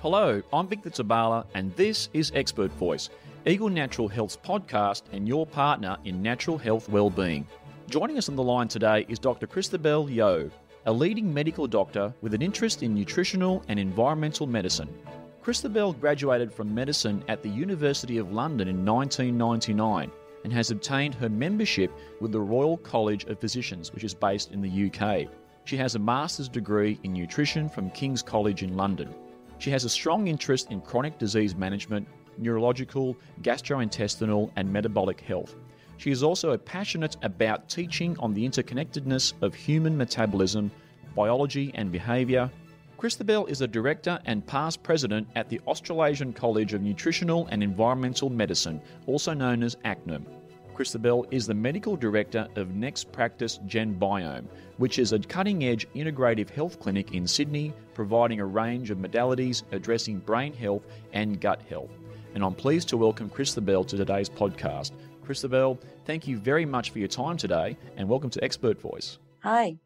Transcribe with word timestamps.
Hello, 0.00 0.42
I'm 0.52 0.68
Victor 0.68 0.90
Zabala, 0.90 1.44
and 1.54 1.74
this 1.74 2.08
is 2.12 2.30
Expert 2.34 2.70
Voice, 2.72 3.10
Eagle 3.46 3.68
Natural 3.68 4.06
Health's 4.06 4.36
podcast 4.36 5.02
and 5.12 5.26
your 5.26 5.44
partner 5.44 5.96
in 6.04 6.22
natural 6.22 6.56
health 6.56 6.88
well-being. 6.88 7.46
Joining 7.88 8.18
us 8.18 8.28
on 8.28 8.36
the 8.36 8.42
line 8.42 8.68
today 8.68 9.04
is 9.08 9.18
Dr. 9.18 9.48
Christabel 9.48 10.06
Yeoh, 10.06 10.50
a 10.86 10.92
leading 10.92 11.34
medical 11.34 11.66
doctor 11.66 12.14
with 12.20 12.32
an 12.34 12.42
interest 12.42 12.84
in 12.84 12.94
nutritional 12.94 13.64
and 13.66 13.80
environmental 13.80 14.46
medicine. 14.46 14.88
Christabel 15.42 15.92
graduated 15.92 16.52
from 16.52 16.72
medicine 16.72 17.24
at 17.26 17.42
the 17.42 17.48
University 17.48 18.18
of 18.18 18.32
London 18.32 18.68
in 18.68 18.84
1999 18.84 20.12
and 20.44 20.52
has 20.52 20.70
obtained 20.70 21.14
her 21.16 21.28
membership 21.28 21.90
with 22.20 22.30
the 22.30 22.40
Royal 22.40 22.76
College 22.76 23.24
of 23.24 23.40
Physicians, 23.40 23.92
which 23.92 24.04
is 24.04 24.14
based 24.14 24.52
in 24.52 24.62
the 24.62 24.86
UK. 24.86 25.28
She 25.64 25.76
has 25.76 25.94
a 25.94 25.98
master's 25.98 26.48
degree 26.48 26.98
in 27.04 27.12
nutrition 27.12 27.68
from 27.68 27.90
King's 27.90 28.22
College 28.22 28.62
in 28.62 28.76
London. 28.76 29.14
She 29.58 29.70
has 29.70 29.84
a 29.84 29.88
strong 29.88 30.26
interest 30.26 30.70
in 30.72 30.80
chronic 30.80 31.18
disease 31.18 31.54
management, 31.54 32.08
neurological, 32.36 33.16
gastrointestinal, 33.42 34.50
and 34.56 34.72
metabolic 34.72 35.20
health. 35.20 35.54
She 35.98 36.10
is 36.10 36.24
also 36.24 36.56
passionate 36.56 37.16
about 37.22 37.68
teaching 37.68 38.18
on 38.18 38.34
the 38.34 38.48
interconnectedness 38.48 39.34
of 39.40 39.54
human 39.54 39.96
metabolism, 39.96 40.70
biology, 41.14 41.70
and 41.76 41.92
behaviour. 41.92 42.50
Christabel 42.98 43.46
is 43.46 43.60
a 43.60 43.68
director 43.68 44.18
and 44.24 44.44
past 44.44 44.82
president 44.82 45.28
at 45.36 45.48
the 45.48 45.60
Australasian 45.68 46.32
College 46.32 46.72
of 46.74 46.82
Nutritional 46.82 47.46
and 47.52 47.62
Environmental 47.62 48.30
Medicine, 48.30 48.80
also 49.06 49.32
known 49.32 49.62
as 49.62 49.76
ACNEM. 49.84 50.24
Christabel 50.82 51.24
is 51.30 51.46
the 51.46 51.54
medical 51.54 51.94
director 51.94 52.48
of 52.56 52.74
Next 52.74 53.12
Practice 53.12 53.60
Gen 53.66 53.94
Biome, 54.00 54.48
which 54.78 54.98
is 54.98 55.12
a 55.12 55.20
cutting 55.20 55.62
edge 55.62 55.86
integrative 55.94 56.50
health 56.50 56.80
clinic 56.80 57.14
in 57.14 57.24
Sydney, 57.24 57.72
providing 57.94 58.40
a 58.40 58.46
range 58.46 58.90
of 58.90 58.98
modalities 58.98 59.62
addressing 59.70 60.18
brain 60.18 60.52
health 60.52 60.82
and 61.12 61.40
gut 61.40 61.62
health. 61.68 61.92
And 62.34 62.42
I'm 62.42 62.56
pleased 62.56 62.88
to 62.88 62.96
welcome 62.96 63.30
Chris 63.30 63.54
Christabel 63.54 63.84
to 63.84 63.96
today's 63.96 64.28
podcast. 64.28 64.90
Chris 65.24 65.42
Christabel, 65.42 65.78
thank 66.04 66.26
you 66.26 66.36
very 66.36 66.66
much 66.66 66.90
for 66.90 66.98
your 66.98 67.06
time 67.06 67.36
today 67.36 67.76
and 67.96 68.08
welcome 68.08 68.30
to 68.30 68.42
Expert 68.42 68.80
Voice. 68.80 69.18
Hi, 69.44 69.76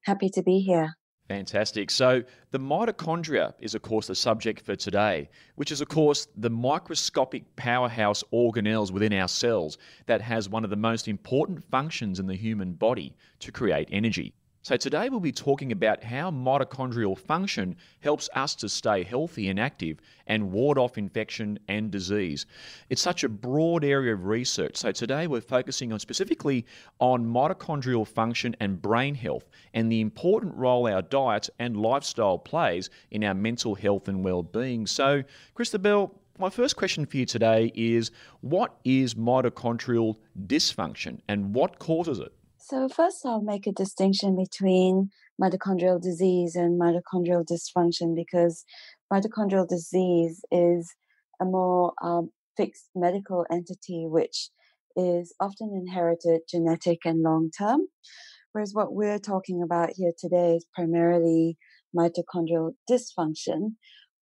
happy 0.00 0.30
to 0.30 0.42
be 0.42 0.60
here. 0.60 0.96
Fantastic. 1.28 1.90
So, 1.90 2.22
the 2.52 2.58
mitochondria 2.58 3.54
is, 3.58 3.74
of 3.74 3.82
course, 3.82 4.06
the 4.06 4.14
subject 4.14 4.60
for 4.64 4.76
today, 4.76 5.28
which 5.56 5.72
is, 5.72 5.80
of 5.80 5.88
course, 5.88 6.28
the 6.36 6.50
microscopic 6.50 7.56
powerhouse 7.56 8.22
organelles 8.32 8.92
within 8.92 9.12
our 9.12 9.26
cells 9.26 9.76
that 10.06 10.20
has 10.20 10.48
one 10.48 10.62
of 10.62 10.70
the 10.70 10.76
most 10.76 11.08
important 11.08 11.64
functions 11.64 12.20
in 12.20 12.28
the 12.28 12.36
human 12.36 12.74
body 12.74 13.16
to 13.40 13.50
create 13.50 13.88
energy. 13.90 14.34
So, 14.66 14.76
today 14.76 15.08
we'll 15.08 15.20
be 15.20 15.30
talking 15.30 15.70
about 15.70 16.02
how 16.02 16.32
mitochondrial 16.32 17.16
function 17.16 17.76
helps 18.00 18.28
us 18.34 18.56
to 18.56 18.68
stay 18.68 19.04
healthy 19.04 19.48
and 19.48 19.60
active 19.60 20.00
and 20.26 20.50
ward 20.50 20.76
off 20.76 20.98
infection 20.98 21.60
and 21.68 21.88
disease. 21.88 22.46
It's 22.90 23.00
such 23.00 23.22
a 23.22 23.28
broad 23.28 23.84
area 23.84 24.12
of 24.12 24.26
research. 24.26 24.76
So, 24.76 24.90
today 24.90 25.28
we're 25.28 25.40
focusing 25.40 25.92
on 25.92 26.00
specifically 26.00 26.66
on 26.98 27.24
mitochondrial 27.24 28.08
function 28.08 28.56
and 28.58 28.82
brain 28.82 29.14
health 29.14 29.48
and 29.72 29.88
the 29.88 30.00
important 30.00 30.52
role 30.56 30.88
our 30.88 31.02
diet 31.02 31.48
and 31.60 31.76
lifestyle 31.76 32.36
plays 32.36 32.90
in 33.12 33.22
our 33.22 33.34
mental 33.34 33.76
health 33.76 34.08
and 34.08 34.24
well 34.24 34.42
being. 34.42 34.88
So, 34.88 35.22
Christabel, 35.54 36.10
my 36.40 36.50
first 36.50 36.74
question 36.74 37.06
for 37.06 37.18
you 37.18 37.24
today 37.24 37.70
is 37.76 38.10
what 38.40 38.74
is 38.82 39.14
mitochondrial 39.14 40.16
dysfunction 40.48 41.20
and 41.28 41.54
what 41.54 41.78
causes 41.78 42.18
it? 42.18 42.32
So, 42.68 42.88
first, 42.88 43.24
I'll 43.24 43.42
make 43.42 43.68
a 43.68 43.72
distinction 43.72 44.34
between 44.34 45.10
mitochondrial 45.40 46.02
disease 46.02 46.56
and 46.56 46.80
mitochondrial 46.80 47.44
dysfunction 47.46 48.16
because 48.16 48.64
mitochondrial 49.12 49.68
disease 49.68 50.44
is 50.50 50.92
a 51.40 51.44
more 51.44 51.92
um, 52.02 52.30
fixed 52.56 52.88
medical 52.96 53.46
entity 53.52 54.06
which 54.08 54.50
is 54.96 55.32
often 55.38 55.80
inherited, 55.80 56.40
genetic, 56.50 57.02
and 57.04 57.22
long 57.22 57.52
term. 57.56 57.82
Whereas 58.50 58.74
what 58.74 58.92
we're 58.92 59.20
talking 59.20 59.62
about 59.62 59.90
here 59.94 60.10
today 60.18 60.56
is 60.56 60.66
primarily 60.74 61.56
mitochondrial 61.96 62.72
dysfunction, 62.90 63.76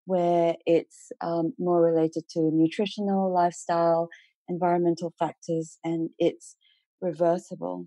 where 0.05 0.57
it's 0.67 1.13
um, 1.23 1.55
more 1.59 1.81
related 1.81 2.25
to 2.33 2.51
nutritional, 2.53 3.33
lifestyle, 3.33 4.11
environmental 4.51 5.15
factors, 5.19 5.79
and 5.83 6.11
it's 6.19 6.57
reversible. 7.01 7.87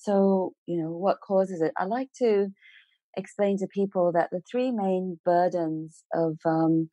So, 0.00 0.54
you 0.66 0.82
know, 0.82 0.90
what 0.92 1.18
causes 1.20 1.60
it? 1.60 1.72
I 1.76 1.84
like 1.84 2.08
to 2.18 2.48
explain 3.16 3.58
to 3.58 3.66
people 3.72 4.12
that 4.14 4.30
the 4.32 4.40
three 4.50 4.72
main 4.72 5.20
burdens 5.26 6.04
of 6.14 6.38
um, 6.46 6.88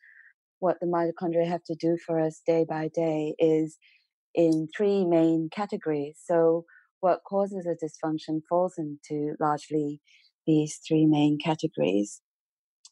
what 0.60 0.78
the 0.82 0.88
mitochondria 0.88 1.48
have 1.48 1.64
to 1.66 1.76
do 1.76 1.98
for 2.06 2.20
us 2.20 2.42
day 2.46 2.66
by 2.68 2.90
day 2.94 3.34
is 3.40 3.78
in 4.36 4.68
three 4.76 5.06
main 5.06 5.50
categories. 5.54 6.20
So, 6.26 6.66
what 7.00 7.22
causes 7.30 7.66
a 7.66 7.76
dysfunction 7.86 8.42
falls 8.50 8.74
into 8.78 9.36
largely 9.40 10.02
these 10.46 10.80
three 10.86 11.06
main 11.06 11.38
categories. 11.44 12.22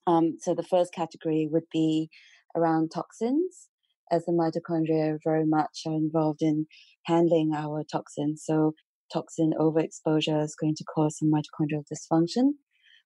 Um, 0.08 0.38
so, 0.40 0.56
the 0.56 0.64
first 0.64 0.94
category 0.94 1.50
would 1.52 1.70
be 1.74 2.10
around 2.56 2.92
toxins, 2.94 3.68
as 4.12 4.24
the 4.26 4.32
mitochondria 4.32 5.18
very 5.26 5.46
much 5.46 5.82
are 5.86 5.94
involved 5.94 6.42
in 6.42 6.68
handling 7.06 7.52
our 7.54 7.84
toxins. 7.84 8.44
So, 8.46 8.76
toxin 9.12 9.54
overexposure 9.60 10.44
is 10.44 10.56
going 10.60 10.76
to 10.76 10.84
cause 10.84 11.18
some 11.20 11.32
mitochondrial 11.32 11.84
dysfunction. 11.92 12.54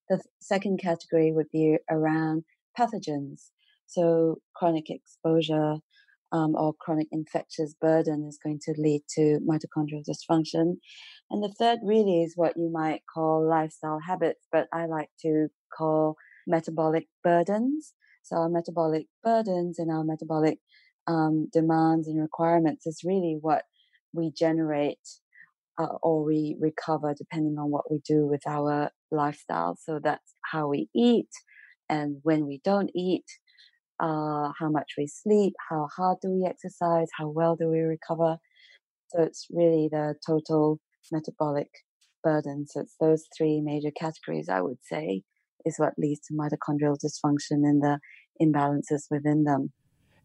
The 0.09 0.21
second 0.39 0.79
category 0.81 1.31
would 1.31 1.51
be 1.51 1.77
around 1.89 2.43
pathogens. 2.77 3.49
So 3.85 4.37
chronic 4.55 4.89
exposure 4.89 5.77
um, 6.31 6.55
or 6.55 6.73
chronic 6.79 7.07
infectious 7.11 7.73
burden 7.79 8.25
is 8.27 8.39
going 8.43 8.59
to 8.63 8.73
lead 8.77 9.01
to 9.15 9.39
mitochondrial 9.47 10.03
dysfunction. 10.07 10.75
And 11.29 11.43
the 11.43 11.53
third 11.57 11.79
really 11.83 12.21
is 12.23 12.33
what 12.35 12.53
you 12.55 12.71
might 12.71 13.01
call 13.11 13.47
lifestyle 13.47 13.99
habits, 14.05 14.45
but 14.51 14.67
I 14.73 14.85
like 14.85 15.09
to 15.21 15.47
call 15.75 16.15
metabolic 16.47 17.07
burdens. 17.23 17.93
So 18.23 18.37
our 18.37 18.49
metabolic 18.49 19.07
burdens 19.23 19.79
and 19.79 19.91
our 19.91 20.03
metabolic 20.03 20.59
um, 21.07 21.47
demands 21.51 22.07
and 22.07 22.21
requirements 22.21 22.85
is 22.85 23.01
really 23.03 23.37
what 23.41 23.63
we 24.13 24.31
generate 24.35 24.99
uh, 25.79 25.95
or 26.03 26.23
we 26.23 26.55
recover 26.59 27.13
depending 27.17 27.57
on 27.57 27.71
what 27.71 27.89
we 27.89 27.99
do 28.07 28.27
with 28.27 28.41
our 28.47 28.91
lifestyle. 29.11 29.77
So 29.81 29.99
that's 30.03 30.35
how 30.51 30.67
we 30.67 30.89
eat 30.93 31.29
and 31.89 32.17
when 32.23 32.45
we 32.45 32.61
don't 32.63 32.91
eat, 32.95 33.25
uh, 33.99 34.51
how 34.59 34.69
much 34.69 34.93
we 34.97 35.07
sleep, 35.07 35.53
how 35.69 35.87
hard 35.95 36.19
do 36.21 36.29
we 36.29 36.45
exercise, 36.45 37.07
how 37.17 37.29
well 37.29 37.55
do 37.55 37.69
we 37.69 37.79
recover. 37.79 38.37
So 39.09 39.23
it's 39.23 39.47
really 39.51 39.89
the 39.91 40.15
total 40.25 40.79
metabolic 41.11 41.69
burden. 42.23 42.65
So 42.69 42.81
it's 42.81 42.95
those 42.99 43.25
three 43.35 43.61
major 43.61 43.91
categories, 43.99 44.49
I 44.49 44.61
would 44.61 44.77
say, 44.83 45.23
is 45.65 45.75
what 45.77 45.93
leads 45.97 46.21
to 46.27 46.33
mitochondrial 46.33 46.97
dysfunction 47.03 47.63
and 47.63 47.81
the 47.81 47.99
imbalances 48.41 49.03
within 49.09 49.43
them. 49.43 49.71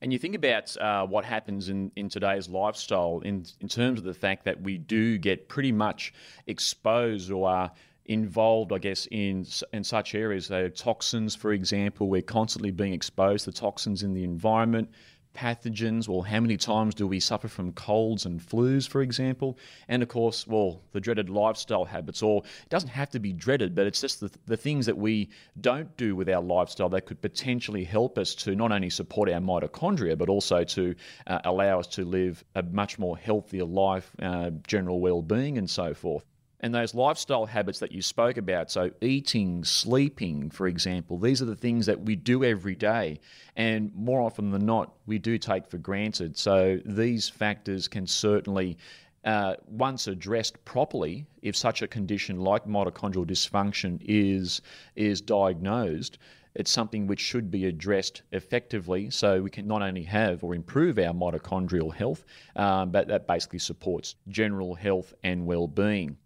And 0.04 0.12
you 0.12 0.18
think 0.18 0.34
about 0.34 0.76
uh, 0.76 1.06
what 1.06 1.24
happens 1.24 1.70
in, 1.70 1.90
in 1.96 2.10
today's 2.10 2.46
lifestyle 2.46 3.22
in, 3.24 3.46
in 3.62 3.68
terms 3.68 3.98
of 3.98 4.04
the 4.04 4.12
fact 4.12 4.44
that 4.44 4.60
we 4.60 4.76
do 4.76 5.16
get 5.16 5.48
pretty 5.48 5.72
much 5.72 6.12
exposed 6.46 7.30
or 7.30 7.48
are 7.48 7.72
involved, 8.04 8.70
I 8.70 8.76
guess, 8.76 9.08
in 9.10 9.46
in 9.72 9.82
such 9.82 10.14
areas. 10.14 10.44
So 10.44 10.68
toxins, 10.68 11.34
for 11.34 11.54
example, 11.54 12.10
we're 12.10 12.20
constantly 12.20 12.70
being 12.70 12.92
exposed 12.92 13.46
to 13.46 13.52
toxins 13.52 14.02
in 14.02 14.12
the 14.12 14.24
environment 14.24 14.90
pathogens? 15.34 16.08
Well, 16.08 16.22
how 16.22 16.40
many 16.40 16.56
times 16.56 16.94
do 16.94 17.06
we 17.06 17.20
suffer 17.20 17.48
from 17.48 17.72
colds 17.72 18.26
and 18.26 18.40
flus, 18.40 18.88
for 18.88 19.02
example? 19.02 19.58
And 19.88 20.02
of 20.02 20.08
course, 20.08 20.46
well, 20.46 20.80
the 20.92 21.00
dreaded 21.00 21.28
lifestyle 21.28 21.84
habits, 21.84 22.22
or 22.22 22.42
it 22.44 22.68
doesn't 22.68 22.88
have 22.90 23.10
to 23.10 23.18
be 23.18 23.32
dreaded, 23.32 23.74
but 23.74 23.86
it's 23.86 24.00
just 24.00 24.20
the, 24.20 24.30
the 24.46 24.56
things 24.56 24.86
that 24.86 24.96
we 24.96 25.28
don't 25.60 25.94
do 25.96 26.16
with 26.16 26.28
our 26.28 26.42
lifestyle 26.42 26.88
that 26.90 27.06
could 27.06 27.20
potentially 27.20 27.84
help 27.84 28.18
us 28.18 28.34
to 28.36 28.54
not 28.54 28.72
only 28.72 28.90
support 28.90 29.28
our 29.28 29.40
mitochondria, 29.40 30.16
but 30.16 30.28
also 30.28 30.64
to 30.64 30.94
uh, 31.26 31.40
allow 31.44 31.80
us 31.80 31.86
to 31.88 32.04
live 32.04 32.44
a 32.54 32.62
much 32.62 32.98
more 32.98 33.16
healthier 33.16 33.64
life, 33.64 34.10
uh, 34.22 34.50
general 34.66 35.00
well 35.00 35.22
being, 35.22 35.58
and 35.58 35.68
so 35.68 35.92
forth. 35.94 36.24
And 36.64 36.74
those 36.74 36.94
lifestyle 36.94 37.44
habits 37.44 37.78
that 37.80 37.92
you 37.92 38.00
spoke 38.00 38.38
about, 38.38 38.70
so 38.70 38.90
eating, 39.02 39.64
sleeping, 39.64 40.48
for 40.48 40.66
example, 40.66 41.18
these 41.18 41.42
are 41.42 41.44
the 41.44 41.54
things 41.54 41.84
that 41.84 42.00
we 42.00 42.16
do 42.16 42.42
every 42.42 42.74
day. 42.74 43.20
And 43.54 43.94
more 43.94 44.22
often 44.22 44.50
than 44.50 44.64
not, 44.64 44.94
we 45.04 45.18
do 45.18 45.36
take 45.36 45.66
for 45.66 45.76
granted. 45.76 46.38
So 46.38 46.80
these 46.86 47.28
factors 47.28 47.86
can 47.86 48.06
certainly, 48.06 48.78
uh, 49.26 49.56
once 49.66 50.06
addressed 50.06 50.64
properly, 50.64 51.26
if 51.42 51.54
such 51.54 51.82
a 51.82 51.86
condition 51.86 52.40
like 52.40 52.64
mitochondrial 52.64 53.26
dysfunction 53.26 53.98
is, 54.02 54.62
is 54.96 55.20
diagnosed, 55.20 56.16
it's 56.54 56.70
something 56.70 57.06
which 57.06 57.20
should 57.20 57.50
be 57.50 57.66
addressed 57.66 58.22
effectively 58.32 59.10
so 59.10 59.42
we 59.42 59.50
can 59.50 59.66
not 59.66 59.82
only 59.82 60.04
have 60.04 60.42
or 60.42 60.54
improve 60.54 60.98
our 60.98 61.12
mitochondrial 61.12 61.92
health, 61.92 62.24
um, 62.56 62.90
but 62.90 63.06
that 63.08 63.26
basically 63.26 63.58
supports 63.58 64.14
general 64.28 64.74
health 64.74 65.12
and 65.24 65.44
well 65.44 65.68
being. 65.68 66.16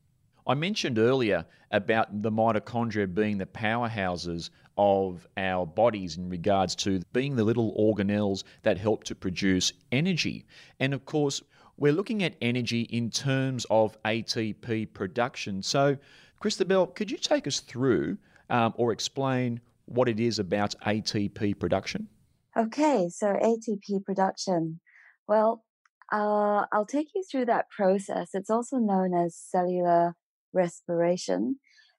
I 0.49 0.55
mentioned 0.55 0.99
earlier 0.99 1.45
about 1.71 2.23
the 2.23 2.33
mitochondria 2.33 3.13
being 3.15 3.37
the 3.37 3.45
powerhouses 3.45 4.49
of 4.79 5.29
our 5.37 5.67
bodies 5.67 6.17
in 6.17 6.31
regards 6.31 6.75
to 6.77 7.03
being 7.13 7.37
the 7.37 7.45
little 7.45 7.77
organelles 7.77 8.45
that 8.63 8.79
help 8.79 9.05
to 9.05 9.15
produce 9.15 9.75
energy. 9.93 10.47
And 10.81 10.95
of 10.95 11.05
course, 11.05 11.43
we're 11.77 11.93
looking 11.93 12.23
at 12.23 12.35
energy 12.41 12.83
in 12.83 13.11
terms 13.11 13.67
of 13.69 14.03
ATP 14.05 14.95
production. 14.95 15.63
So, 15.63 15.99
Christabel, 16.41 16.87
could 16.87 17.11
you 17.11 17.19
take 17.19 17.47
us 17.47 17.61
through 17.61 18.17
um, 18.49 18.73
or 18.79 18.91
explain 18.91 19.61
what 19.85 20.09
it 20.09 20.19
is 20.19 20.39
about 20.39 20.75
ATP 20.87 21.59
production? 21.59 22.09
Okay, 22.57 23.11
so 23.11 23.27
ATP 23.35 24.03
production. 24.03 24.81
Well, 25.27 25.63
uh, 26.11 26.65
I'll 26.73 26.87
take 26.87 27.09
you 27.15 27.23
through 27.31 27.45
that 27.47 27.69
process. 27.69 28.31
It's 28.33 28.49
also 28.49 28.79
known 28.79 29.13
as 29.13 29.37
cellular 29.37 30.15
respiration. 30.53 31.57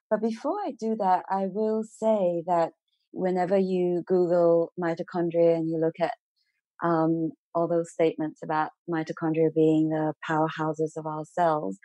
But 0.09 0.21
before 0.21 0.57
I 0.65 0.73
do 0.79 0.95
that, 0.99 1.23
I 1.29 1.47
will 1.47 1.83
say 1.83 2.43
that 2.47 2.71
whenever 3.11 3.57
you 3.57 4.03
Google 4.05 4.71
mitochondria 4.79 5.55
and 5.55 5.69
you 5.69 5.79
look 5.79 5.95
at 6.01 6.13
um, 6.83 7.31
all 7.53 7.67
those 7.67 7.91
statements 7.91 8.41
about 8.43 8.71
mitochondria 8.89 9.53
being 9.53 9.89
the 9.89 10.13
powerhouses 10.27 10.97
of 10.97 11.05
our 11.05 11.25
cells, 11.25 11.77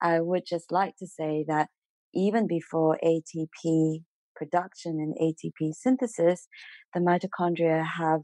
I 0.00 0.20
would 0.20 0.44
just 0.46 0.70
like 0.70 0.96
to 0.98 1.06
say 1.06 1.44
that 1.48 1.68
even 2.14 2.46
before 2.46 2.98
ATP 3.04 4.04
production 4.36 4.98
and 5.00 5.14
ATP 5.20 5.72
synthesis, 5.74 6.48
the 6.94 7.00
mitochondria 7.00 7.84
have 7.84 8.22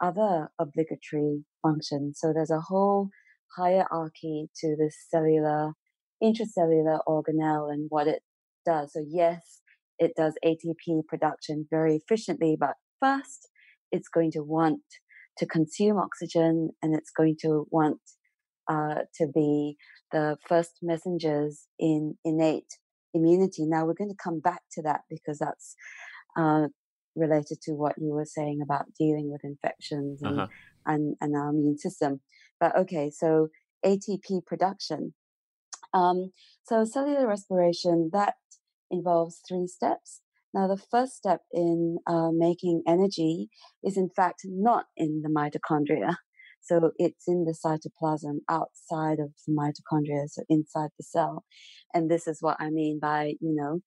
other 0.00 0.48
obligatory 0.58 1.44
functions. 1.62 2.18
So 2.20 2.32
there's 2.32 2.50
a 2.50 2.60
whole 2.60 3.08
hierarchy 3.56 4.48
to 4.60 4.76
the 4.76 4.90
cellular, 5.10 5.72
intracellular 6.24 7.00
organelle 7.06 7.72
and 7.72 7.86
what 7.90 8.06
it 8.06 8.22
does. 8.64 8.92
So 8.94 9.04
yes, 9.06 9.60
it 9.98 10.12
does 10.16 10.34
ATP 10.44 11.06
production 11.06 11.66
very 11.70 11.96
efficiently, 11.96 12.56
but 12.58 12.74
first 13.00 13.48
it's 13.92 14.08
going 14.08 14.32
to 14.32 14.40
want 14.40 14.80
to 15.38 15.46
consume 15.46 15.98
oxygen 15.98 16.70
and 16.82 16.94
it's 16.94 17.10
going 17.16 17.36
to 17.42 17.66
want 17.70 18.00
uh, 18.68 19.02
to 19.16 19.26
be 19.32 19.76
the 20.12 20.36
first 20.48 20.78
messengers 20.82 21.66
in 21.78 22.16
innate 22.24 22.78
immunity. 23.12 23.66
Now 23.66 23.84
we're 23.84 23.94
going 23.94 24.10
to 24.10 24.22
come 24.22 24.40
back 24.40 24.62
to 24.72 24.82
that 24.82 25.02
because 25.10 25.38
that's 25.38 25.74
uh, 26.36 26.68
related 27.14 27.58
to 27.62 27.72
what 27.72 27.94
you 27.98 28.12
were 28.12 28.24
saying 28.24 28.60
about 28.62 28.86
dealing 28.98 29.30
with 29.30 29.44
infections 29.44 30.22
and, 30.22 30.40
uh-huh. 30.40 30.48
and, 30.86 31.16
and, 31.20 31.36
our 31.36 31.50
immune 31.50 31.78
system. 31.78 32.20
But 32.58 32.76
okay, 32.76 33.10
so 33.10 33.48
ATP 33.84 34.46
production. 34.46 35.14
Um, 35.94 36.32
so 36.64 36.84
cellular 36.84 37.26
respiration, 37.26 38.10
that 38.12 38.34
involves 38.90 39.40
three 39.48 39.66
steps. 39.66 40.20
Now, 40.52 40.68
the 40.68 40.76
first 40.76 41.16
step 41.16 41.40
in 41.52 41.98
uh, 42.06 42.30
making 42.32 42.82
energy 42.86 43.48
is 43.82 43.96
in 43.96 44.10
fact 44.14 44.42
not 44.44 44.86
in 44.96 45.22
the 45.22 45.28
mitochondria. 45.28 46.16
So 46.62 46.92
it's 46.96 47.28
in 47.28 47.44
the 47.44 47.54
cytoplasm 47.54 48.38
outside 48.48 49.18
of 49.18 49.32
the 49.46 49.52
mitochondria, 49.52 50.28
so 50.28 50.44
inside 50.48 50.90
the 50.96 51.04
cell. 51.04 51.44
And 51.92 52.10
this 52.10 52.26
is 52.26 52.38
what 52.40 52.56
I 52.58 52.70
mean 52.70 52.98
by, 53.00 53.34
you 53.40 53.54
know, 53.54 53.80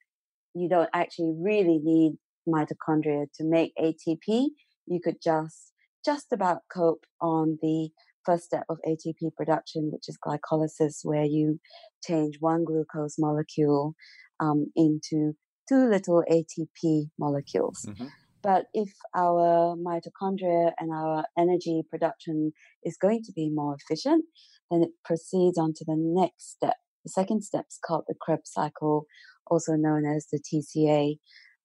you 0.54 0.70
don't 0.70 0.90
actually 0.94 1.34
really 1.40 1.80
need 1.82 2.18
mitochondria 2.48 3.26
to 3.36 3.44
make 3.44 3.74
ATP. 3.82 4.50
You 4.86 5.00
could 5.04 5.18
just, 5.24 5.72
just 6.06 6.28
about 6.32 6.62
cope 6.72 7.06
on 7.20 7.58
the 7.62 7.90
first 8.28 8.44
step 8.44 8.66
of 8.70 8.78
ATP 8.88 9.34
production, 9.36 9.90
which 9.92 10.10
is 10.10 10.18
glycolysis, 10.24 11.00
where 11.04 11.24
you 11.24 11.60
change 12.04 12.36
one 12.40 12.66
glucose 12.66 13.16
molecule 13.18 13.96
um, 14.40 14.68
into 14.76 15.34
two 15.70 15.90
little 15.90 16.24
ATP 16.30 17.10
molecules. 17.18 17.86
Mm-hmm. 17.88 18.08
But 18.44 18.66
if 18.74 18.90
our 19.16 19.76
mitochondria 19.76 20.72
and 20.80 20.92
our 20.94 21.26
energy 21.38 21.84
production 21.90 22.54
is 22.84 22.98
going 23.02 23.24
to 23.24 23.34
be 23.34 23.50
more 23.50 23.76
efficient, 23.82 24.26
then 24.70 24.84
it 24.84 24.92
proceeds 25.04 25.58
on 25.58 25.74
to 25.76 25.86
the 25.86 25.96
next 25.98 26.52
step. 26.52 26.76
The 27.04 27.10
second 27.10 27.44
step 27.44 27.66
is 27.70 27.80
called 27.86 28.04
the 28.08 28.16
Krebs 28.20 28.52
cycle, 28.52 29.06
also 29.48 29.74
known 29.74 30.06
as 30.06 30.28
the 30.32 30.40
TCA 30.40 31.18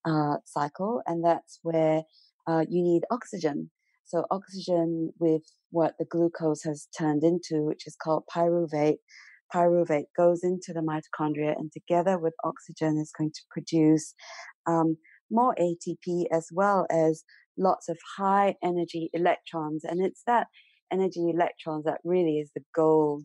uh, 0.05 0.37
cycle, 0.47 1.03
and 1.07 1.25
that's 1.25 1.59
where 1.63 2.03
uh, 2.47 2.65
you 2.69 2.83
need 2.83 3.03
oxygen. 3.11 3.71
So 4.13 4.27
oxygen 4.31 5.11
with 5.19 5.41
what 5.71 5.95
the 5.99 6.05
glucose 6.05 6.63
has 6.65 6.87
turned 6.99 7.25
into, 7.25 7.65
which 7.65 7.87
is 7.87 7.97
called 7.97 8.25
pyruvate, 8.31 8.99
pyruvate 9.55 10.05
goes 10.15 10.41
into 10.43 10.75
the 10.75 10.81
mitochondria 10.81 11.57
and 11.57 11.73
together 11.73 12.19
with 12.19 12.35
oxygen 12.45 12.99
is 13.01 13.11
going 13.17 13.31
to 13.33 13.41
produce 13.51 14.15
um, 14.67 14.99
more 15.31 15.55
ATP 15.59 16.25
as 16.31 16.49
well 16.53 16.87
as 16.91 17.25
lots 17.57 17.89
of 17.89 17.97
high 18.19 18.55
energy 18.63 19.09
electrons. 19.15 19.83
And 19.83 20.05
it's 20.05 20.25
that 20.27 20.49
energy 20.93 21.31
electrons 21.31 21.85
that 21.87 22.01
really 22.05 22.37
is 22.37 22.51
the 22.55 22.65
gold 22.75 23.25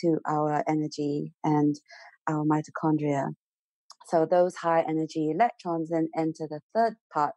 to 0.00 0.18
our 0.28 0.62
energy 0.68 1.32
and 1.44 1.76
our 2.28 2.44
mitochondria. 2.44 3.28
So 4.08 4.26
those 4.30 4.54
high 4.56 4.84
energy 4.86 5.30
electrons 5.30 5.88
then 5.88 6.10
enter 6.14 6.46
the 6.46 6.60
third 6.74 6.96
part 7.10 7.32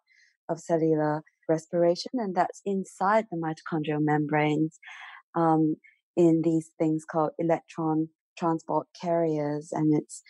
of 0.49 0.59
cellular 0.59 1.23
respiration, 1.49 2.11
and 2.13 2.35
that's 2.35 2.61
inside 2.65 3.25
the 3.31 3.37
mitochondrial 3.37 3.99
membranes 4.01 4.79
um, 5.35 5.75
in 6.15 6.41
these 6.43 6.71
things 6.79 7.05
called 7.09 7.31
electron 7.39 8.09
transport 8.37 8.87
carriers 8.99 9.69
and 9.73 9.93
it's 9.93 10.21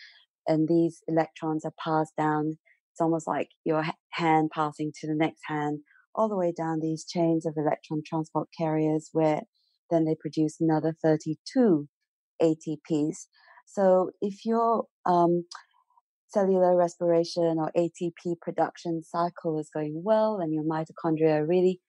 and 0.47 0.67
these 0.67 1.03
electrons 1.07 1.63
are 1.63 1.73
passed 1.83 2.13
down 2.17 2.57
it's 2.91 3.01
almost 3.01 3.27
like 3.27 3.49
your 3.65 3.85
hand 4.09 4.49
passing 4.51 4.91
to 4.99 5.05
the 5.05 5.13
next 5.13 5.41
hand 5.47 5.79
all 6.15 6.27
the 6.27 6.35
way 6.35 6.51
down 6.51 6.79
these 6.81 7.05
chains 7.05 7.45
of 7.45 7.53
electron 7.55 8.01
transport 8.05 8.47
carriers 8.57 9.09
where 9.13 9.41
then 9.89 10.05
they 10.05 10.15
produce 10.19 10.57
another 10.59 10.95
32 11.03 11.87
ATPs. 12.41 13.27
So 13.65 14.11
if 14.21 14.45
your 14.45 14.85
um, 15.05 15.45
cellular 16.29 16.75
respiration 16.75 17.57
or 17.57 17.71
ATP 17.77 18.39
production 18.41 19.01
cycle 19.03 19.59
is 19.59 19.69
going 19.73 20.01
well 20.03 20.39
and 20.41 20.53
your 20.53 20.63
mitochondria 20.63 21.39
are 21.39 21.45
really 21.45 21.79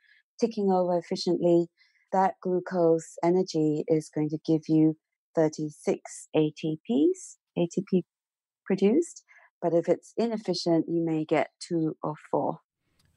ticking 0.41 0.71
over 0.73 0.99
efficiently, 0.99 1.67
that 2.13 2.35
glucose 2.43 3.17
energy 3.23 3.85
is 3.87 4.11
going 4.15 4.31
to 4.31 4.39
give 4.47 4.63
you 4.69 4.97
36 5.37 6.29
ATPs, 6.35 7.37
ATP 7.57 8.03
produced. 8.65 9.25
But 9.63 9.75
if 9.75 9.89
it's 9.89 10.13
inefficient, 10.17 10.87
you 10.89 11.05
may 11.05 11.25
get 11.25 11.51
two 11.61 11.97
or 12.03 12.15
four. 12.31 12.59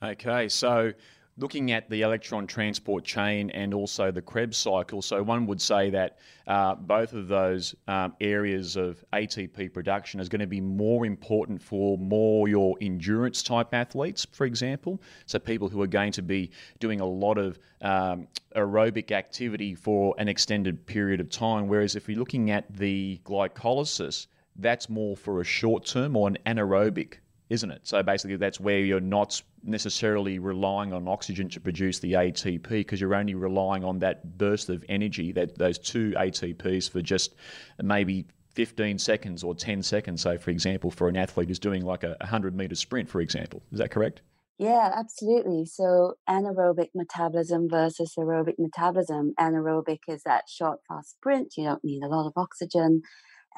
Okay, 0.04 0.50
so 0.50 0.92
looking 1.38 1.72
at 1.72 1.90
the 1.90 2.02
electron 2.02 2.46
transport 2.46 3.04
chain 3.04 3.50
and 3.52 3.74
also 3.74 4.12
the 4.12 4.22
Krebs 4.22 4.58
cycle, 4.58 5.02
so 5.02 5.24
one 5.24 5.48
would 5.48 5.62
say 5.62 5.90
that 5.90 6.18
uh, 6.48 6.76
both 6.76 7.14
of 7.14 7.28
those 7.28 7.74
um, 7.88 8.14
areas 8.22 8.76
of 8.76 9.04
ATP 9.14 9.74
production 9.74 10.20
is 10.20 10.30
going 10.30 10.42
to 10.42 10.48
be 10.48 10.62
more 10.62 11.06
important 11.06 11.62
for 11.62 11.98
more 11.98 12.48
your 12.48 12.76
endurance 12.82 13.42
type 13.42 13.74
athletes, 13.74 14.28
for 14.32 14.46
example. 14.46 15.02
So 15.26 15.40
people 15.40 15.70
who 15.70 15.82
are 15.82 15.88
going 15.88 16.12
to 16.14 16.22
be 16.22 16.52
doing 16.80 17.00
a 17.00 17.06
lot 17.06 17.38
of 17.38 17.58
um, 17.82 18.28
aerobic 18.56 19.12
activity 19.12 19.74
for 19.74 20.14
an 20.20 20.28
extended 20.28 20.86
period 20.86 21.20
of 21.20 21.30
time. 21.30 21.68
Whereas 21.68 21.96
if 21.96 22.08
you're 22.08 22.20
looking 22.20 22.52
at 22.52 22.72
the 22.76 23.20
glycolysis, 23.26 24.28
that's 24.58 24.88
more 24.88 25.18
for 25.18 25.42
a 25.42 25.44
short 25.44 25.86
term 25.86 26.16
or 26.16 26.28
an 26.28 26.38
anaerobic 26.46 27.16
isn't 27.54 27.70
it? 27.70 27.82
So 27.84 28.02
basically, 28.02 28.36
that's 28.38 28.60
where 28.60 28.80
you're 28.80 29.00
not 29.00 29.40
necessarily 29.64 30.40
relying 30.40 30.92
on 30.92 31.08
oxygen 31.08 31.48
to 31.50 31.60
produce 31.60 32.00
the 32.00 32.14
ATP 32.14 32.68
because 32.68 33.00
you're 33.00 33.14
only 33.14 33.36
relying 33.36 33.84
on 33.84 34.00
that 34.00 34.40
burst 34.40 34.70
of 34.70 34.84
energy, 34.90 35.32
that 35.34 35.56
those 35.60 35.78
two 35.78 36.14
ATPs 36.18 36.90
for 36.90 37.04
just 37.04 37.36
maybe 37.80 38.26
15 38.56 38.98
seconds 38.98 39.44
or 39.44 39.54
10 39.54 39.84
seconds. 39.84 40.22
So, 40.22 40.36
for 40.40 40.50
example, 40.50 40.90
for 40.90 41.08
an 41.08 41.16
athlete 41.16 41.48
who's 41.48 41.60
doing 41.60 41.86
like 41.86 42.04
a 42.04 42.18
100 42.22 42.56
meter 42.56 42.74
sprint, 42.74 43.08
for 43.08 43.22
example, 43.22 43.62
is 43.72 43.78
that 43.78 43.92
correct? 43.92 44.22
Yeah, 44.58 44.92
absolutely. 44.96 45.68
So, 45.68 46.16
anaerobic 46.28 46.90
metabolism 46.96 47.70
versus 47.70 48.16
aerobic 48.18 48.56
metabolism. 48.58 49.36
Anaerobic 49.40 50.00
is 50.08 50.24
that 50.24 50.46
short, 50.50 50.80
fast 50.88 51.12
sprint. 51.12 51.54
You 51.56 51.66
don't 51.66 51.84
need 51.84 52.02
a 52.02 52.08
lot 52.08 52.26
of 52.26 52.34
oxygen. 52.36 53.04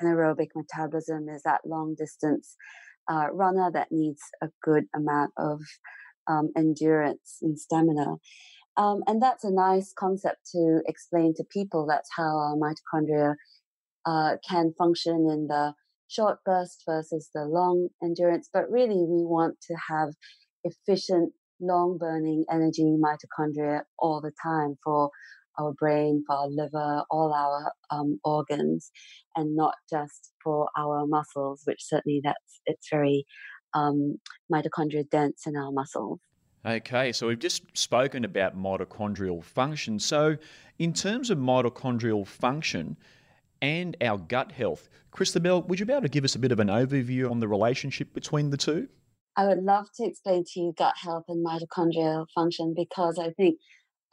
Anaerobic 0.04 0.50
metabolism 0.54 1.30
is 1.30 1.44
that 1.44 1.62
long 1.66 1.96
distance 1.98 2.58
uh, 3.10 3.28
runner 3.32 3.72
that 3.72 3.88
needs 3.92 4.22
a 4.42 4.48
good 4.64 4.86
amount 4.96 5.32
of 5.38 5.62
um, 6.28 6.50
endurance 6.58 7.38
and 7.42 7.60
stamina. 7.60 8.16
Um, 8.78 9.04
and 9.08 9.22
that's 9.22 9.44
a 9.44 9.52
nice 9.52 9.94
concept 9.98 10.40
to 10.54 10.82
explain 10.86 11.34
to 11.38 11.44
people. 11.52 11.86
That's 11.88 12.10
how 12.16 12.24
our 12.24 12.56
mitochondria 12.56 13.36
uh, 14.06 14.38
can 14.48 14.74
function 14.78 15.28
in 15.32 15.48
the 15.48 15.74
short 16.08 16.40
burst 16.46 16.84
versus 16.88 17.30
the 17.34 17.46
long 17.46 17.90
endurance. 18.04 18.50
But 18.52 18.70
really, 18.70 19.06
we 19.08 19.24
want 19.24 19.56
to 19.68 19.76
have 19.90 20.10
efficient, 20.64 21.32
long 21.62 21.98
burning 21.98 22.46
energy 22.52 22.84
mitochondria 22.84 23.82
all 23.98 24.20
the 24.22 24.34
time 24.44 24.76
for 24.84 25.10
our 25.60 25.74
brain, 25.74 26.24
for 26.28 26.36
our 26.36 26.48
liver, 26.48 27.04
all 27.10 27.34
our 27.34 27.74
um, 27.92 28.20
organs, 28.24 28.92
and 29.36 29.56
not 29.56 29.76
just 29.90 30.34
for 30.44 30.70
our 30.78 31.06
muscles, 31.08 31.62
which 31.66 31.80
certainly 31.82 32.22
that's 32.24 32.62
it's 32.66 32.88
very 32.90 33.26
um, 33.74 34.18
mitochondria 34.52 35.10
dense 35.10 35.46
in 35.46 35.56
our 35.56 35.72
muscles. 35.72 36.20
Okay, 36.66 37.12
so 37.12 37.28
we've 37.28 37.38
just 37.38 37.64
spoken 37.78 38.26
about 38.26 38.58
mitochondrial 38.58 39.44
function. 39.44 40.00
So, 40.00 40.38
in 40.80 40.94
terms 40.94 41.30
of 41.30 41.38
mitochondrial 41.38 42.26
function 42.26 42.98
and 43.62 43.96
our 44.02 44.18
gut 44.18 44.52
health, 44.52 44.90
Christabel, 45.12 45.62
would 45.64 45.80
you 45.80 45.86
be 45.86 45.94
able 45.94 46.02
to 46.02 46.10
give 46.10 46.24
us 46.24 46.34
a 46.34 46.40
bit 46.40 46.52
of 46.52 46.60
an 46.60 46.70
overview 46.70 47.30
on 47.30 47.40
the 47.40 47.48
relationship 47.48 48.14
between 48.14 48.50
the 48.50 48.58
two? 48.58 48.88
I 49.38 49.46
would 49.46 49.64
love 49.64 49.88
to 49.98 50.06
explain 50.06 50.44
to 50.46 50.60
you 50.60 50.74
gut 50.76 50.96
health 50.98 51.26
and 51.28 51.46
mitochondrial 51.46 52.26
function 52.34 52.74
because 52.76 53.20
I 53.20 53.30
think 53.32 53.60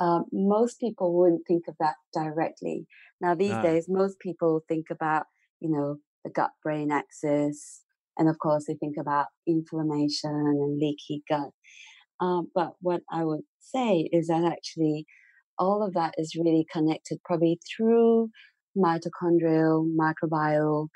um, 0.00 0.24
most 0.32 0.80
people 0.80 1.16
wouldn't 1.16 1.46
think 1.46 1.64
of 1.68 1.74
that 1.80 1.94
directly. 2.12 2.86
Now, 3.20 3.34
these 3.34 3.50
no. 3.50 3.62
days, 3.62 3.86
most 3.88 4.18
people 4.18 4.62
think 4.68 4.86
about, 4.90 5.24
you 5.60 5.70
know, 5.70 5.96
the 6.24 6.30
gut 6.30 6.50
brain 6.62 6.90
axis, 6.90 7.82
and 8.18 8.28
of 8.28 8.38
course, 8.38 8.64
they 8.66 8.74
think 8.74 8.96
about 9.00 9.26
inflammation 9.46 10.30
and 10.30 10.78
leaky 10.78 11.22
gut. 11.28 11.50
Um, 12.20 12.48
but 12.54 12.72
what 12.80 13.00
I 13.10 13.24
would 13.24 13.42
say 13.58 14.08
is 14.12 14.28
that 14.28 14.44
actually 14.44 15.06
all 15.58 15.84
of 15.84 15.94
that 15.94 16.14
is 16.18 16.36
really 16.36 16.66
connected 16.72 17.18
probably 17.24 17.60
through 17.76 18.30
mitochondrial, 18.76 19.86
microbial, 19.96 20.88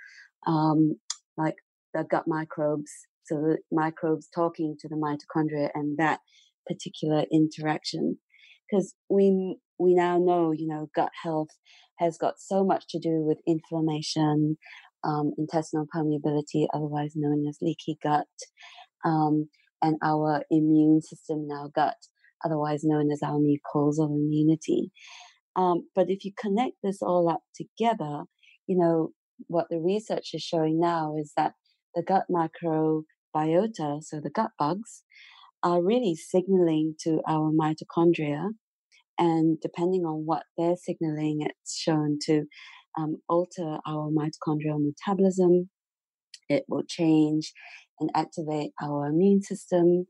um, 0.47 0.97
like 1.37 1.57
the 1.95 2.05
gut 2.05 2.25
microbes. 2.27 2.91
So 3.25 3.37
the 3.37 3.59
microbes 3.73 4.29
talking 4.35 4.77
to 4.81 4.89
the 4.89 4.97
mitochondria 4.97 5.71
and 5.75 5.99
that 5.99 6.21
particular 6.67 7.25
interaction. 7.33 8.19
Because 8.69 8.95
we 9.09 9.59
we 9.79 9.95
now 9.95 10.19
know, 10.19 10.53
you 10.53 10.67
know, 10.67 10.89
gut 10.95 11.11
health 11.23 11.49
has 11.99 12.19
got 12.19 12.35
so 12.39 12.65
much 12.65 12.85
to 12.89 12.99
do 12.99 13.23
with 13.25 13.39
inflammation, 13.47 14.57
um, 15.05 15.33
intestinal 15.39 15.87
permeability, 15.95 16.67
otherwise 16.75 17.13
known 17.15 17.47
as 17.49 17.59
leaky 17.61 17.99
gut, 18.03 18.27
um, 19.05 19.49
and 19.83 19.97
our 20.03 20.43
immune 20.51 21.01
system 21.03 21.47
in 21.49 21.57
our 21.57 21.69
gut, 21.75 21.97
otherwise 22.45 22.81
known 22.85 23.11
as 23.11 23.23
our 23.23 23.39
mucosal 23.39 24.11
immunity. 24.11 24.91
Um, 25.55 25.89
but 25.95 26.11
if 26.11 26.25
you 26.25 26.33
connect 26.39 26.75
this 26.83 27.01
all 27.03 27.29
up 27.31 27.43
together, 27.55 28.25
you 28.67 28.77
know, 28.79 29.11
what 29.47 29.67
the 29.71 29.79
research 29.79 30.31
is 30.35 30.43
showing 30.43 30.81
now 30.81 31.15
is 31.19 31.33
that 31.37 31.53
the 31.95 32.03
gut 32.03 32.25
microbiota, 32.31 34.03
so 34.03 34.21
the 34.23 34.31
gut 34.31 34.51
bugs, 34.59 35.03
are 35.67 35.83
really 35.83 36.15
signaling 36.15 36.95
to 37.01 37.21
our 37.29 37.51
mitochondria. 37.51 38.51
And 39.19 39.59
depending 39.61 40.05
on 40.05 40.25
what 40.25 40.45
they're 40.57 40.77
signaling, 40.77 41.39
it's 41.41 41.77
shown 41.77 42.19
to 42.27 42.45
um, 42.97 43.17
alter 43.29 43.79
our 43.85 44.11
mitochondrial 44.11 44.79
metabolism. 44.81 45.69
It 46.49 46.63
will 46.69 46.85
change 46.89 47.53
and 47.99 48.11
activate 48.15 48.71
our 48.81 49.07
immune 49.07 49.43
system. 49.43 50.07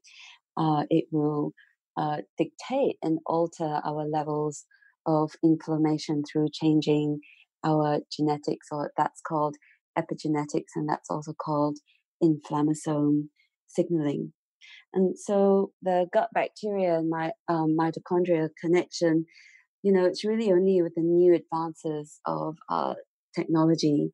Uh, 0.59 0.83
it 0.91 1.07
will 1.11 1.53
uh, 1.97 2.19
dictate 2.37 2.97
and 3.03 3.19
alter 3.25 3.81
our 3.83 4.05
levels 4.07 4.67
of 5.07 5.31
inflammation 5.43 6.23
through 6.31 6.49
changing 6.53 7.21
our 7.65 8.01
genetics, 8.15 8.67
or 8.71 8.93
that's 8.99 9.23
called 9.27 9.57
epigenetics, 9.99 10.73
and 10.75 10.87
that's 10.87 11.09
also 11.09 11.33
called 11.33 11.79
inflammasome 12.23 13.29
signaling. 13.67 14.35
And 14.95 15.19
so 15.19 15.73
the 15.83 16.07
gut 16.13 16.29
bacteria 16.33 16.99
and 16.99 17.11
my 17.11 17.33
um, 17.49 17.77
mitochondria 17.79 18.49
connection, 18.61 19.27
you 19.83 19.93
know, 19.93 20.05
it's 20.05 20.25
really 20.25 20.51
only 20.51 20.83
with 20.83 20.95
the 20.95 21.03
new 21.03 21.35
advances 21.35 22.21
of 22.27 22.57
uh, 22.71 22.95
technology 23.35 24.11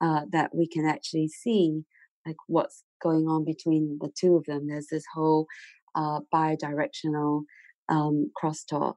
uh, 0.00 0.22
that 0.32 0.50
we 0.54 0.68
can 0.68 0.86
actually 0.86 1.28
see 1.28 1.82
like 2.26 2.36
what's 2.46 2.82
going 3.02 3.26
on 3.26 3.44
between 3.44 3.98
the 4.00 4.10
two 4.18 4.36
of 4.36 4.44
them. 4.46 4.66
There's 4.66 4.88
this 4.90 5.04
whole 5.14 5.46
uh, 5.94 6.20
bidirectional 6.32 7.42
um, 7.88 8.30
crosstalk. 8.42 8.94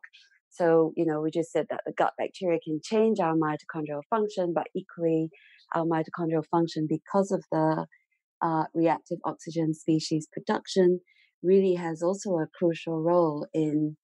So, 0.50 0.94
you 0.96 1.06
know, 1.06 1.22
we 1.22 1.30
just 1.30 1.52
said 1.52 1.68
that 1.70 1.82
the 1.86 1.94
gut 1.96 2.14
bacteria 2.18 2.60
can 2.64 2.80
change 2.84 3.20
our 3.20 3.36
mitochondrial 3.36 4.02
function, 4.10 4.54
but 4.56 4.68
equally 4.76 5.30
our 5.76 5.86
mitochondrial 5.86 6.46
function, 6.50 6.88
because 6.90 7.32
of 7.32 7.44
the 7.52 7.86
uh, 8.42 8.66
reactive 8.74 9.20
oxygen 9.26 9.74
species 9.74 10.28
production, 10.32 11.00
really 11.44 11.76
has 11.76 12.02
also 12.02 12.32
a 12.32 12.48
crucial 12.58 13.02
role 13.02 13.48
in 13.54 13.96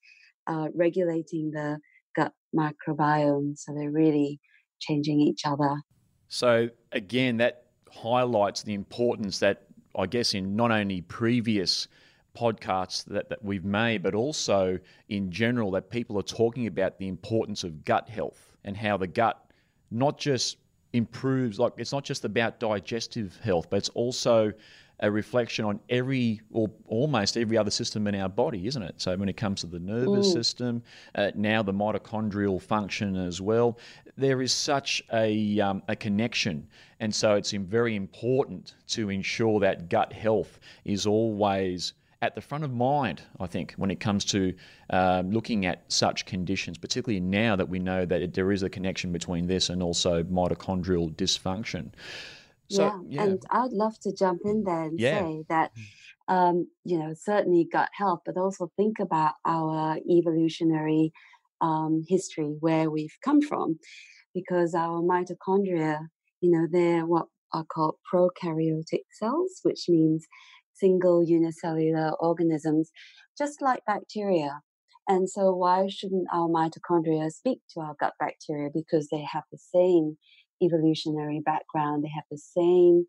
uh, 0.48 0.68
regulating 0.75 1.52
the 1.52 1.80
gut 2.16 2.34
microbiome. 2.56 3.58
So 3.58 3.74
they're 3.74 3.92
really 3.92 4.40
changing 4.80 5.20
each 5.20 5.42
other. 5.46 5.82
So, 6.28 6.70
again, 6.92 7.38
that 7.38 7.66
highlights 7.92 8.63
the 8.63 8.74
importance 8.74 9.40
that 9.40 9.68
I 9.96 10.08
guess 10.08 10.34
in 10.34 10.56
not 10.56 10.72
only 10.72 11.02
previous 11.02 11.88
podcasts 12.36 13.06
that, 13.06 13.30
that 13.30 13.44
we've 13.44 13.63
made, 13.63 14.02
but 14.02 14.16
also 14.16 14.80
in 15.10 15.32
general 15.32 15.72
that 15.72 15.90
people 15.90 16.18
are 16.18 16.24
talking 16.24 16.66
about 16.66 16.98
the 16.98 17.08
importance 17.08 17.63
of 17.63 17.86
gut 17.86 18.10
health 18.10 18.58
and 18.63 18.75
how 18.75 18.98
the 18.98 19.08
gut 19.08 19.40
not 19.92 20.18
just 20.18 20.58
improves, 20.93 21.59
like 21.59 21.73
it's 21.77 21.91
not 21.91 22.03
just 22.03 22.23
about 22.23 22.59
digestive 22.59 23.38
health, 23.43 23.67
but 23.69 23.77
it's 23.77 23.89
also 23.89 24.53
a 25.00 25.12
reflection 25.12 25.65
on 25.65 25.79
every 25.89 26.39
or 26.51 26.69
almost 26.88 27.35
every 27.35 27.57
other 27.57 27.71
system 27.71 28.07
in 28.07 28.15
our 28.15 28.29
body, 28.29 28.67
isn't 28.67 28.83
it? 28.83 28.95
So 28.97 29.17
when 29.17 29.27
it 29.27 29.35
comes 29.35 29.62
to 29.62 29.67
the 29.67 29.79
nervous 29.79 30.29
Ooh. 30.29 30.31
system, 30.31 30.83
uh, 31.15 31.31
now 31.35 31.63
the 31.63 31.73
mitochondrial 31.73 32.62
function 32.62 33.15
as 33.15 33.41
well, 33.41 33.77
there 34.17 34.41
is 34.41 34.53
such 34.53 35.03
a 35.12 35.59
um, 35.59 35.81
a 35.88 35.95
connection, 35.95 36.67
and 37.00 37.13
so 37.13 37.35
it's 37.35 37.51
very 37.51 37.95
important 37.95 38.75
to 38.89 39.09
ensure 39.09 39.59
that 39.59 39.89
gut 39.89 40.13
health 40.13 40.59
is 40.85 41.05
always 41.07 41.93
at 42.24 42.36
the 42.36 42.42
front 42.42 42.63
of 42.63 42.72
mind, 42.72 43.22
I 43.42 43.48
think, 43.48 43.74
when 43.74 43.92
it 43.92 44.00
comes 44.00 44.24
to 44.25 44.53
um, 44.89 45.32
looking 45.32 45.65
at 45.65 45.84
such 45.92 46.25
conditions, 46.25 46.77
particularly 46.77 47.20
now 47.20 47.58
that 47.58 47.68
we 47.68 47.80
know 47.80 48.06
that 48.06 48.22
it, 48.22 48.34
there 48.34 48.50
is 48.53 48.63
a 48.63 48.70
connection 48.70 49.12
between 49.12 49.46
this 49.46 49.70
and 49.70 49.84
also 49.84 50.24
mitochondrial 50.24 51.13
dysfunction. 51.13 51.92
So, 52.70 52.86
yeah. 52.86 53.00
yeah. 53.10 53.24
and 53.24 53.44
I'd 53.51 53.74
love 53.74 54.00
to 54.03 54.13
jump 54.13 54.44
in 54.46 54.63
there 54.63 54.84
and 54.84 54.98
yeah. 54.98 55.20
say 55.20 55.44
that, 55.50 55.72
um, 56.30 56.70
you 56.86 56.98
know, 56.98 57.13
certainly 57.13 57.68
gut 57.70 57.89
health, 57.92 58.22
but 58.25 58.38
also 58.38 58.72
think 58.77 59.00
about 59.00 59.34
our 59.44 59.98
evolutionary 60.10 61.12
um, 61.60 62.06
history, 62.08 62.56
where 62.62 62.89
we've 62.89 63.18
come 63.22 63.42
from, 63.42 63.77
because 64.34 64.74
our 64.74 65.01
mitochondria, 65.01 66.08
you 66.39 66.51
know, 66.51 66.68
they're 66.72 67.06
what 67.06 67.27
are 67.51 67.65
called 67.65 67.98
prokaryotic 68.12 69.03
cells, 69.12 69.60
which 69.63 69.89
means 69.89 70.25
single 70.84 71.24
unicellular 71.24 72.12
organisms, 72.20 72.92
just 73.38 73.62
like 73.62 73.86
bacteria. 73.86 74.60
And 75.08 75.30
so, 75.30 75.54
why 75.54 75.88
shouldn't 75.90 76.28
our 76.34 76.48
mitochondria 76.48 77.32
speak 77.32 77.60
to 77.74 77.82
our 77.82 77.96
gut 78.00 78.13
bacteria? 78.20 78.70
Because 78.74 79.08
they 79.10 79.25
have 79.32 79.44
the 79.52 79.58
same 79.58 80.18
evolutionary 80.62 81.42
background, 81.44 82.04
they 82.04 82.12
have 82.16 82.25
the 82.32 82.38
same 82.38 83.06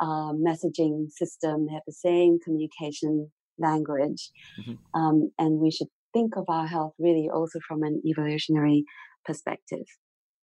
uh, 0.00 0.32
messaging 0.32 1.10
system, 1.10 1.66
they 1.66 1.74
have 1.74 1.86
the 1.86 1.92
same 1.92 2.38
communication 2.44 3.30
language. 3.58 4.30
Mm-hmm. 4.60 5.00
Um, 5.00 5.32
and 5.38 5.58
we 5.58 5.70
should 5.70 5.88
think 6.12 6.36
of 6.36 6.44
our 6.48 6.66
health 6.66 6.94
really 6.98 7.28
also 7.32 7.60
from 7.66 7.82
an 7.82 8.02
evolutionary 8.06 8.84
perspective. 9.24 9.86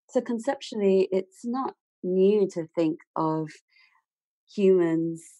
So, 0.09 0.21
conceptually, 0.21 1.07
it's 1.11 1.41
not 1.43 1.73
new 2.03 2.47
to 2.53 2.65
think 2.75 2.99
of 3.15 3.49
humans 4.55 5.38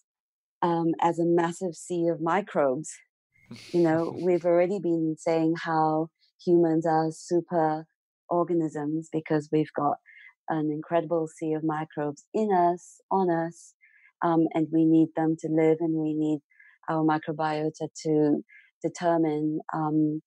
um, 0.62 0.88
as 1.02 1.20
a 1.20 1.26
massive 1.26 1.76
sea 1.76 2.08
of 2.08 2.22
microbes. 2.22 2.92
You 3.72 3.82
know, 3.82 4.16
we've 4.22 4.46
already 4.46 4.80
been 4.80 5.16
saying 5.18 5.56
how 5.64 6.10
humans 6.46 6.86
are 6.86 7.10
super 7.12 7.86
organisms 8.30 9.10
because 9.12 9.50
we've 9.52 9.74
got 9.76 9.98
an 10.50 10.70
incredible 10.72 11.28
sea 11.28 11.54
of 11.54 11.64
microbes 11.64 12.26
in 12.34 12.52
us, 12.52 13.02
on 13.12 13.30
us, 13.30 13.74
um, 14.24 14.48
and 14.54 14.68
we 14.72 14.86
need 14.86 15.10
them 15.16 15.36
to 15.40 15.48
live, 15.48 15.78
and 15.80 15.94
we 15.94 16.14
need 16.14 16.40
our 16.90 17.04
microbiota 17.04 17.88
to 18.04 18.42
determine 18.82 19.60
um, 19.74 20.22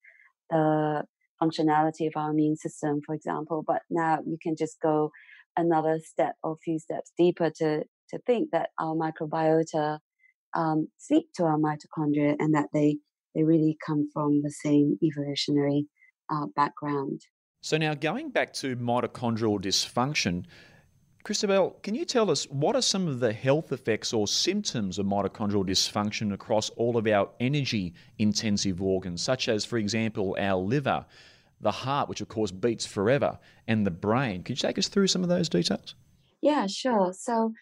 the 0.50 1.02
functionality 1.42 2.06
of 2.06 2.12
our 2.14 2.30
immune 2.30 2.56
system, 2.56 3.00
for 3.04 3.14
example. 3.14 3.64
But 3.66 3.82
now 3.90 4.18
you 4.24 4.38
can 4.40 4.54
just 4.56 4.80
go 4.80 5.10
another 5.56 5.98
step 6.02 6.34
or 6.42 6.52
a 6.52 6.62
few 6.64 6.78
steps 6.78 7.12
deeper 7.18 7.50
to 7.58 7.82
to 8.10 8.18
think 8.26 8.50
that 8.52 8.70
our 8.78 8.94
microbiota 8.94 9.98
um, 10.54 10.88
speak 10.98 11.26
to 11.34 11.44
our 11.44 11.58
mitochondria 11.58 12.36
and 12.38 12.54
that 12.54 12.68
they 12.72 12.98
they 13.34 13.44
really 13.44 13.78
come 13.84 14.08
from 14.12 14.42
the 14.42 14.50
same 14.50 14.98
evolutionary 15.02 15.86
uh, 16.30 16.46
background. 16.54 17.22
So 17.62 17.78
now 17.78 17.94
going 17.94 18.30
back 18.30 18.52
to 18.54 18.76
mitochondrial 18.76 19.60
dysfunction, 19.60 20.44
Christabel, 21.24 21.78
can 21.82 21.94
you 21.94 22.04
tell 22.04 22.30
us 22.30 22.44
what 22.50 22.74
are 22.74 22.82
some 22.82 23.06
of 23.06 23.20
the 23.20 23.32
health 23.32 23.70
effects 23.70 24.12
or 24.12 24.26
symptoms 24.26 24.98
of 24.98 25.06
mitochondrial 25.06 25.64
dysfunction 25.64 26.32
across 26.32 26.68
all 26.70 26.96
of 26.96 27.06
our 27.06 27.30
energy 27.38 27.94
intensive 28.18 28.82
organs, 28.82 29.22
such 29.22 29.48
as, 29.48 29.64
for 29.64 29.78
example, 29.78 30.36
our 30.38 30.56
liver, 30.56 31.06
the 31.60 31.70
heart, 31.70 32.08
which 32.08 32.20
of 32.20 32.28
course 32.28 32.50
beats 32.50 32.84
forever, 32.84 33.38
and 33.68 33.86
the 33.86 33.90
brain. 33.92 34.42
Could 34.42 34.60
you 34.60 34.68
take 34.68 34.78
us 34.78 34.88
through 34.88 35.06
some 35.06 35.22
of 35.22 35.28
those 35.28 35.48
details? 35.48 35.94
Yeah, 36.40 36.66
sure. 36.66 37.12
So 37.16 37.52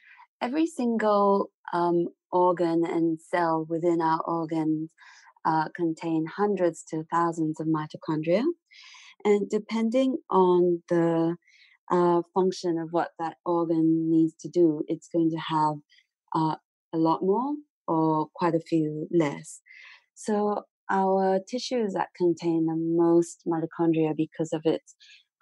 every 0.41 0.67
single 0.67 1.51
um, 1.75 2.07
organ 2.33 2.85
and 2.85 3.21
cell 3.21 3.67
within 3.69 4.01
our 4.01 4.21
organs 4.27 4.91
uh, 5.45 5.69
contain 5.75 6.27
hundreds 6.27 6.85
to 6.91 7.05
thousands 7.11 7.61
of 7.61 7.67
mitochondria. 7.67 8.45
And 9.25 9.49
depending 9.51 10.17
on 10.31 10.83
the 10.89 11.37
uh, 11.91 12.23
function 12.35 12.79
of 12.79 12.89
what 12.91 13.11
that 13.19 13.37
organ 13.45 14.11
needs 14.11 14.35
to 14.41 14.49
do, 14.49 14.83
it's 14.89 15.09
going 15.09 15.31
to 15.31 15.37
have 15.37 15.75
uh, 16.35 16.57
a 16.93 16.99
lot 16.99 17.23
more 17.23 17.55
or 17.87 18.29
quite 18.35 18.55
a 18.55 18.61
few 18.61 19.09
less. 19.11 19.61
So 20.15 20.65
our 20.91 21.41
tissues 21.49 21.95
that 21.95 22.09
contain 22.17 22.67
the 22.67 22.77
most 22.77 23.43
mitochondria 23.47 24.15
because 24.17 24.53
of 24.53 24.63
its 24.65 24.95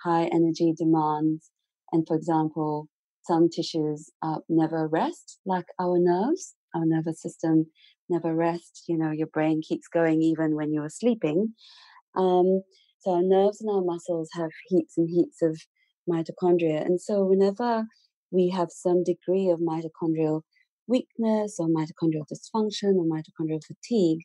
high 0.05 0.27
energy 0.27 0.75
demands, 0.77 1.51
and 1.93 2.07
for 2.07 2.17
example, 2.17 2.89
some 3.23 3.49
tissues 3.49 4.11
uh, 4.23 4.39
never 4.49 4.89
rest, 4.89 5.39
like 5.45 5.67
our 5.81 5.99
nerves. 5.99 6.55
Our 6.75 6.85
nervous 6.85 7.23
system 7.23 7.67
never 8.09 8.35
rests. 8.35 8.85
You 8.89 8.99
know, 8.99 9.11
your 9.11 9.27
brain 9.29 9.61
keeps 9.67 9.89
going 9.89 10.23
even 10.23 10.55
when 10.55 10.73
you're 10.73 10.89
sleeping. 10.89 11.55
Um, 12.17 12.63
so 13.01 13.13
our 13.13 13.23
nerves 13.23 13.61
and 13.61 13.71
our 13.71 13.83
muscles 13.83 14.29
have 14.35 14.51
heaps 14.69 14.95
and 14.97 15.09
heaps 15.09 15.43
of 15.43 15.59
mitochondria. 16.09 16.85
And 16.85 17.01
so 17.01 17.25
whenever 17.25 17.85
we 18.31 18.51
have 18.51 18.69
some 18.71 19.05
degree 19.05 19.49
of 19.49 19.61
mitochondrial 19.61 20.43
weakness 20.87 21.57
or 21.59 21.69
mitochondrial 21.69 22.25
dysfunction 22.33 22.97
or 22.97 23.05
mitochondrial 23.05 23.63
fatigue, 23.65 24.21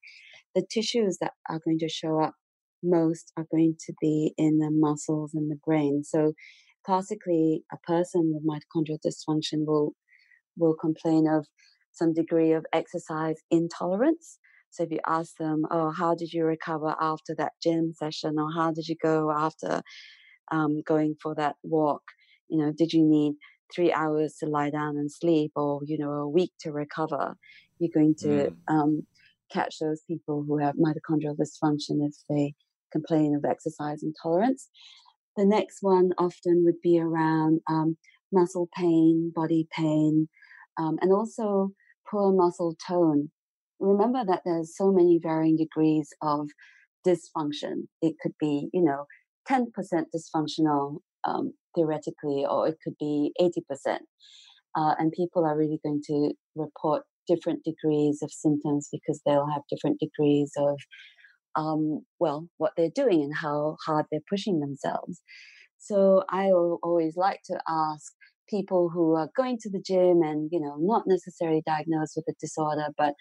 the 0.56 0.66
tissues 0.70 1.18
that 1.22 1.34
are 1.50 1.60
going 1.64 1.80
to 1.80 1.90
show 1.90 2.22
up 2.22 2.34
most 2.82 3.32
are 3.38 3.46
going 3.52 3.76
to 3.86 3.94
be 4.02 4.34
in 4.38 4.58
the 4.58 4.70
muscles 4.72 5.34
and 5.34 5.50
the 5.50 5.60
brain. 5.66 6.04
So 6.04 6.34
classically, 6.86 7.64
a 7.72 7.78
person 7.86 8.34
with 8.34 8.46
mitochondrial 8.46 9.00
dysfunction 9.06 9.66
will 9.66 9.94
will 10.58 10.76
complain 10.76 11.28
of 11.28 11.48
some 11.94 12.14
degree 12.14 12.52
of 12.54 12.66
exercise 12.74 13.38
intolerance. 13.52 14.40
So 14.70 14.84
if 14.84 14.92
you 14.92 15.00
ask 15.06 15.38
them, 15.38 15.66
"Oh, 15.70 15.92
how 15.92 16.16
did 16.16 16.34
you 16.34 16.46
recover 16.46 16.96
after 17.00 17.36
that 17.36 17.54
gym 17.62 17.94
session?" 17.94 18.40
or 18.40 18.52
"How 18.52 18.72
did 18.72 18.88
you 18.88 18.96
go 19.02 19.32
after 19.32 19.82
um, 20.52 20.82
going 20.82 21.16
for 21.22 21.36
that 21.36 21.56
walk?" 21.64 22.04
You 22.50 22.58
know, 22.60 22.72
did 22.72 22.94
you 22.94 23.04
need 23.04 23.36
three 23.74 23.92
hours 23.94 24.36
to 24.40 24.46
lie 24.46 24.70
down 24.70 24.98
and 24.98 25.12
sleep, 25.12 25.52
or 25.56 25.82
you 25.86 25.98
know, 25.98 26.12
a 26.14 26.28
week 26.28 26.54
to 26.62 26.72
recover? 26.72 27.36
You're 27.80 27.92
going 27.94 28.16
to 28.20 28.28
mm. 28.28 28.56
um, 28.68 29.06
catch 29.52 29.78
those 29.80 30.02
people 30.08 30.44
who 30.48 30.58
have 30.58 30.76
mitochondrial 30.76 31.38
dysfunction 31.38 32.06
if 32.08 32.16
they 32.30 32.56
complain 32.92 33.36
of 33.36 33.46
exercise 33.46 34.04
intolerance. 34.04 34.70
The 35.36 35.46
next 35.46 35.80
one 35.82 36.12
often 36.18 36.64
would 36.66 36.82
be 36.82 37.00
around 37.00 37.62
um, 37.68 37.98
muscle 38.32 38.70
pain, 38.76 39.32
body 39.36 39.68
pain, 39.76 40.30
um, 40.78 40.98
and 41.02 41.12
also 41.12 41.72
muscle 42.14 42.76
tone. 42.88 43.30
Remember 43.80 44.24
that 44.26 44.42
there's 44.46 44.76
so 44.78 44.92
many 44.92 45.20
varying 45.22 45.58
degrees 45.58 46.10
of 46.22 46.48
dysfunction. 47.06 47.88
It 48.02 48.16
could 48.22 48.34
be, 48.40 48.70
you 48.74 48.84
know, 48.84 49.06
10% 49.50 49.68
dysfunctional 50.16 51.00
um, 51.26 51.54
theoretically, 51.76 52.46
or 52.50 52.68
it 52.68 52.78
could 52.84 52.96
be 53.00 53.32
80%. 53.40 53.98
Uh, 54.76 54.96
and 54.98 55.12
people 55.12 55.46
are 55.46 55.58
really 55.58 55.80
going 55.84 56.02
to 56.08 56.34
report 56.56 57.04
different 57.28 57.64
degrees 57.64 58.20
of 58.22 58.32
symptoms 58.32 58.90
because 58.92 59.22
they'll 59.26 59.50
have 59.52 59.62
different 59.70 60.00
degrees 60.00 60.52
of 60.58 60.78
um, 61.56 62.02
well 62.20 62.48
what 62.58 62.74
they're 62.76 62.90
doing 62.94 63.22
and 63.22 63.34
how 63.36 63.78
hard 63.86 64.06
they're 64.12 64.22
pushing 64.30 64.60
themselves 64.60 65.22
so 65.78 66.24
i 66.30 66.46
always 66.48 67.16
like 67.16 67.42
to 67.46 67.60
ask 67.68 68.14
people 68.54 68.90
who 68.94 69.16
are 69.16 69.30
going 69.36 69.58
to 69.60 69.70
the 69.70 69.82
gym 69.82 70.22
and 70.22 70.50
you 70.52 70.60
know 70.60 70.76
not 70.80 71.04
necessarily 71.08 71.64
diagnosed 71.66 72.14
with 72.16 72.26
a 72.30 72.40
disorder 72.40 72.88
but 72.98 73.14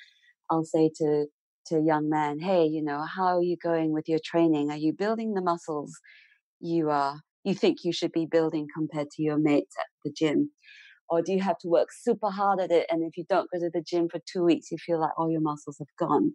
i'll 0.50 0.64
say 0.64 0.90
to 0.94 1.26
to 1.66 1.76
a 1.76 1.84
young 1.84 2.08
man 2.10 2.38
hey 2.38 2.64
you 2.66 2.82
know 2.82 3.04
how 3.16 3.38
are 3.38 3.42
you 3.42 3.56
going 3.62 3.92
with 3.92 4.08
your 4.08 4.18
training? 4.24 4.70
Are 4.70 4.76
you 4.76 4.92
building 4.92 5.34
the 5.34 5.42
muscles 5.42 5.92
you 6.60 6.90
are 6.90 7.20
you 7.44 7.54
think 7.54 7.78
you 7.82 7.92
should 7.92 8.12
be 8.12 8.26
building 8.26 8.66
compared 8.76 9.10
to 9.10 9.22
your 9.22 9.38
mates 9.38 9.74
at 9.78 9.86
the 10.04 10.12
gym? 10.12 10.50
Or 11.08 11.20
do 11.22 11.32
you 11.32 11.40
have 11.42 11.58
to 11.58 11.68
work 11.68 11.88
super 11.92 12.30
hard 12.30 12.60
at 12.60 12.70
it 12.70 12.86
and 12.90 13.02
if 13.02 13.16
you 13.16 13.24
don't 13.28 13.50
go 13.52 13.58
to 13.58 13.70
the 13.72 13.82
gym 13.82 14.08
for 14.10 14.20
two 14.30 14.44
weeks 14.44 14.70
you 14.70 14.78
feel 14.78 15.00
like 15.00 15.18
all 15.18 15.30
your 15.30 15.40
muscles 15.40 15.78
have 15.78 16.08
gone? 16.08 16.32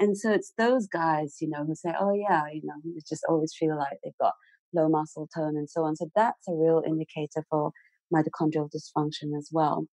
And 0.00 0.16
so 0.16 0.32
it's 0.32 0.52
those 0.56 0.86
guys 0.86 1.36
you 1.40 1.48
know 1.48 1.64
who 1.66 1.74
say 1.74 1.92
oh 2.00 2.14
yeah 2.14 2.44
you 2.52 2.62
know 2.64 2.74
they 2.84 3.00
just 3.08 3.24
always 3.28 3.52
feel 3.58 3.76
like 3.76 3.98
they've 4.02 4.20
got 4.20 4.34
low 4.74 4.88
muscle 4.88 5.28
tone 5.34 5.56
and 5.56 5.68
so 5.68 5.84
on. 5.84 5.96
So 5.96 6.08
that's 6.14 6.48
a 6.48 6.52
real 6.52 6.82
indicator 6.86 7.44
for 7.50 7.72
mitochondrial 8.12 8.70
dysfunction 8.70 9.36
as 9.36 9.48
well. 9.52 9.86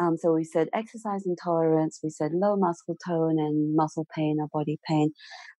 Um, 0.00 0.16
so 0.16 0.32
we 0.32 0.44
said 0.44 0.68
exercise 0.72 1.26
intolerance 1.26 1.98
we 2.04 2.10
said 2.10 2.30
low 2.32 2.56
muscle 2.56 2.96
tone 3.04 3.36
and 3.38 3.74
muscle 3.74 4.06
pain 4.14 4.38
or 4.40 4.48
body 4.52 4.78
pain. 4.88 5.10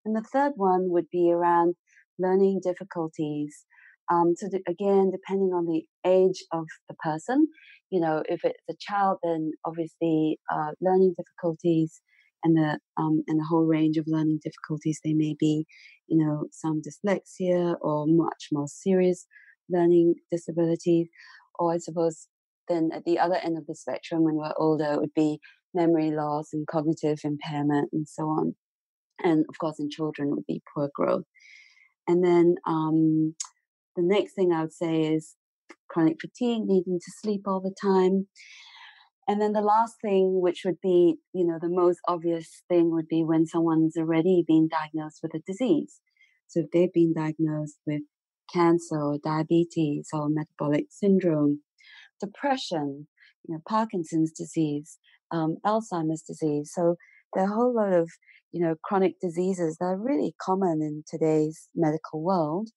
And 0.06 0.16
the 0.16 0.24
third 0.34 0.54
one 0.56 0.90
would 0.90 1.10
be 1.12 1.32
around 1.32 1.76
learning 2.18 2.62
difficulties. 2.64 3.66
Um, 4.12 4.34
so 4.36 4.48
the, 4.48 4.62
again, 4.68 5.12
depending 5.12 5.52
on 5.54 5.66
the 5.66 5.84
age 6.10 6.44
of 6.52 6.66
the 6.88 6.96
person, 6.96 7.48
you 7.90 8.00
know, 8.00 8.24
if 8.28 8.42
it's 8.44 8.64
a 8.70 8.74
child, 8.80 9.18
then 9.24 9.52
obviously 9.66 10.40
uh, 10.52 10.72
learning 10.82 11.16
difficulties 11.18 12.02
and 12.44 12.56
the 12.56 12.80
um, 12.98 13.24
and 13.28 13.40
the 13.40 13.46
whole 13.50 13.66
range 13.66 13.98
of 13.98 14.06
learning 14.08 14.40
difficulties. 14.44 15.00
They 15.04 15.14
may 15.14 15.36
be, 15.40 15.66
you 16.08 16.18
know, 16.18 16.46
some 16.52 16.82
dyslexia 16.82 17.76
or 17.82 18.06
much 18.08 18.48
more 18.52 18.68
serious 18.68 19.26
learning 19.70 20.16
disabilities, 20.32 21.08
or 21.60 21.74
I 21.74 21.78
suppose 21.78 22.28
then 22.68 22.90
at 22.94 23.04
the 23.04 23.20
other 23.20 23.36
end 23.36 23.58
of 23.58 23.68
the 23.68 23.76
spectrum, 23.76 24.24
when 24.24 24.36
we're 24.36 24.54
older, 24.58 24.94
it 24.94 25.00
would 25.00 25.14
be 25.14 25.40
memory 25.74 26.12
loss 26.12 26.48
and 26.54 26.66
cognitive 26.66 27.20
impairment 27.24 27.90
and 27.92 28.08
so 28.08 28.24
on. 28.24 28.56
And 29.24 29.46
of 29.50 29.58
course, 29.60 29.80
in 29.80 29.90
children, 29.90 30.30
it 30.30 30.36
would 30.36 30.46
be 30.48 30.64
poor 30.74 30.90
growth. 30.94 31.26
And 32.08 32.24
then 32.24 32.56
um, 32.66 33.36
the 33.96 34.04
next 34.04 34.34
thing 34.34 34.52
I 34.52 34.62
would 34.62 34.74
say 34.74 35.02
is 35.02 35.36
chronic 35.90 36.18
fatigue, 36.22 36.64
needing 36.66 37.00
to 37.00 37.12
sleep 37.22 37.42
all 37.46 37.60
the 37.60 37.76
time. 37.82 38.28
And 39.28 39.40
then 39.42 39.54
the 39.54 39.62
last 39.62 39.96
thing, 40.02 40.42
which 40.42 40.62
would 40.66 40.82
be, 40.82 41.18
you 41.34 41.46
know, 41.46 41.60
the 41.62 41.70
most 41.70 42.00
obvious 42.08 42.64
thing 42.68 42.92
would 42.92 43.08
be 43.08 43.24
when 43.24 43.46
someone's 43.46 43.96
already 43.98 44.44
been 44.48 44.70
diagnosed 44.70 45.20
with 45.22 45.36
a 45.36 45.44
disease. 45.46 46.00
So 46.48 46.62
if 46.62 46.72
they've 46.72 46.92
been 46.92 47.14
diagnosed 47.14 47.78
with 47.86 48.02
cancer 48.54 49.16
diabetes 49.24 50.10
or 50.14 50.30
metabolic 50.30 50.88
syndrome, 50.90 51.62
depression, 52.20 53.08
you 53.48 53.56
know, 53.56 53.62
Parkinson's 53.68 54.32
disease, 54.32 54.98
um, 55.32 55.58
Alzheimer's 55.66 56.22
disease. 56.22 56.72
So 56.74 56.96
there 57.34 57.44
are 57.44 57.52
a 57.52 57.54
whole 57.54 57.74
lot 57.74 57.94
of, 57.94 58.10
you 58.52 58.62
know, 58.62 58.76
chronic 58.84 59.20
diseases 59.22 59.78
that 59.80 59.86
are 59.86 59.98
really 59.98 60.34
common 60.42 60.82
in 60.82 61.04
today's 61.08 61.70
medical 61.76 62.22
world 62.22 62.70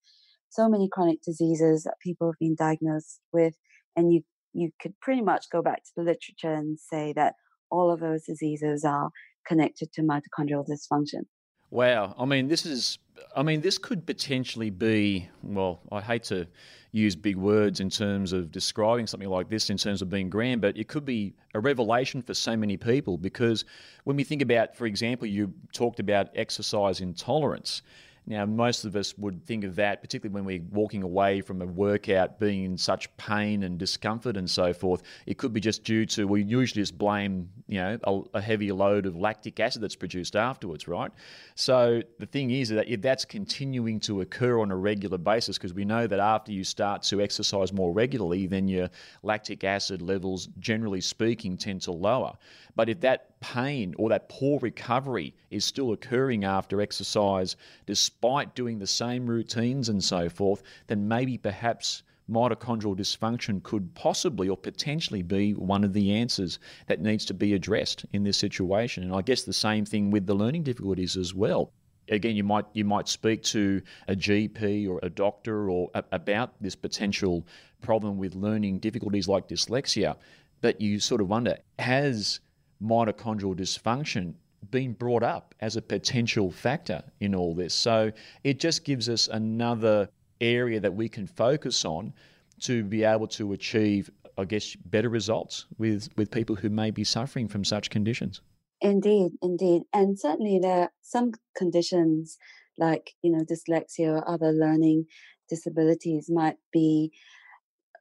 so 0.52 0.68
many 0.68 0.87
chronic 0.87 1.22
diseases 1.22 1.85
that 1.85 1.94
people 2.02 2.28
have 2.28 2.38
been 2.38 2.54
diagnosed 2.54 3.20
with, 3.32 3.54
and 3.96 4.12
you 4.12 4.22
you 4.52 4.70
could 4.80 4.92
pretty 5.00 5.22
much 5.22 5.46
go 5.50 5.62
back 5.62 5.78
to 5.78 5.90
the 5.96 6.02
literature 6.02 6.52
and 6.52 6.78
say 6.78 7.14
that 7.14 7.35
all 7.70 7.90
of 7.90 8.00
those 8.00 8.24
diseases 8.24 8.85
are 8.85 9.11
connected 9.46 9.90
to 9.94 10.02
mitochondrial 10.02 10.66
dysfunction. 10.68 11.22
Wow. 11.70 12.14
I 12.18 12.26
mean, 12.26 12.48
this 12.48 12.66
is, 12.66 12.98
I 13.37 13.42
mean, 13.42 13.61
this 13.61 13.78
could 13.78 14.06
potentially 14.06 14.70
be, 14.70 15.28
well, 15.42 15.80
I 15.90 16.00
hate 16.00 16.24
to 16.24 16.46
use 16.92 17.16
big 17.16 17.37
words 17.37 17.80
in 17.80 17.88
terms 17.88 18.32
of 18.32 18.52
describing 18.52 19.06
something 19.06 19.28
like 19.28 19.48
this 19.48 19.70
in 19.70 19.78
terms 19.78 20.02
of 20.02 20.11
being 20.11 20.28
grand, 20.28 20.61
but 20.61 20.76
it 20.76 20.88
could 20.88 21.04
be 21.04 21.35
a 21.54 21.61
revelation 21.61 22.20
for 22.20 22.35
so 22.35 22.56
many 22.56 22.76
people 22.76 23.16
because 23.16 23.64
when 24.04 24.16
we 24.16 24.24
think 24.24 24.42
about, 24.42 24.76
for 24.76 24.87
example, 24.87 25.26
you 25.26 25.52
talked 25.72 26.00
about 26.00 26.28
exercise 26.35 27.00
intolerance. 27.00 27.82
Now, 28.24 28.46
most 28.46 28.85
of 28.85 28.94
us 28.94 29.18
would 29.18 29.44
think 29.44 29.64
of 29.64 29.74
that, 29.76 30.00
particularly 30.00 30.32
when 30.32 30.44
we're 30.44 30.64
walking 30.70 31.02
away 31.02 31.40
from 31.40 31.61
a 31.61 31.66
workout, 31.66 32.38
being 32.38 32.64
in 32.64 32.78
such 32.78 33.14
pain 33.16 33.64
and 33.64 33.78
discomfort 33.78 34.37
and 34.37 34.48
so 34.48 34.72
forth. 34.72 35.02
It 35.26 35.38
could 35.38 35.52
be 35.52 35.58
just 35.58 35.82
due 35.82 36.06
to, 36.06 36.28
we 36.28 36.44
usually 36.44 36.82
just 36.82 36.96
blame, 36.96 37.48
you 37.66 37.80
know, 37.80 37.98
a, 38.04 38.38
a 38.38 38.40
heavy 38.40 38.70
load 38.70 39.06
of 39.06 39.16
lactic 39.16 39.58
acid 39.58 39.82
that's 39.82 39.96
produced 39.96 40.37
afterwards, 40.37 40.87
right? 40.87 41.11
So 41.56 42.02
the 42.20 42.26
thing 42.26 42.52
is 42.52 42.68
that 42.68 42.88
if 42.88 43.02
that's 43.02 43.24
continuing 43.24 43.98
to 44.00 44.20
occur 44.20 44.61
on 44.61 44.70
a 44.70 44.76
regular 44.76 45.18
basis, 45.18 45.58
because 45.58 45.74
we 45.74 45.85
know 45.85 46.06
that 46.06 46.20
after 46.20 46.52
you 46.52 46.62
start 46.62 47.02
to 47.04 47.20
exercise 47.20 47.72
more 47.72 47.92
regularly, 47.92 48.46
then 48.46 48.68
your 48.68 48.88
lactic 49.24 49.64
acid 49.64 50.00
levels, 50.00 50.48
generally 50.61 51.00
speaking, 51.00 51.56
tend 51.56 51.82
to 51.82 51.92
lower. 51.92 52.35
But 52.76 52.88
if 52.88 53.00
that 53.00 53.31
pain 53.42 53.94
or 53.98 54.09
that 54.09 54.31
poor 54.31 54.59
recovery 54.61 55.35
is 55.50 55.64
still 55.64 55.92
occurring 55.92 56.44
after 56.44 56.81
exercise, 56.81 57.57
despite 57.85 58.55
doing 58.55 58.78
the 58.78 58.87
same 58.87 59.26
routines 59.26 59.90
and 59.90 60.02
so 60.02 60.31
forth, 60.31 60.62
then 60.87 61.07
maybe 61.07 61.37
perhaps 61.37 62.02
mitochondrial 62.31 62.96
dysfunction 62.96 63.62
could 63.62 63.92
possibly 63.94 64.48
or 64.48 64.57
potentially 64.57 65.22
be 65.22 65.52
one 65.52 65.85
of 65.85 65.92
the 65.92 66.12
answers 66.12 66.59
that 66.87 67.00
needs 67.00 67.24
to 67.26 67.35
be 67.35 67.52
addressed 67.52 68.07
in 68.12 68.22
this 68.22 68.38
situation. 68.38 69.02
And 69.02 69.14
I 69.14 69.22
guess 69.22 69.42
the 69.42 69.52
same 69.52 69.85
thing 69.85 70.11
with 70.11 70.26
the 70.26 70.35
learning 70.35 70.62
difficulties 70.62 71.16
as 71.16 71.35
well. 71.35 71.72
again, 72.09 72.37
you 72.37 72.44
might 72.44 72.66
you 72.72 72.85
might 72.85 73.09
speak 73.09 73.42
to 73.42 73.83
a 74.09 74.14
GP 74.14 74.88
or 74.88 75.00
a 75.02 75.11
doctor 75.11 75.70
or 75.70 75.90
a, 75.94 76.05
about 76.12 76.55
this 76.61 76.76
potential 76.76 77.46
problem 77.81 78.18
with 78.18 78.35
learning 78.35 78.78
difficulties 78.78 79.28
like 79.28 79.48
dyslexia, 79.48 80.16
but 80.61 80.81
you 80.81 81.00
sort 81.00 81.20
of 81.20 81.28
wonder 81.28 81.59
has 81.78 82.40
mitochondrial 82.82 83.54
dysfunction 83.54 84.34
been 84.70 84.92
brought 84.92 85.22
up 85.22 85.54
as 85.60 85.76
a 85.76 85.82
potential 85.82 86.50
factor 86.50 87.02
in 87.20 87.34
all 87.34 87.54
this? 87.54 87.74
So 87.74 88.12
it 88.44 88.58
just 88.60 88.84
gives 88.84 89.08
us 89.08 89.28
another 89.28 90.08
area 90.40 90.80
that 90.80 90.94
we 90.94 91.08
can 91.08 91.26
focus 91.26 91.84
on 91.84 92.12
to 92.60 92.84
be 92.84 93.04
able 93.04 93.26
to 93.26 93.52
achieve, 93.52 94.10
I 94.38 94.44
guess, 94.44 94.74
better 94.76 95.08
results 95.08 95.66
with 95.78 96.08
with 96.16 96.30
people 96.30 96.56
who 96.56 96.70
may 96.70 96.90
be 96.90 97.04
suffering 97.04 97.48
from 97.48 97.64
such 97.64 97.90
conditions. 97.90 98.40
Indeed, 98.80 99.32
indeed. 99.40 99.82
And 99.92 100.18
certainly 100.18 100.58
there 100.60 100.80
are 100.82 100.90
some 101.02 101.32
conditions 101.56 102.36
like, 102.78 103.12
you 103.22 103.30
know, 103.30 103.44
dyslexia 103.44 104.08
or 104.08 104.28
other 104.28 104.50
learning 104.50 105.06
disabilities 105.48 106.28
might 106.28 106.56
be 106.72 107.12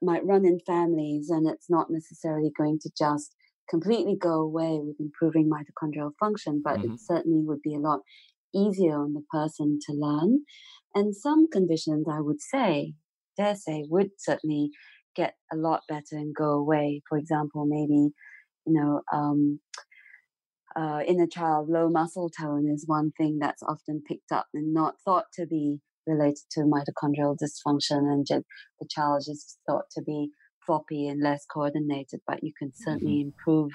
might 0.00 0.26
run 0.26 0.44
in 0.44 0.58
families 0.58 1.30
and 1.30 1.48
it's 1.48 1.70
not 1.70 1.88
necessarily 1.88 2.50
going 2.56 2.78
to 2.80 2.90
just 2.98 3.36
completely 3.68 4.16
go 4.20 4.40
away 4.40 4.80
with 4.82 4.96
improving 4.98 5.50
mitochondrial 5.50 6.12
function, 6.18 6.60
but 6.64 6.78
mm-hmm. 6.78 6.94
it 6.94 7.00
certainly 7.00 7.42
would 7.44 7.62
be 7.62 7.74
a 7.74 7.80
lot 7.80 8.00
easier 8.54 8.96
on 8.98 9.14
the 9.14 9.22
person 9.30 9.78
to 9.86 9.94
learn. 9.94 10.40
And 10.94 11.16
some 11.16 11.48
conditions 11.50 12.06
I 12.10 12.20
would 12.20 12.40
say, 12.40 12.94
dare 13.36 13.54
say, 13.54 13.84
would 13.88 14.10
certainly 14.18 14.70
get 15.16 15.34
a 15.52 15.56
lot 15.56 15.82
better 15.88 16.16
and 16.16 16.34
go 16.34 16.50
away. 16.50 17.02
For 17.08 17.16
example, 17.18 17.66
maybe, 17.66 18.12
you 18.66 18.72
know, 18.72 19.00
um, 19.12 19.60
uh, 20.76 21.00
in 21.06 21.20
a 21.20 21.26
child, 21.26 21.68
low 21.68 21.88
muscle 21.88 22.30
tone 22.30 22.66
is 22.68 22.84
one 22.86 23.12
thing 23.18 23.38
that's 23.40 23.62
often 23.62 24.02
picked 24.06 24.32
up 24.32 24.46
and 24.54 24.72
not 24.72 24.94
thought 25.04 25.26
to 25.34 25.46
be 25.46 25.80
related 26.06 26.42
to 26.50 26.60
mitochondrial 26.60 27.36
dysfunction, 27.36 27.98
and 28.10 28.26
just, 28.26 28.44
the 28.80 28.88
child 28.90 29.22
is 29.28 29.58
thought 29.68 29.84
to 29.92 30.02
be 30.02 30.30
floppy 30.66 31.08
and 31.08 31.22
less 31.22 31.44
coordinated. 31.44 32.20
But 32.26 32.42
you 32.42 32.52
can 32.58 32.72
certainly 32.74 33.14
mm-hmm. 33.14 33.28
improve 33.28 33.70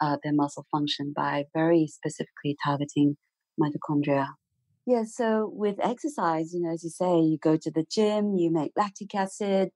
uh, 0.00 0.16
their 0.22 0.32
muscle 0.32 0.66
function 0.70 1.12
by 1.14 1.44
very 1.54 1.86
specifically 1.86 2.56
targeting 2.64 3.16
mitochondria. 3.60 4.28
Yeah, 4.86 5.04
so 5.04 5.50
with 5.52 5.76
exercise, 5.82 6.52
you 6.54 6.62
know, 6.62 6.72
as 6.72 6.82
you 6.82 6.90
say, 6.90 7.20
you 7.20 7.38
go 7.40 7.56
to 7.56 7.70
the 7.70 7.84
gym, 7.90 8.34
you 8.34 8.50
make 8.50 8.72
lactic 8.76 9.14
acid, 9.14 9.70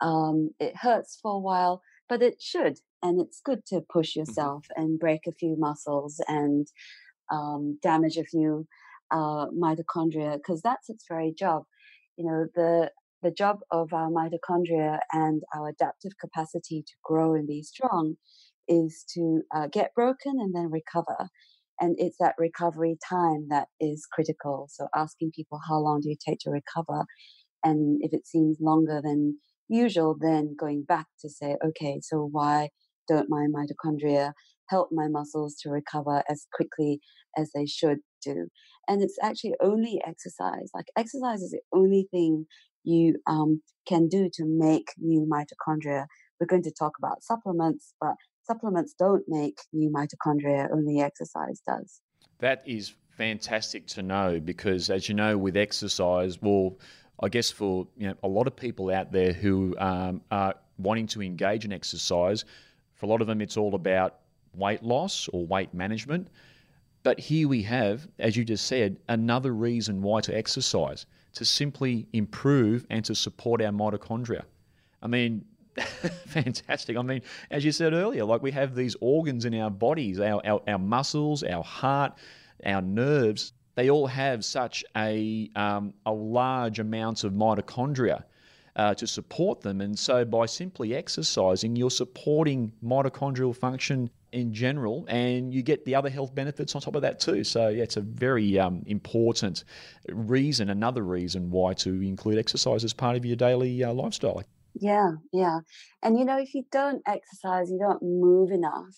um, 0.00 0.50
it 0.60 0.76
hurts 0.76 1.18
for 1.20 1.32
a 1.32 1.38
while, 1.38 1.82
but 2.08 2.22
it 2.22 2.40
should 2.40 2.78
and 3.02 3.20
it's 3.20 3.40
good 3.44 3.64
to 3.66 3.80
push 3.80 4.10
mm-hmm. 4.10 4.20
yourself 4.20 4.64
mm-hmm. 4.64 4.82
and 4.82 4.98
break 4.98 5.20
a 5.26 5.32
few 5.32 5.56
muscles 5.58 6.20
and 6.28 6.66
um, 7.30 7.78
damage 7.82 8.16
a 8.16 8.24
few 8.24 8.66
uh, 9.10 9.46
mitochondria 9.48 10.36
because 10.36 10.62
that's 10.62 10.88
its 10.88 11.04
very 11.08 11.32
job. 11.36 11.64
You 12.16 12.26
know, 12.26 12.46
the 12.54 12.90
the 13.22 13.30
job 13.30 13.58
of 13.70 13.92
our 13.92 14.10
mitochondria 14.10 14.98
and 15.12 15.42
our 15.54 15.68
adaptive 15.68 16.12
capacity 16.20 16.82
to 16.86 16.92
grow 17.02 17.34
and 17.34 17.46
be 17.46 17.62
strong 17.62 18.14
is 18.68 19.04
to 19.14 19.42
uh, 19.54 19.68
get 19.72 19.94
broken 19.94 20.34
and 20.38 20.54
then 20.54 20.70
recover. 20.70 21.28
And 21.80 21.96
it's 21.98 22.16
that 22.20 22.34
recovery 22.38 22.96
time 23.08 23.46
that 23.50 23.68
is 23.80 24.06
critical. 24.10 24.68
So 24.70 24.88
asking 24.94 25.32
people 25.34 25.60
how 25.68 25.78
long 25.78 26.00
do 26.00 26.08
you 26.08 26.16
take 26.26 26.38
to 26.40 26.50
recover, 26.50 27.04
and 27.64 27.98
if 28.02 28.12
it 28.12 28.26
seems 28.26 28.58
longer 28.60 29.00
than 29.02 29.38
usual, 29.68 30.16
then 30.18 30.54
going 30.58 30.84
back 30.86 31.06
to 31.20 31.28
say, 31.28 31.56
okay, 31.64 32.00
so 32.02 32.28
why 32.30 32.70
don't 33.08 33.28
my 33.28 33.46
mitochondria 33.46 34.32
help 34.68 34.88
my 34.90 35.08
muscles 35.08 35.56
to 35.62 35.70
recover 35.70 36.22
as 36.28 36.46
quickly 36.52 37.00
as 37.36 37.50
they 37.54 37.66
should 37.66 37.98
do. 38.24 38.48
And 38.88 39.02
it's 39.02 39.18
actually 39.22 39.54
only 39.62 40.00
exercise. 40.06 40.70
Like 40.74 40.86
exercise 40.96 41.40
is 41.40 41.50
the 41.50 41.60
only 41.72 42.08
thing 42.10 42.46
you 42.86 43.16
um, 43.26 43.62
can 43.86 44.08
do 44.08 44.30
to 44.34 44.44
make 44.44 44.92
new 44.98 45.26
mitochondria. 45.30 46.06
We're 46.40 46.46
going 46.46 46.62
to 46.62 46.70
talk 46.70 46.92
about 46.98 47.22
supplements, 47.22 47.94
but 48.00 48.14
supplements 48.44 48.94
don't 48.98 49.24
make 49.28 49.58
new 49.72 49.90
mitochondria, 49.90 50.70
only 50.72 51.00
exercise 51.00 51.60
does. 51.66 52.00
That 52.38 52.62
is 52.66 52.94
fantastic 53.16 53.86
to 53.88 54.02
know 54.02 54.40
because, 54.40 54.90
as 54.90 55.08
you 55.08 55.14
know, 55.14 55.36
with 55.38 55.56
exercise, 55.56 56.40
well, 56.40 56.78
I 57.20 57.28
guess 57.28 57.50
for 57.50 57.86
you 57.96 58.08
know 58.08 58.14
a 58.22 58.28
lot 58.28 58.46
of 58.46 58.54
people 58.54 58.90
out 58.90 59.10
there 59.10 59.32
who 59.32 59.74
um, 59.78 60.20
are 60.30 60.54
wanting 60.78 61.06
to 61.08 61.22
engage 61.22 61.64
in 61.64 61.72
exercise, 61.72 62.44
for 62.94 63.06
a 63.06 63.08
lot 63.08 63.20
of 63.20 63.26
them, 63.26 63.40
it's 63.40 63.56
all 63.56 63.74
about 63.74 64.20
weight 64.54 64.82
loss 64.82 65.28
or 65.32 65.46
weight 65.46 65.72
management. 65.72 66.28
But 67.06 67.20
here 67.20 67.46
we 67.46 67.62
have, 67.62 68.08
as 68.18 68.36
you 68.36 68.44
just 68.44 68.66
said, 68.66 68.98
another 69.08 69.54
reason 69.54 70.02
why 70.02 70.22
to 70.22 70.36
exercise 70.36 71.06
to 71.34 71.44
simply 71.44 72.08
improve 72.12 72.84
and 72.90 73.04
to 73.04 73.14
support 73.14 73.62
our 73.62 73.70
mitochondria. 73.70 74.42
I 75.00 75.06
mean, 75.06 75.44
fantastic. 75.76 76.96
I 76.96 77.02
mean, 77.02 77.22
as 77.52 77.64
you 77.64 77.70
said 77.70 77.92
earlier, 77.92 78.24
like 78.24 78.42
we 78.42 78.50
have 78.50 78.74
these 78.74 78.96
organs 79.00 79.44
in 79.44 79.54
our 79.54 79.70
bodies, 79.70 80.18
our, 80.18 80.44
our, 80.44 80.60
our 80.66 80.80
muscles, 80.80 81.44
our 81.44 81.62
heart, 81.62 82.14
our 82.64 82.82
nerves, 82.82 83.52
they 83.76 83.88
all 83.88 84.08
have 84.08 84.44
such 84.44 84.84
a, 84.96 85.48
um, 85.54 85.94
a 86.06 86.12
large 86.12 86.80
amount 86.80 87.22
of 87.22 87.32
mitochondria 87.32 88.24
uh, 88.74 88.94
to 88.94 89.06
support 89.06 89.60
them. 89.60 89.80
And 89.80 89.96
so 89.96 90.24
by 90.24 90.46
simply 90.46 90.96
exercising, 90.96 91.76
you're 91.76 91.88
supporting 91.88 92.72
mitochondrial 92.84 93.54
function 93.54 94.10
in 94.36 94.52
general, 94.52 95.06
and 95.08 95.52
you 95.52 95.62
get 95.62 95.84
the 95.86 95.94
other 95.94 96.10
health 96.10 96.34
benefits 96.34 96.74
on 96.74 96.82
top 96.82 96.94
of 96.94 97.02
that 97.02 97.18
too. 97.18 97.42
So 97.42 97.68
yeah, 97.68 97.82
it's 97.82 97.96
a 97.96 98.02
very 98.02 98.58
um, 98.58 98.82
important 98.86 99.64
reason, 100.08 100.68
another 100.68 101.02
reason 101.02 101.50
why 101.50 101.72
to 101.74 102.02
include 102.02 102.38
exercise 102.38 102.84
as 102.84 102.92
part 102.92 103.16
of 103.16 103.24
your 103.24 103.36
daily 103.36 103.82
uh, 103.82 103.92
lifestyle. 103.94 104.42
Yeah, 104.74 105.12
yeah. 105.32 105.60
And 106.02 106.18
you 106.18 106.26
know, 106.26 106.38
if 106.38 106.54
you 106.54 106.64
don't 106.70 107.02
exercise, 107.06 107.70
you 107.70 107.78
don't 107.78 108.02
move 108.02 108.50
enough, 108.50 108.94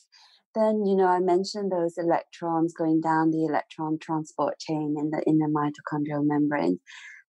then 0.57 0.85
you 0.85 0.97
know 0.97 1.07
I 1.07 1.21
mentioned 1.21 1.71
those 1.71 1.97
electrons 1.97 2.75
going 2.77 3.01
down 3.01 3.31
the 3.31 3.45
electron 3.45 3.99
transport 4.01 4.59
chain 4.59 4.97
in 4.99 5.11
the 5.11 5.23
in 5.25 5.39
the 5.39 5.47
mitochondrial 5.47 6.27
membrane, 6.27 6.81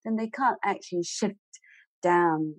then 0.04 0.16
they 0.16 0.30
can't 0.30 0.58
actually 0.66 1.04
shift 1.04 1.36
down 2.02 2.56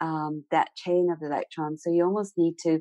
um, 0.00 0.44
that 0.50 0.74
chain 0.74 1.08
of 1.12 1.22
electrons. 1.22 1.82
So 1.84 1.92
you 1.92 2.04
almost 2.04 2.34
need 2.36 2.54
to 2.64 2.80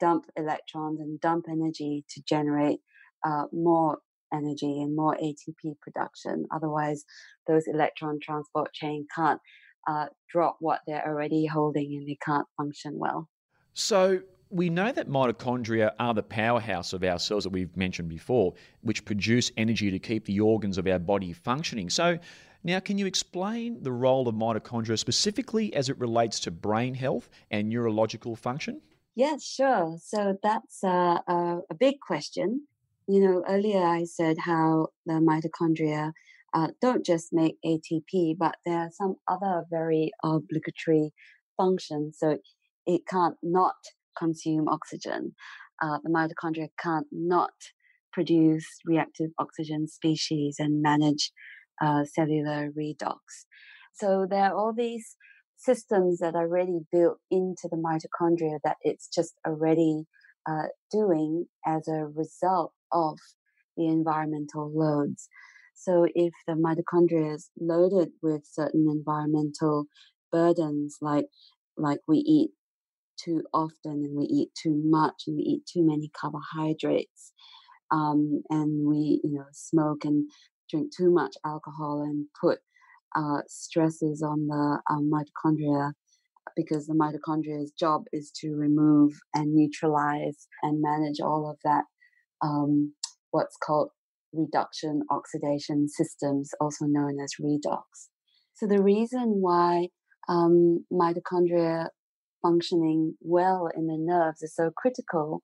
dump 0.00 0.26
electrons 0.36 1.00
and 1.00 1.20
dump 1.20 1.46
energy 1.48 2.04
to 2.10 2.22
generate 2.22 2.80
uh, 3.24 3.44
more 3.52 3.98
energy 4.32 4.82
and 4.82 4.94
more 4.96 5.16
ATP 5.16 5.78
production. 5.80 6.46
Otherwise, 6.54 7.04
those 7.46 7.66
electron 7.66 8.18
transport 8.20 8.72
chain 8.72 9.06
can't 9.14 9.40
uh, 9.86 10.06
drop 10.28 10.56
what 10.60 10.80
they're 10.86 11.06
already 11.06 11.46
holding 11.46 11.94
and 11.94 12.08
they 12.08 12.18
can't 12.24 12.46
function 12.56 12.98
well. 12.98 13.28
So 13.74 14.20
we 14.50 14.70
know 14.70 14.92
that 14.92 15.08
mitochondria 15.08 15.92
are 15.98 16.14
the 16.14 16.22
powerhouse 16.22 16.92
of 16.92 17.02
our 17.04 17.18
cells 17.18 17.44
that 17.44 17.50
we've 17.50 17.76
mentioned 17.76 18.08
before, 18.08 18.54
which 18.82 19.04
produce 19.04 19.50
energy 19.56 19.90
to 19.90 19.98
keep 19.98 20.24
the 20.24 20.40
organs 20.40 20.78
of 20.78 20.86
our 20.86 20.98
body 20.98 21.32
functioning. 21.32 21.90
So 21.90 22.18
now, 22.66 22.80
can 22.80 22.96
you 22.96 23.04
explain 23.04 23.82
the 23.82 23.92
role 23.92 24.26
of 24.26 24.34
mitochondria 24.34 24.98
specifically 24.98 25.74
as 25.74 25.90
it 25.90 25.98
relates 25.98 26.40
to 26.40 26.50
brain 26.50 26.94
health 26.94 27.28
and 27.50 27.68
neurological 27.68 28.36
function? 28.36 28.80
Yes, 29.16 29.44
sure. 29.44 29.96
So 30.02 30.36
that's 30.42 30.82
uh, 30.82 31.18
a, 31.28 31.58
a, 31.70 31.74
big 31.78 32.00
question. 32.00 32.66
You 33.06 33.20
know, 33.20 33.44
earlier 33.48 33.84
I 33.84 34.04
said 34.04 34.38
how 34.40 34.88
the 35.06 35.14
mitochondria 35.14 36.12
uh, 36.52 36.68
don't 36.80 37.06
just 37.06 37.32
make 37.32 37.56
ATP, 37.64 38.36
but 38.36 38.56
there 38.66 38.78
are 38.78 38.90
some 38.90 39.14
other 39.28 39.64
very 39.70 40.10
obligatory 40.24 41.12
functions. 41.56 42.16
So 42.18 42.38
it 42.86 43.02
can't 43.08 43.36
not 43.42 43.76
consume 44.18 44.68
oxygen. 44.68 45.36
Uh, 45.80 45.98
the 46.02 46.10
mitochondria 46.10 46.68
can't 46.82 47.06
not 47.12 47.52
produce 48.12 48.66
reactive 48.84 49.30
oxygen 49.38 49.86
species 49.86 50.56
and 50.58 50.82
manage 50.82 51.30
uh, 51.80 52.04
cellular 52.04 52.70
redox. 52.76 53.46
So 53.92 54.26
there 54.28 54.44
are 54.44 54.56
all 54.56 54.72
these 54.72 55.16
systems 55.64 56.18
that 56.18 56.34
are 56.34 56.42
already 56.42 56.80
built 56.92 57.18
into 57.30 57.68
the 57.70 57.76
mitochondria 57.76 58.58
that 58.64 58.76
it's 58.82 59.08
just 59.08 59.34
already 59.46 60.04
uh, 60.48 60.68
doing 60.90 61.46
as 61.66 61.88
a 61.88 62.06
result 62.14 62.72
of 62.92 63.18
the 63.76 63.86
environmental 63.86 64.70
loads. 64.74 65.28
So 65.74 66.06
if 66.14 66.32
the 66.46 66.54
mitochondria 66.54 67.34
is 67.34 67.50
loaded 67.58 68.10
with 68.22 68.42
certain 68.50 68.86
environmental 68.90 69.86
burdens, 70.30 70.96
like 71.00 71.26
like 71.76 71.98
we 72.06 72.18
eat 72.18 72.50
too 73.22 73.42
often 73.52 74.04
and 74.04 74.16
we 74.16 74.24
eat 74.26 74.50
too 74.60 74.80
much 74.84 75.24
and 75.26 75.36
we 75.36 75.42
eat 75.42 75.62
too 75.66 75.84
many 75.84 76.10
carbohydrates, 76.18 77.32
um, 77.90 78.42
and 78.50 78.86
we 78.86 79.20
you 79.24 79.32
know 79.32 79.46
smoke 79.52 80.04
and 80.04 80.30
drink 80.70 80.92
too 80.96 81.10
much 81.10 81.36
alcohol 81.44 82.02
and 82.02 82.26
put 82.40 82.60
uh, 83.14 83.40
stresses 83.48 84.22
on 84.22 84.46
the 84.46 84.80
um, 84.90 85.10
mitochondria 85.10 85.92
because 86.56 86.86
the 86.86 86.94
mitochondria's 86.94 87.72
job 87.78 88.02
is 88.12 88.30
to 88.40 88.54
remove 88.54 89.12
and 89.34 89.54
neutralize 89.54 90.46
and 90.62 90.82
manage 90.82 91.20
all 91.20 91.50
of 91.50 91.58
that 91.64 91.84
um, 92.42 92.92
what's 93.30 93.56
called 93.56 93.90
reduction 94.32 95.02
oxidation 95.10 95.88
systems, 95.88 96.50
also 96.60 96.86
known 96.86 97.18
as 97.22 97.32
redox. 97.40 98.08
So, 98.54 98.66
the 98.66 98.82
reason 98.82 99.38
why 99.40 99.88
um, 100.28 100.84
mitochondria 100.92 101.88
functioning 102.42 103.14
well 103.20 103.68
in 103.74 103.86
the 103.86 103.96
nerves 103.98 104.42
is 104.42 104.54
so 104.54 104.70
critical 104.76 105.40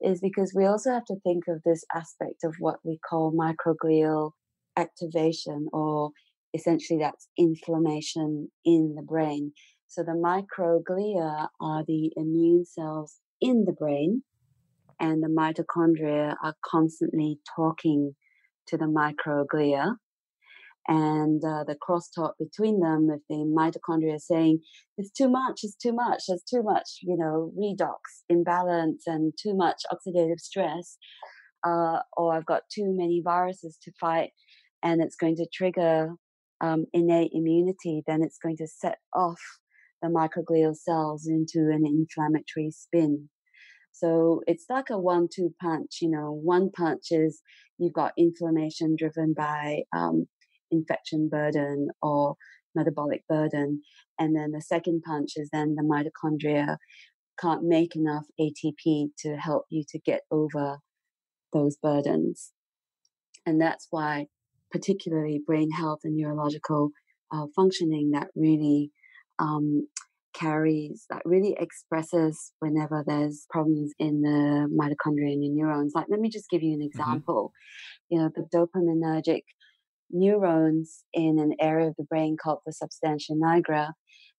is 0.00 0.20
because 0.20 0.52
we 0.54 0.64
also 0.64 0.90
have 0.92 1.04
to 1.04 1.20
think 1.22 1.44
of 1.48 1.62
this 1.64 1.84
aspect 1.94 2.42
of 2.44 2.54
what 2.58 2.76
we 2.84 2.98
call 3.08 3.32
microglial 3.32 4.32
activation, 4.76 5.68
or 5.72 6.10
essentially 6.54 6.98
that's 7.00 7.28
inflammation 7.38 8.50
in 8.64 8.94
the 8.96 9.02
brain. 9.02 9.52
So 9.88 10.02
the 10.02 10.12
microglia 10.12 11.48
are 11.60 11.84
the 11.86 12.12
immune 12.16 12.64
cells 12.64 13.18
in 13.40 13.64
the 13.66 13.72
brain, 13.72 14.22
and 15.00 15.22
the 15.22 15.28
mitochondria 15.28 16.36
are 16.44 16.54
constantly 16.64 17.38
talking 17.56 18.14
to 18.68 18.76
the 18.76 18.84
microglia. 18.84 19.96
And 20.88 21.42
uh, 21.44 21.64
the 21.64 21.76
crosstalk 21.76 22.32
between 22.38 22.80
them, 22.80 23.08
if 23.12 23.20
the 23.28 23.44
mitochondria 23.44 24.16
is 24.16 24.26
saying, 24.26 24.60
it's 24.96 25.10
too 25.10 25.28
much, 25.28 25.60
it's 25.62 25.76
too 25.76 25.92
much, 25.92 26.22
there's 26.28 26.42
too 26.42 26.62
much, 26.62 26.88
you 27.02 27.16
know, 27.16 27.52
redox, 27.56 28.24
imbalance, 28.28 29.04
and 29.06 29.32
too 29.40 29.54
much 29.54 29.82
oxidative 29.92 30.38
stress, 30.38 30.98
uh, 31.66 31.98
or 32.16 32.34
I've 32.34 32.46
got 32.46 32.62
too 32.72 32.94
many 32.96 33.20
viruses 33.24 33.78
to 33.82 33.92
fight, 34.00 34.30
and 34.82 35.02
it's 35.02 35.16
going 35.16 35.36
to 35.36 35.46
trigger 35.52 36.10
um, 36.60 36.86
innate 36.92 37.32
immunity, 37.32 38.02
then 38.06 38.22
it's 38.22 38.38
going 38.38 38.56
to 38.58 38.66
set 38.66 38.98
off 39.14 39.40
the 40.02 40.08
microglial 40.08 40.74
cells 40.74 41.26
into 41.26 41.70
an 41.70 41.84
inflammatory 41.86 42.70
spin. 42.70 43.28
So 43.92 44.40
it's 44.46 44.66
like 44.68 44.90
a 44.90 44.98
one 44.98 45.28
two 45.34 45.54
punch. 45.60 45.98
You 46.00 46.10
know, 46.10 46.32
one 46.32 46.70
punch 46.70 47.06
is 47.10 47.42
you've 47.78 47.92
got 47.92 48.12
inflammation 48.16 48.96
driven 48.96 49.34
by 49.36 49.82
um, 49.94 50.26
infection 50.70 51.28
burden 51.28 51.88
or 52.00 52.36
metabolic 52.74 53.26
burden. 53.28 53.82
And 54.18 54.36
then 54.36 54.52
the 54.52 54.60
second 54.60 55.02
punch 55.02 55.32
is 55.36 55.48
then 55.52 55.74
the 55.74 55.82
mitochondria 55.82 56.76
can't 57.40 57.64
make 57.64 57.96
enough 57.96 58.26
ATP 58.38 59.08
to 59.18 59.36
help 59.36 59.64
you 59.70 59.84
to 59.88 59.98
get 59.98 60.22
over 60.30 60.78
those 61.52 61.76
burdens. 61.76 62.52
And 63.46 63.60
that's 63.60 63.86
why, 63.90 64.26
particularly 64.72 65.40
brain 65.46 65.70
health 65.70 66.00
and 66.04 66.16
neurological 66.16 66.90
uh, 67.32 67.46
functioning, 67.54 68.10
that 68.12 68.28
really 68.34 68.90
um, 69.38 69.86
carries, 70.34 71.06
that 71.10 71.22
really 71.24 71.56
expresses 71.58 72.52
whenever 72.60 73.04
there's 73.06 73.46
problems 73.50 73.92
in 73.98 74.22
the 74.22 74.68
mitochondria 74.72 75.32
and 75.32 75.44
your 75.44 75.66
neurons. 75.66 75.92
Like, 75.94 76.06
let 76.08 76.20
me 76.20 76.28
just 76.28 76.50
give 76.50 76.62
you 76.62 76.72
an 76.72 76.80
mm-hmm. 76.80 76.86
example. 76.86 77.52
Mm-hmm. 78.12 78.14
You 78.14 78.22
know, 78.22 78.30
the 78.34 78.46
dopaminergic 78.56 79.42
neurons 80.10 81.04
in 81.12 81.38
an 81.38 81.54
area 81.60 81.88
of 81.88 81.94
the 81.96 82.04
brain 82.04 82.36
called 82.42 82.60
the 82.66 82.72
substantia 82.72 83.32
nigra. 83.32 83.92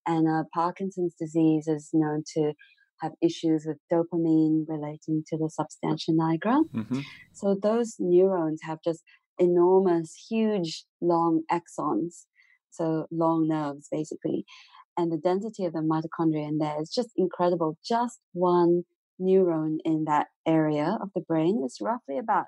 And 0.06 0.28
uh, 0.28 0.44
Parkinson's 0.54 1.16
disease 1.20 1.68
is 1.68 1.90
known 1.94 2.24
to 2.36 2.54
have 3.02 3.12
issues 3.22 3.66
with 3.66 3.78
dopamine 3.92 4.66
relating 4.68 5.24
to 5.28 5.38
the 5.38 5.50
substantia 5.50 6.12
nigra. 6.12 6.64
Mm-hmm. 6.74 7.00
So 7.34 7.58
those 7.62 7.96
neurons 8.00 8.62
have 8.64 8.80
just 8.84 9.04
enormous, 9.42 10.14
huge, 10.30 10.86
long 11.02 11.42
axons, 11.52 12.26
so 12.70 13.08
long 13.12 13.48
nerves 13.48 13.88
basically. 13.92 14.46
And 14.98 15.12
the 15.12 15.18
density 15.18 15.66
of 15.66 15.74
the 15.74 15.80
mitochondria 15.80 16.48
in 16.48 16.58
there 16.60 16.82
is 16.82 16.90
just 16.90 17.10
incredible. 17.18 17.78
Just 17.84 18.20
one 18.34 18.84
neuron 19.20 19.78
in 19.84 20.06
that 20.06 20.28
area 20.48 20.98
of 21.02 21.10
the 21.16 21.22
brain 21.22 21.64
is 21.66 21.78
roughly 21.82 22.18
about 22.18 22.46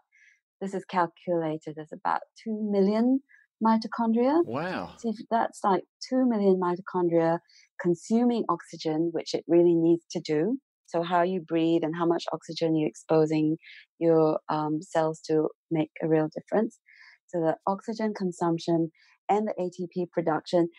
this 0.61 0.73
is 0.73 0.85
calculated 0.85 1.77
as 1.77 1.91
about 1.91 2.21
2 2.43 2.69
million 2.71 3.21
mitochondria. 3.63 4.43
Wow. 4.45 4.93
So 4.97 5.13
that's 5.29 5.59
like 5.63 5.83
2 6.09 6.25
million 6.27 6.59
mitochondria 6.59 7.39
consuming 7.81 8.45
oxygen, 8.49 9.09
which 9.11 9.33
it 9.33 9.43
really 9.47 9.75
needs 9.75 10.05
to 10.11 10.21
do. 10.21 10.59
So, 10.93 11.03
how 11.03 11.23
you 11.23 11.41
breathe 11.41 11.83
and 11.83 11.95
how 11.95 12.05
much 12.05 12.25
oxygen 12.31 12.75
you're 12.75 12.89
exposing 12.89 13.57
your 13.99 14.39
um, 14.49 14.81
cells 14.81 15.21
to 15.27 15.49
make 15.71 15.91
a 16.01 16.07
real 16.07 16.29
difference. 16.33 16.79
So, 17.27 17.39
the 17.39 17.55
oxygen 17.65 18.13
consumption 18.15 18.91
and 19.29 19.47
the 19.47 19.53
ATP 19.59 20.11
production, 20.11 20.69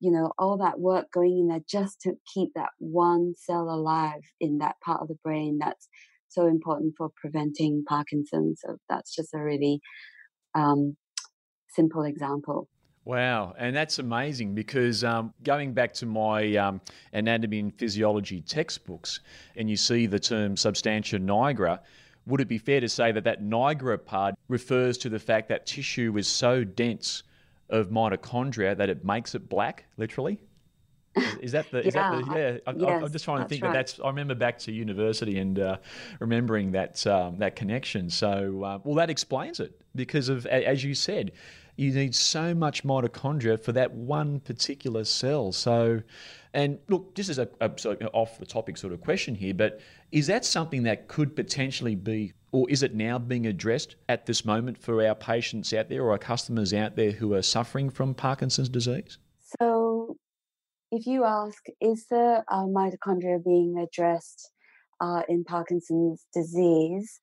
you 0.00 0.10
know, 0.10 0.32
all 0.38 0.58
that 0.58 0.80
work 0.80 1.06
going 1.12 1.38
in 1.38 1.48
there 1.48 1.60
just 1.68 2.00
to 2.02 2.12
keep 2.32 2.50
that 2.54 2.70
one 2.78 3.34
cell 3.36 3.70
alive 3.70 4.22
in 4.40 4.58
that 4.58 4.76
part 4.84 5.00
of 5.00 5.08
the 5.08 5.18
brain 5.24 5.58
that's 5.60 5.88
so 6.28 6.46
important 6.46 6.94
for 6.98 7.10
preventing 7.16 7.84
Parkinson's. 7.88 8.60
So 8.64 8.76
that's 8.88 9.14
just 9.14 9.32
a 9.34 9.38
really 9.38 9.80
um, 10.54 10.96
simple 11.70 12.02
example. 12.02 12.68
Wow, 13.04 13.54
and 13.58 13.76
that's 13.76 13.98
amazing 13.98 14.54
because 14.54 15.04
um, 15.04 15.34
going 15.42 15.74
back 15.74 15.92
to 15.94 16.06
my 16.06 16.56
um, 16.56 16.80
anatomy 17.12 17.58
and 17.58 17.74
physiology 17.74 18.40
textbooks, 18.40 19.20
and 19.56 19.68
you 19.68 19.76
see 19.76 20.06
the 20.06 20.18
term 20.18 20.56
substantia 20.56 21.18
nigra, 21.18 21.80
would 22.26 22.40
it 22.40 22.48
be 22.48 22.56
fair 22.56 22.80
to 22.80 22.88
say 22.88 23.12
that 23.12 23.24
that 23.24 23.42
nigra 23.42 24.02
part 24.02 24.34
refers 24.48 24.96
to 24.98 25.10
the 25.10 25.18
fact 25.18 25.50
that 25.50 25.66
tissue 25.66 26.16
is 26.16 26.26
so 26.26 26.64
dense 26.64 27.24
of 27.68 27.90
mitochondria 27.90 28.74
that 28.74 28.88
it 28.88 29.04
makes 29.04 29.34
it 29.34 29.50
black, 29.50 29.84
literally? 29.98 30.40
Is 31.40 31.52
that 31.52 31.70
the? 31.70 31.86
Is 31.86 31.94
yeah. 31.94 32.10
that 32.10 32.26
the, 32.26 32.38
yeah. 32.38 32.58
I, 32.66 32.72
yes, 32.72 33.04
I'm 33.04 33.12
just 33.12 33.24
trying 33.24 33.42
to 33.42 33.48
think 33.48 33.62
right. 33.62 33.72
that 33.72 33.86
that's. 33.86 34.00
I 34.00 34.08
remember 34.08 34.34
back 34.34 34.58
to 34.60 34.72
university 34.72 35.38
and 35.38 35.58
uh, 35.58 35.76
remembering 36.18 36.72
that 36.72 37.06
um, 37.06 37.38
that 37.38 37.54
connection. 37.54 38.10
So, 38.10 38.64
uh, 38.64 38.78
well, 38.82 38.96
that 38.96 39.10
explains 39.10 39.60
it 39.60 39.80
because 39.94 40.28
of 40.28 40.44
as 40.46 40.82
you 40.82 40.94
said, 40.94 41.32
you 41.76 41.92
need 41.92 42.14
so 42.14 42.54
much 42.54 42.84
mitochondria 42.84 43.60
for 43.60 43.72
that 43.72 43.92
one 43.92 44.40
particular 44.40 45.04
cell. 45.04 45.52
So, 45.52 46.02
and 46.52 46.78
look, 46.88 47.14
this 47.14 47.28
is 47.28 47.38
a, 47.38 47.48
a 47.60 47.70
sort 47.76 48.00
of 48.00 48.10
off 48.12 48.38
the 48.38 48.46
topic 48.46 48.76
sort 48.76 48.92
of 48.92 49.00
question 49.00 49.34
here, 49.34 49.54
but 49.54 49.80
is 50.12 50.26
that 50.28 50.44
something 50.44 50.84
that 50.84 51.08
could 51.08 51.34
potentially 51.34 51.94
be, 51.94 52.32
or 52.52 52.70
is 52.70 52.82
it 52.82 52.94
now 52.94 53.18
being 53.18 53.46
addressed 53.46 53.96
at 54.08 54.26
this 54.26 54.44
moment 54.44 54.78
for 54.78 55.04
our 55.04 55.14
patients 55.14 55.72
out 55.72 55.88
there 55.88 56.02
or 56.02 56.12
our 56.12 56.18
customers 56.18 56.72
out 56.72 56.94
there 56.94 57.10
who 57.10 57.34
are 57.34 57.42
suffering 57.42 57.90
from 57.90 58.14
Parkinson's 58.14 58.68
disease? 58.68 59.18
So 59.60 60.16
if 60.92 61.06
you 61.06 61.24
ask, 61.24 61.64
is 61.80 62.06
the 62.08 62.44
uh, 62.46 62.64
mitochondria 62.66 63.44
being 63.44 63.78
addressed 63.78 64.50
uh, 65.00 65.22
in 65.28 65.42
Parkinson's 65.42 66.24
disease? 66.32 67.18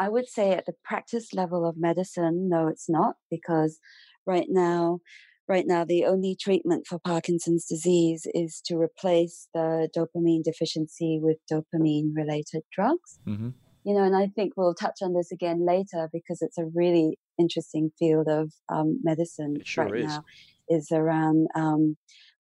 I 0.00 0.08
would 0.08 0.28
say 0.28 0.52
at 0.52 0.64
the 0.64 0.72
practice 0.82 1.34
level 1.34 1.68
of 1.68 1.76
medicine, 1.78 2.48
no, 2.48 2.68
it's 2.68 2.88
not, 2.88 3.16
because 3.30 3.78
right 4.26 4.46
now, 4.48 5.00
right 5.46 5.66
now, 5.66 5.84
the 5.84 6.06
only 6.06 6.34
treatment 6.40 6.86
for 6.86 6.98
Parkinson's 6.98 7.66
disease 7.66 8.26
is 8.32 8.62
to 8.64 8.76
replace 8.76 9.36
the 9.52 9.90
dopamine 9.94 10.42
deficiency 10.42 11.20
with 11.20 11.36
dopamine-related 11.52 12.62
drugs. 12.72 13.18
Mm-hmm. 13.28 13.50
You 13.84 13.94
know, 13.94 14.04
and 14.04 14.16
I 14.16 14.28
think 14.28 14.54
we'll 14.56 14.74
touch 14.74 14.98
on 15.02 15.12
this 15.12 15.30
again 15.32 15.66
later 15.66 16.08
because 16.12 16.40
it's 16.40 16.58
a 16.58 16.70
really 16.74 17.18
interesting 17.38 17.90
field 17.98 18.26
of 18.28 18.52
um, 18.68 19.00
medicine 19.02 19.56
sure 19.64 19.84
right 19.84 20.04
is. 20.04 20.06
now. 20.06 20.24
Is 20.68 20.88
around 20.92 21.48
um, 21.54 21.96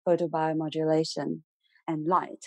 photobiomodulation 0.07 1.41
and 1.87 2.07
light. 2.07 2.45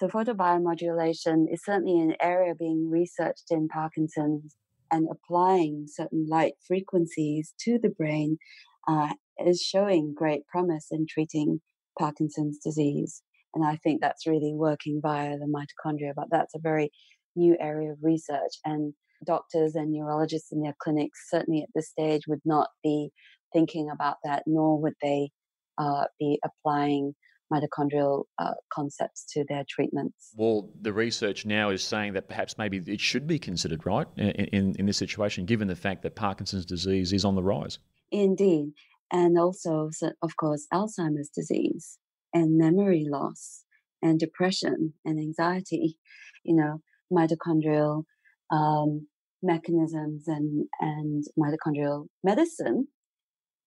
So, 0.00 0.08
photobiomodulation 0.08 1.52
is 1.52 1.62
certainly 1.62 2.00
an 2.00 2.16
area 2.22 2.54
being 2.58 2.88
researched 2.90 3.50
in 3.50 3.68
Parkinson's, 3.68 4.56
and 4.90 5.06
applying 5.10 5.88
certain 5.88 6.26
light 6.26 6.54
frequencies 6.66 7.52
to 7.60 7.78
the 7.78 7.90
brain 7.90 8.38
uh, 8.88 9.12
is 9.46 9.60
showing 9.60 10.14
great 10.16 10.46
promise 10.46 10.86
in 10.90 11.04
treating 11.06 11.60
Parkinson's 11.98 12.58
disease. 12.64 13.22
And 13.54 13.62
I 13.62 13.76
think 13.76 14.00
that's 14.00 14.26
really 14.26 14.54
working 14.54 15.00
via 15.02 15.36
the 15.36 15.44
mitochondria, 15.44 16.14
but 16.16 16.28
that's 16.30 16.54
a 16.54 16.60
very 16.62 16.90
new 17.36 17.58
area 17.60 17.92
of 17.92 17.98
research. 18.00 18.54
And 18.64 18.94
doctors 19.26 19.74
and 19.74 19.92
neurologists 19.92 20.50
in 20.50 20.62
their 20.62 20.76
clinics, 20.82 21.26
certainly 21.28 21.60
at 21.60 21.68
this 21.74 21.90
stage, 21.90 22.22
would 22.26 22.40
not 22.46 22.70
be 22.82 23.10
thinking 23.52 23.90
about 23.92 24.16
that, 24.24 24.44
nor 24.46 24.80
would 24.80 24.94
they 25.02 25.28
uh, 25.76 26.06
be 26.18 26.40
applying 26.42 27.14
mitochondrial 27.52 28.24
uh, 28.38 28.52
concepts 28.72 29.24
to 29.32 29.44
their 29.48 29.64
treatments. 29.68 30.32
Well, 30.36 30.70
the 30.80 30.92
research 30.92 31.44
now 31.46 31.70
is 31.70 31.82
saying 31.82 32.12
that 32.14 32.28
perhaps 32.28 32.56
maybe 32.58 32.78
it 32.86 33.00
should 33.00 33.26
be 33.26 33.38
considered, 33.38 33.84
right, 33.84 34.06
in, 34.16 34.30
in, 34.30 34.76
in 34.78 34.86
this 34.86 34.96
situation, 34.96 35.44
given 35.44 35.68
the 35.68 35.76
fact 35.76 36.02
that 36.02 36.14
Parkinson's 36.14 36.64
disease 36.64 37.12
is 37.12 37.24
on 37.24 37.34
the 37.34 37.42
rise. 37.42 37.78
Indeed. 38.12 38.72
And 39.12 39.38
also, 39.38 39.90
of 40.22 40.36
course, 40.36 40.66
Alzheimer's 40.72 41.30
disease 41.34 41.98
and 42.32 42.56
memory 42.56 43.06
loss 43.08 43.64
and 44.02 44.18
depression 44.18 44.94
and 45.04 45.18
anxiety, 45.18 45.98
you 46.44 46.54
know, 46.54 46.80
mitochondrial 47.12 48.04
um, 48.50 49.06
mechanisms 49.42 50.28
and, 50.28 50.66
and 50.80 51.24
mitochondrial 51.38 52.06
medicine 52.22 52.88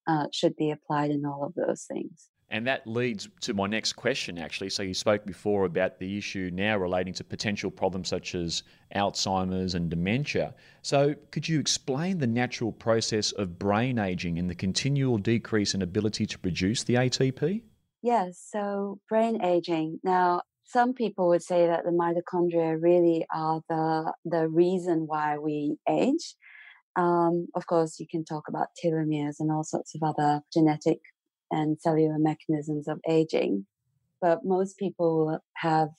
uh, 0.08 0.28
should 0.32 0.56
be 0.56 0.72
applied 0.72 1.12
in 1.12 1.26
all 1.26 1.46
of 1.46 1.54
those 1.56 1.86
things. 1.92 2.30
And 2.54 2.68
that 2.68 2.86
leads 2.86 3.28
to 3.42 3.56
my 3.56 3.66
next 3.66 3.94
question, 3.94 4.38
actually. 4.38 4.70
So, 4.70 4.84
you 4.84 4.94
spoke 4.94 5.26
before 5.26 5.66
about 5.66 5.98
the 5.98 6.20
issue 6.20 6.52
now 6.54 6.78
relating 6.78 7.12
to 7.16 7.24
potential 7.24 7.72
problems 7.72 8.10
such 8.10 8.36
as 8.36 8.62
Alzheimer's 8.96 9.74
and 9.74 9.90
dementia. 9.90 10.54
So, 10.84 11.16
could 11.32 11.50
you 11.50 11.60
explain 11.60 12.20
the 12.20 12.28
natural 12.28 12.72
process 12.72 13.32
of 13.32 13.58
brain 13.58 13.98
aging 13.98 14.38
and 14.38 14.48
the 14.48 14.56
continual 14.56 15.18
decrease 15.18 15.74
in 15.74 15.82
ability 15.82 16.28
to 16.28 16.38
produce 16.38 16.84
the 16.84 16.94
ATP? 16.94 17.64
Yes, 18.04 18.40
so 18.52 19.00
brain 19.10 19.44
aging. 19.44 20.00
Now, 20.04 20.44
some 20.64 20.94
people 20.94 21.30
would 21.30 21.42
say 21.42 21.66
that 21.66 21.86
the 21.86 21.92
mitochondria 21.92 22.78
really 22.80 23.26
are 23.34 23.62
the 23.68 24.14
the 24.26 24.48
reason 24.48 25.06
why 25.08 25.40
we 25.40 25.78
age. 25.90 26.36
Um, 26.96 27.48
of 27.56 27.66
course, 27.66 28.00
you 28.00 28.06
can 28.08 28.24
talk 28.24 28.44
about 28.48 28.68
telomeres 28.84 29.38
and 29.40 29.52
all 29.52 29.64
sorts 29.64 29.96
of 29.96 30.04
other 30.04 30.42
genetic 30.54 31.00
and 31.54 31.80
cellular 31.80 32.18
mechanisms 32.18 32.88
of 32.88 33.00
aging, 33.08 33.66
but 34.20 34.40
most 34.44 34.78
people 34.78 35.40
have 35.58 35.90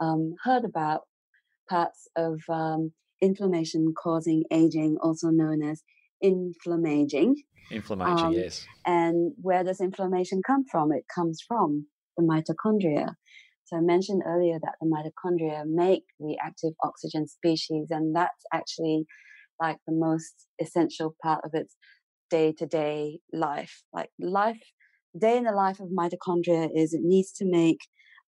um, 0.00 0.34
heard 0.42 0.64
about 0.64 1.02
parts 1.68 2.08
of 2.16 2.40
um, 2.48 2.92
inflammation 3.20 3.92
causing 4.02 4.44
aging, 4.50 4.96
also 5.02 5.28
known 5.28 5.62
as 5.62 5.82
inflammaging. 6.20 7.36
Inflammation, 7.70 8.26
um, 8.26 8.32
yes. 8.32 8.66
And 8.86 9.32
where 9.40 9.62
does 9.62 9.80
inflammation 9.80 10.40
come 10.46 10.64
from? 10.70 10.92
It 10.92 11.04
comes 11.14 11.40
from 11.46 11.86
the 12.16 12.24
mitochondria. 12.24 13.14
So 13.64 13.76
I 13.76 13.80
mentioned 13.80 14.22
earlier 14.26 14.58
that 14.62 14.74
the 14.80 14.86
mitochondria 14.86 15.64
make 15.66 16.04
reactive 16.18 16.72
oxygen 16.82 17.26
species, 17.26 17.88
and 17.90 18.16
that's 18.16 18.44
actually 18.52 19.04
like 19.60 19.78
the 19.86 19.94
most 19.94 20.46
essential 20.60 21.14
part 21.22 21.40
of 21.44 21.50
its 21.54 21.76
day 22.32 22.52
to 22.58 22.66
day 22.66 23.20
life. 23.32 23.82
Like 23.92 24.10
life, 24.18 24.64
day 25.26 25.36
in 25.36 25.44
the 25.44 25.52
life 25.52 25.78
of 25.80 25.88
mitochondria 25.90 26.70
is 26.74 26.94
it 26.94 27.02
needs 27.02 27.30
to 27.32 27.44
make 27.44 27.80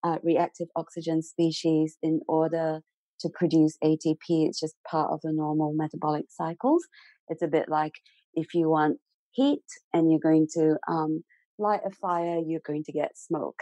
uh, 0.04 0.18
reactive 0.22 0.68
oxygen 0.76 1.22
species 1.22 1.96
in 2.02 2.20
order 2.28 2.80
to 3.20 3.28
produce 3.30 3.78
ATP. 3.82 4.26
It's 4.28 4.60
just 4.60 4.76
part 4.88 5.10
of 5.10 5.20
the 5.22 5.32
normal 5.32 5.72
metabolic 5.74 6.26
cycles. 6.28 6.84
It's 7.28 7.42
a 7.42 7.48
bit 7.56 7.68
like 7.68 7.94
if 8.34 8.48
you 8.52 8.68
want 8.68 8.98
heat 9.32 9.64
and 9.94 10.10
you're 10.10 10.28
going 10.30 10.48
to 10.58 10.76
um, 10.86 11.24
light 11.58 11.80
a 11.86 11.90
fire, 11.90 12.40
you're 12.46 12.68
going 12.70 12.84
to 12.84 12.92
get 12.92 13.16
smoke. 13.16 13.60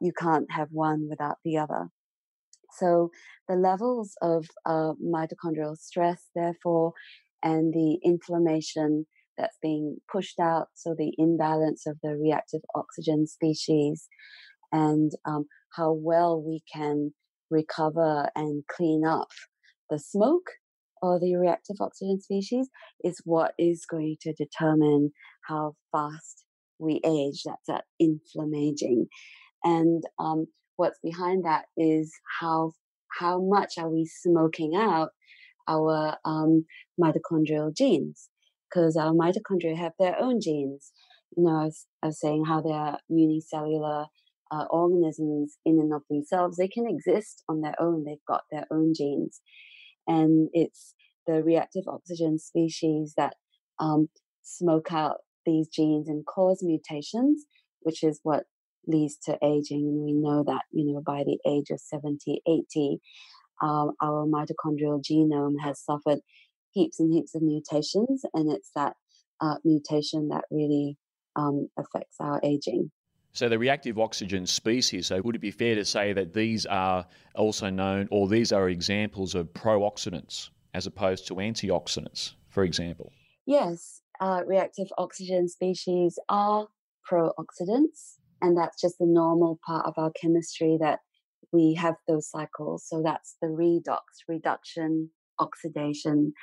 You 0.00 0.12
can't 0.18 0.50
have 0.50 0.68
one 0.72 1.06
without 1.08 1.36
the 1.44 1.58
other. 1.58 1.86
So 2.78 3.10
the 3.48 3.54
levels 3.54 4.16
of 4.20 4.46
uh, 4.66 4.94
mitochondrial 5.00 5.76
stress, 5.78 6.20
therefore, 6.34 6.92
and 7.44 7.72
the 7.72 8.00
inflammation 8.02 9.06
that's 9.38 9.58
being 9.62 9.98
pushed 10.10 10.38
out, 10.40 10.68
so 10.74 10.94
the 10.96 11.12
imbalance 11.18 11.86
of 11.86 11.98
the 12.02 12.16
reactive 12.16 12.62
oxygen 12.74 13.26
species, 13.26 14.08
and 14.72 15.12
um, 15.24 15.46
how 15.76 15.92
well 15.92 16.40
we 16.40 16.62
can 16.72 17.12
recover 17.50 18.28
and 18.34 18.64
clean 18.68 19.04
up 19.06 19.28
the 19.90 19.98
smoke 19.98 20.50
or 21.02 21.20
the 21.20 21.36
reactive 21.36 21.76
oxygen 21.80 22.20
species 22.20 22.68
is 23.02 23.20
what 23.24 23.52
is 23.58 23.84
going 23.88 24.16
to 24.22 24.32
determine 24.32 25.12
how 25.46 25.74
fast 25.92 26.44
we 26.78 27.00
age. 27.04 27.42
That's 27.44 27.66
that 27.68 27.84
inflammaging. 27.98 29.06
And 29.62 30.02
um, 30.18 30.46
what's 30.76 30.98
behind 31.02 31.44
that 31.44 31.66
is 31.76 32.12
how 32.40 32.72
how 33.18 33.40
much 33.40 33.74
are 33.78 33.88
we 33.88 34.06
smoking 34.06 34.74
out 34.76 35.10
our 35.68 36.16
um, 36.24 36.64
mitochondrial 37.00 37.74
genes? 37.76 38.28
Because 38.74 38.96
our 38.96 39.12
mitochondria 39.12 39.76
have 39.76 39.92
their 39.98 40.20
own 40.20 40.40
genes. 40.40 40.90
You 41.36 41.44
know, 41.44 41.60
I 41.60 41.64
was, 41.64 41.86
I 42.02 42.06
was 42.06 42.20
saying 42.20 42.44
how 42.46 42.60
they 42.60 42.72
are 42.72 42.98
unicellular 43.08 44.06
uh, 44.50 44.64
organisms 44.70 45.58
in 45.64 45.78
and 45.78 45.92
of 45.92 46.02
themselves. 46.10 46.56
They 46.56 46.68
can 46.68 46.86
exist 46.88 47.44
on 47.48 47.60
their 47.60 47.74
own. 47.80 48.04
They've 48.04 48.18
got 48.26 48.42
their 48.50 48.66
own 48.72 48.92
genes, 48.96 49.40
and 50.06 50.48
it's 50.52 50.94
the 51.26 51.42
reactive 51.42 51.84
oxygen 51.88 52.38
species 52.38 53.14
that 53.16 53.34
um, 53.78 54.08
smoke 54.42 54.92
out 54.92 55.18
these 55.46 55.68
genes 55.68 56.08
and 56.08 56.24
cause 56.26 56.60
mutations, 56.62 57.44
which 57.80 58.02
is 58.02 58.20
what 58.22 58.44
leads 58.86 59.16
to 59.24 59.38
aging. 59.42 59.86
And 59.88 60.04
we 60.04 60.12
know 60.12 60.44
that, 60.46 60.62
you 60.72 60.92
know, 60.92 61.02
by 61.04 61.24
the 61.24 61.38
age 61.48 61.70
of 61.70 61.80
70, 61.80 62.42
80, 62.46 62.98
um, 63.62 63.92
our 64.02 64.26
mitochondrial 64.26 65.02
genome 65.02 65.54
has 65.62 65.80
suffered 65.80 66.20
heaps 66.74 67.00
and 67.00 67.12
heaps 67.12 67.34
of 67.34 67.42
mutations. 67.42 68.24
And 68.34 68.50
it's 68.52 68.70
that 68.74 68.94
uh, 69.40 69.56
mutation 69.64 70.28
that 70.28 70.44
really 70.50 70.98
um, 71.36 71.68
affects 71.78 72.16
our 72.20 72.40
aging. 72.42 72.90
So, 73.32 73.48
the 73.48 73.58
reactive 73.58 73.98
oxygen 73.98 74.46
species, 74.46 75.08
so 75.08 75.20
would 75.22 75.34
it 75.34 75.40
be 75.40 75.50
fair 75.50 75.74
to 75.74 75.84
say 75.84 76.12
that 76.12 76.34
these 76.34 76.66
are 76.66 77.04
also 77.34 77.68
known, 77.68 78.06
or 78.12 78.28
these 78.28 78.52
are 78.52 78.68
examples 78.68 79.34
of 79.34 79.52
pro-oxidants 79.52 80.50
as 80.72 80.86
opposed 80.86 81.26
to 81.28 81.34
antioxidants, 81.34 82.34
for 82.48 82.62
example? 82.62 83.10
Yes, 83.44 84.02
uh, 84.20 84.42
reactive 84.46 84.86
oxygen 84.98 85.48
species 85.48 86.16
are 86.28 86.68
pro-oxidants 87.04 88.18
and 88.44 88.56
that's 88.58 88.80
just 88.80 88.98
the 88.98 89.06
normal 89.06 89.58
part 89.66 89.86
of 89.86 89.94
our 89.96 90.12
chemistry 90.20 90.76
that 90.80 90.98
we 91.50 91.74
have 91.74 91.94
those 92.06 92.28
cycles. 92.28 92.84
So 92.86 93.02
that's 93.02 93.36
the 93.40 93.48
redox, 93.48 94.00
reduction, 94.28 95.10
oxidation. 95.38 96.34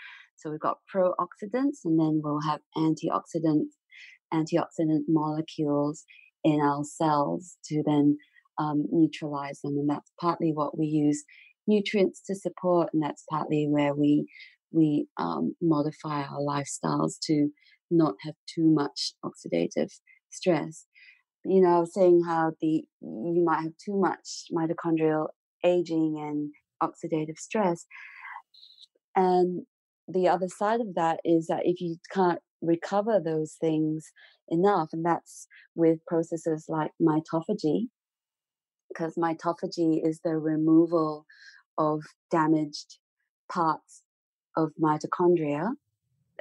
So 0.42 0.52
we've 0.52 0.60
got 0.60 0.78
pro-oxidants, 0.88 1.80
and 1.86 2.00
then 2.00 2.22
we'll 2.24 2.42
have 2.42 2.62
antioxidants, 2.78 3.74
antioxidant 4.34 5.04
molecules 5.08 6.04
in 6.44 6.60
our 6.62 6.84
cells 6.84 7.58
to 7.66 7.84
then 7.86 8.18
um, 8.58 8.86
neutralize 8.92 9.62
them. 9.62 9.78
And 9.78 9.90
that's 9.90 10.12
partly 10.20 10.52
what 10.54 10.78
we 10.78 10.86
use 10.86 11.24
nutrients 11.68 12.22
to 12.28 12.36
support, 12.36 12.90
and 12.94 13.02
that's 13.02 13.24
partly 13.30 13.68
where 13.70 13.94
we 13.94 14.28
we 14.74 15.08
um, 15.18 15.56
modify 15.62 16.24
our 16.24 16.40
lifestyles 16.40 17.16
to 17.24 17.50
not 17.90 18.16
have 18.24 18.36
too 18.48 18.74
much 18.74 19.14
oxidative 19.26 19.92
stress 20.30 20.86
you 21.46 21.62
know, 21.62 21.86
saying 21.90 22.24
how 22.26 22.52
the 22.62 22.84
you 23.02 23.44
might 23.44 23.64
have 23.64 23.74
too 23.84 24.00
much 24.00 24.46
mitochondrial 24.54 25.28
aging 25.64 26.18
and 26.20 26.52
oxidative 26.82 27.38
stress. 27.38 27.86
And 29.16 29.66
the 30.14 30.28
other 30.28 30.48
side 30.48 30.82
of 30.82 30.96
that 30.96 31.20
is 31.24 31.48
that 31.48 31.62
if 31.66 31.82
you 31.82 31.98
can't 32.14 32.40
recover 32.62 33.20
those 33.24 33.56
things 33.60 34.12
enough, 34.50 34.90
and 34.94 35.06
that's 35.06 35.48
with 35.76 36.06
processes 36.06 36.66
like 36.68 36.92
mitophagy, 37.02 37.88
because 38.90 39.16
mitophagy 39.16 40.06
is 40.06 40.20
the 40.24 40.38
removal 40.38 41.26
of 41.78 42.02
damaged 42.30 42.98
parts 43.52 44.04
of 44.56 44.70
mitochondria. 44.82 45.70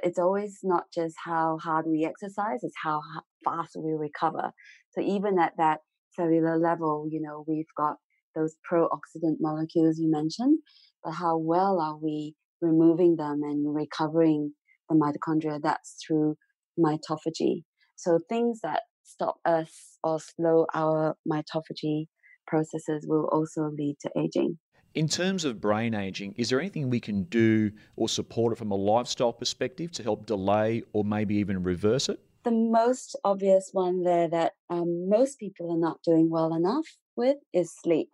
It's 0.03 0.19
always 0.19 0.59
not 0.63 0.85
just 0.93 1.15
how 1.23 1.59
hard 1.61 1.85
we 1.87 2.05
exercise, 2.05 2.59
it's 2.63 2.75
how 2.81 3.01
fast 3.43 3.75
we 3.77 3.93
recover. 3.93 4.51
So 4.91 5.01
even 5.01 5.39
at 5.39 5.53
that 5.57 5.79
cellular 6.15 6.57
level, 6.57 7.07
you 7.09 7.21
know, 7.21 7.45
we've 7.47 7.73
got 7.77 7.97
those 8.35 8.55
pro-oxidant 8.63 9.37
molecules 9.39 9.99
you 9.99 10.09
mentioned, 10.09 10.59
but 11.03 11.13
how 11.13 11.37
well 11.37 11.79
are 11.79 11.97
we 11.97 12.35
removing 12.61 13.15
them 13.15 13.41
and 13.43 13.75
recovering 13.75 14.53
the 14.89 14.95
mitochondria? 14.95 15.59
That's 15.61 15.97
through 16.05 16.35
mitophagy. 16.79 17.63
So 17.95 18.19
things 18.29 18.59
that 18.63 18.81
stop 19.03 19.35
us 19.45 19.97
or 20.03 20.19
slow 20.19 20.65
our 20.73 21.15
mitophagy 21.31 22.07
processes 22.47 23.05
will 23.07 23.27
also 23.31 23.71
lead 23.77 23.97
to 24.01 24.09
aging. 24.17 24.57
In 24.93 25.07
terms 25.07 25.45
of 25.45 25.61
brain 25.61 25.93
aging, 25.93 26.33
is 26.37 26.49
there 26.49 26.59
anything 26.59 26.89
we 26.89 26.99
can 26.99 27.23
do 27.23 27.71
or 27.95 28.09
support 28.09 28.51
it 28.51 28.57
from 28.57 28.71
a 28.71 28.75
lifestyle 28.75 29.31
perspective 29.31 29.91
to 29.93 30.03
help 30.03 30.25
delay 30.25 30.83
or 30.91 31.05
maybe 31.05 31.35
even 31.35 31.63
reverse 31.63 32.09
it? 32.09 32.19
the 32.43 32.51
most 32.51 33.15
obvious 33.23 33.69
one 33.71 34.03
there 34.03 34.27
that 34.29 34.53
um, 34.69 35.09
most 35.09 35.39
people 35.39 35.71
are 35.71 35.77
not 35.77 36.01
doing 36.03 36.29
well 36.29 36.53
enough 36.53 36.87
with 37.15 37.37
is 37.53 37.73
sleep. 37.81 38.09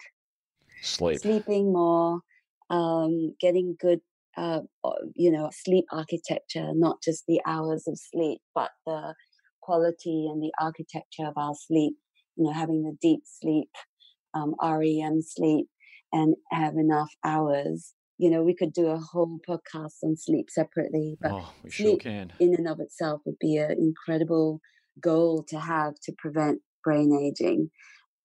Sleep. 0.81 1.19
Sleeping 1.19 1.71
more, 1.71 2.19
um, 2.69 3.35
getting 3.39 3.75
good, 3.79 4.01
uh, 4.37 4.61
you 5.15 5.31
know, 5.31 5.49
sleep 5.51 5.85
architecture, 5.91 6.71
not 6.73 6.97
just 7.03 7.23
the 7.27 7.41
hours 7.45 7.83
of 7.87 7.97
sleep, 7.97 8.39
but 8.53 8.69
the 8.85 9.13
quality 9.61 10.27
and 10.31 10.41
the 10.41 10.51
architecture 10.59 11.25
of 11.27 11.33
our 11.37 11.55
sleep. 11.55 11.95
You 12.35 12.45
know, 12.45 12.53
having 12.53 12.83
the 12.83 12.95
deep 13.01 13.21
sleep, 13.25 13.69
um, 14.35 14.53
REM 14.61 15.21
sleep, 15.23 15.67
and 16.13 16.35
have 16.51 16.75
enough 16.75 17.09
hours 17.25 17.93
you 18.17 18.31
know, 18.31 18.41
we 18.43 18.55
could 18.55 18.73
do 18.73 18.87
a 18.87 18.97
whole 18.97 19.39
podcast 19.47 20.03
on 20.03 20.17
sleep 20.17 20.49
separately, 20.49 21.17
but 21.21 21.33
oh, 21.33 21.53
we 21.63 21.69
sleep 21.69 22.01
sure 22.01 22.11
can. 22.11 22.31
in 22.39 22.55
and 22.55 22.67
of 22.67 22.79
itself 22.79 23.21
would 23.25 23.37
be 23.39 23.57
an 23.57 23.71
incredible 23.77 24.59
goal 25.01 25.45
to 25.49 25.59
have 25.59 25.93
to 26.03 26.13
prevent 26.17 26.61
brain 26.83 27.13
aging. 27.13 27.69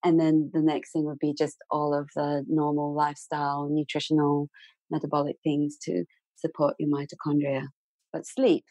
And 0.04 0.18
then 0.18 0.50
the 0.52 0.62
next 0.62 0.92
thing 0.92 1.04
would 1.04 1.18
be 1.18 1.34
just 1.36 1.58
all 1.70 1.94
of 1.94 2.08
the 2.16 2.44
normal 2.48 2.94
lifestyle, 2.94 3.68
nutritional, 3.70 4.48
metabolic 4.92 5.36
things 5.42 5.76
to 5.82 6.04
support 6.36 6.76
your 6.78 6.90
mitochondria. 6.90 7.66
But 8.12 8.26
sleep, 8.26 8.64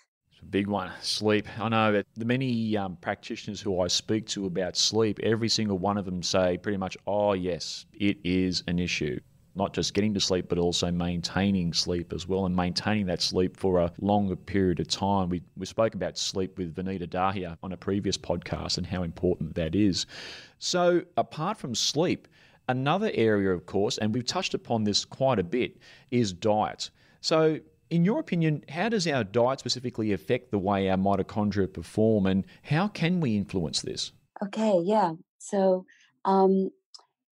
Big 0.50 0.68
one, 0.68 0.92
sleep. 1.02 1.48
I 1.60 1.70
know 1.70 1.92
that 1.94 2.08
the 2.16 2.26
many 2.26 2.76
um, 2.76 2.98
practitioners 3.00 3.62
who 3.62 3.80
I 3.80 3.88
speak 3.88 4.26
to 4.30 4.48
about 4.48 4.76
sleep, 4.76 5.20
every 5.22 5.50
single 5.50 5.78
one 5.78 5.98
of 5.98 6.06
them 6.06 6.24
say 6.24 6.58
pretty 6.58 6.78
much, 6.78 6.98
oh, 7.06 7.34
yes, 7.34 7.86
it 7.94 8.18
is 8.24 8.64
an 8.68 8.80
issue. 8.80 9.20
Not 9.54 9.74
just 9.74 9.94
getting 9.94 10.14
to 10.14 10.20
sleep, 10.20 10.48
but 10.50 10.58
also 10.58 10.90
maintaining 10.92 11.74
sleep 11.74 12.12
as 12.14 12.28
well 12.28 12.46
and 12.46 12.56
maintaining 12.56 13.06
that 13.08 13.22
sleep 13.22 13.58
for 13.58 13.80
a 13.80 13.92
longer 14.00 14.36
period 14.36 14.80
of 14.80 14.88
time. 14.88 15.30
We, 15.30 15.44
we 15.58 15.66
spoke 15.66 15.94
about 15.94 16.18
sleep 16.18 16.58
with 16.58 16.74
Vanita 16.74 17.08
Dahia 17.08 17.58
on 17.62 17.74
a 17.74 17.78
previous 17.78 18.18
podcast 18.18 18.78
and 18.78 18.88
how 18.88 19.04
important 19.04 19.54
that 19.56 19.76
is. 19.76 20.06
So, 20.60 21.04
apart 21.18 21.58
from 21.58 21.76
sleep, 21.76 22.28
another 22.72 23.12
area, 23.14 23.52
of 23.52 23.66
course, 23.66 23.98
and 23.98 24.14
we've 24.14 24.26
touched 24.26 24.54
upon 24.54 24.84
this 24.84 25.06
quite 25.06 25.40
a 25.40 25.44
bit, 25.44 25.78
is 26.10 26.34
diet. 26.34 26.90
So, 27.22 27.60
in 27.90 28.06
your 28.06 28.20
opinion, 28.20 28.64
how 28.70 28.90
does 28.90 29.06
our 29.06 29.24
diet 29.24 29.60
specifically 29.60 30.14
affect 30.14 30.50
the 30.50 30.58
way 30.58 30.90
our 30.90 30.98
mitochondria 30.98 31.72
perform 31.72 32.26
and 32.26 32.46
how 32.64 32.88
can 32.88 33.20
we 33.20 33.36
influence 33.36 33.82
this? 33.82 34.14
Okay, 34.44 34.80
yeah. 34.84 35.14
So, 35.40 35.86
um, 36.24 36.72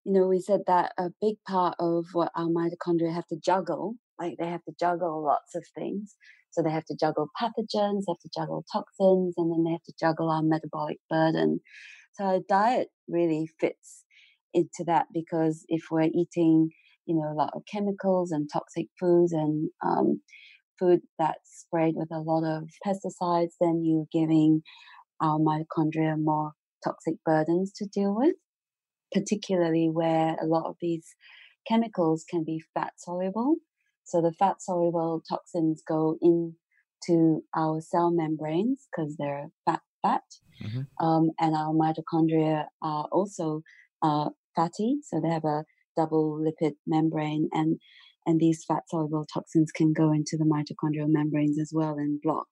you 0.05 0.13
know, 0.13 0.27
we 0.27 0.41
said 0.41 0.61
that 0.67 0.91
a 0.97 1.09
big 1.21 1.35
part 1.47 1.75
of 1.79 2.07
what 2.13 2.31
our 2.35 2.47
mitochondria 2.47 3.13
have 3.13 3.27
to 3.27 3.37
juggle, 3.37 3.95
like 4.19 4.35
they 4.37 4.47
have 4.47 4.63
to 4.65 4.73
juggle 4.79 5.23
lots 5.23 5.55
of 5.55 5.63
things. 5.75 6.15
So 6.51 6.61
they 6.61 6.71
have 6.71 6.85
to 6.85 6.95
juggle 6.95 7.29
pathogens, 7.39 8.03
they 8.05 8.11
have 8.11 8.19
to 8.19 8.29
juggle 8.35 8.65
toxins, 8.71 9.35
and 9.37 9.51
then 9.51 9.63
they 9.63 9.71
have 9.71 9.83
to 9.83 9.93
juggle 9.99 10.29
our 10.29 10.41
metabolic 10.43 10.97
burden. 11.09 11.61
So 12.13 12.25
our 12.25 12.39
diet 12.49 12.89
really 13.07 13.49
fits 13.59 13.98
into 14.53 14.83
that 14.85 15.07
because 15.13 15.65
if 15.67 15.83
we're 15.91 16.03
eating, 16.03 16.69
you 17.05 17.15
know, 17.15 17.31
a 17.31 17.35
lot 17.35 17.51
of 17.53 17.63
chemicals 17.71 18.31
and 18.31 18.49
toxic 18.51 18.87
foods 18.99 19.33
and 19.33 19.69
um, 19.85 20.21
food 20.79 20.99
that's 21.17 21.65
sprayed 21.65 21.95
with 21.95 22.09
a 22.11 22.19
lot 22.19 22.43
of 22.43 22.69
pesticides, 22.85 23.53
then 23.59 23.83
you're 23.83 24.07
giving 24.11 24.61
our 25.21 25.37
mitochondria 25.37 26.15
more 26.17 26.53
toxic 26.83 27.15
burdens 27.25 27.73
to 27.75 27.85
deal 27.85 28.15
with, 28.15 28.35
particularly 29.13 29.89
where 29.91 30.35
a 30.41 30.45
lot 30.45 30.65
of 30.65 30.75
these 30.81 31.05
chemicals 31.67 32.23
can 32.29 32.43
be 32.43 32.63
fat 32.73 32.93
soluble. 32.97 33.55
So 34.05 34.21
the 34.21 34.33
fat 34.33 34.61
soluble 34.61 35.21
toxins 35.29 35.83
go 35.87 36.17
into 36.21 37.43
our 37.55 37.81
cell 37.81 38.11
membranes 38.11 38.87
because 38.89 39.15
they're 39.17 39.49
fat 39.65 39.81
fat, 40.01 40.23
mm-hmm. 40.63 41.05
um, 41.05 41.31
and 41.39 41.55
our 41.55 41.73
mitochondria 41.73 42.65
are 42.81 43.07
also 43.11 43.61
uh, 44.01 44.29
fatty, 44.55 44.97
so 45.03 45.19
they 45.21 45.29
have 45.29 45.45
a 45.45 45.63
double 45.95 46.39
lipid 46.39 46.73
membrane 46.87 47.49
and 47.51 47.79
and 48.25 48.39
these 48.39 48.63
fat 48.67 48.83
soluble 48.89 49.25
toxins 49.33 49.71
can 49.71 49.91
go 49.91 50.11
into 50.11 50.37
the 50.37 50.45
mitochondrial 50.45 51.07
membranes 51.07 51.59
as 51.59 51.71
well 51.73 51.95
and 51.97 52.21
block 52.21 52.47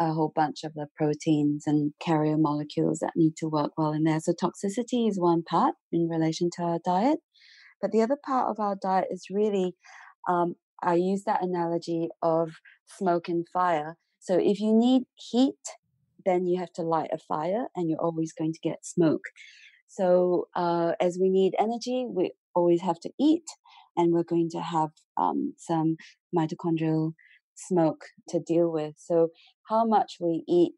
a 0.00 0.12
whole 0.12 0.32
bunch 0.34 0.64
of 0.64 0.74
the 0.74 0.86
proteins 0.96 1.64
and 1.66 1.92
carrier 2.00 2.36
molecules 2.36 2.98
that 2.98 3.12
need 3.16 3.36
to 3.36 3.46
work 3.46 3.72
well 3.76 3.92
in 3.92 4.04
there. 4.04 4.20
So, 4.20 4.32
toxicity 4.32 5.08
is 5.08 5.18
one 5.18 5.42
part 5.42 5.74
in 5.92 6.08
relation 6.08 6.50
to 6.56 6.62
our 6.62 6.78
diet. 6.84 7.20
But 7.80 7.92
the 7.92 8.02
other 8.02 8.16
part 8.24 8.50
of 8.50 8.58
our 8.58 8.76
diet 8.80 9.08
is 9.10 9.26
really, 9.30 9.74
um, 10.28 10.54
I 10.82 10.94
use 10.94 11.24
that 11.24 11.42
analogy 11.42 12.08
of 12.22 12.50
smoke 12.86 13.28
and 13.28 13.46
fire. 13.52 13.96
So, 14.18 14.36
if 14.36 14.60
you 14.60 14.74
need 14.74 15.02
heat, 15.14 15.54
then 16.24 16.46
you 16.46 16.58
have 16.58 16.72
to 16.72 16.82
light 16.82 17.10
a 17.12 17.18
fire 17.18 17.66
and 17.76 17.88
you're 17.88 18.00
always 18.00 18.32
going 18.32 18.52
to 18.52 18.60
get 18.60 18.84
smoke. 18.84 19.24
So, 19.96 20.48
uh, 20.56 20.92
as 21.00 21.18
we 21.20 21.28
need 21.28 21.54
energy, 21.58 22.06
we 22.08 22.32
always 22.54 22.82
have 22.82 22.98
to 23.00 23.10
eat 23.18 23.44
and 23.96 24.12
we're 24.12 24.24
going 24.24 24.50
to 24.50 24.60
have 24.60 24.90
um, 25.16 25.54
some 25.56 25.96
mitochondrial 26.36 27.12
smoke 27.54 28.06
to 28.30 28.40
deal 28.40 28.72
with. 28.72 28.94
So, 28.98 29.28
how 29.68 29.84
much 29.84 30.16
we 30.20 30.42
eat 30.48 30.72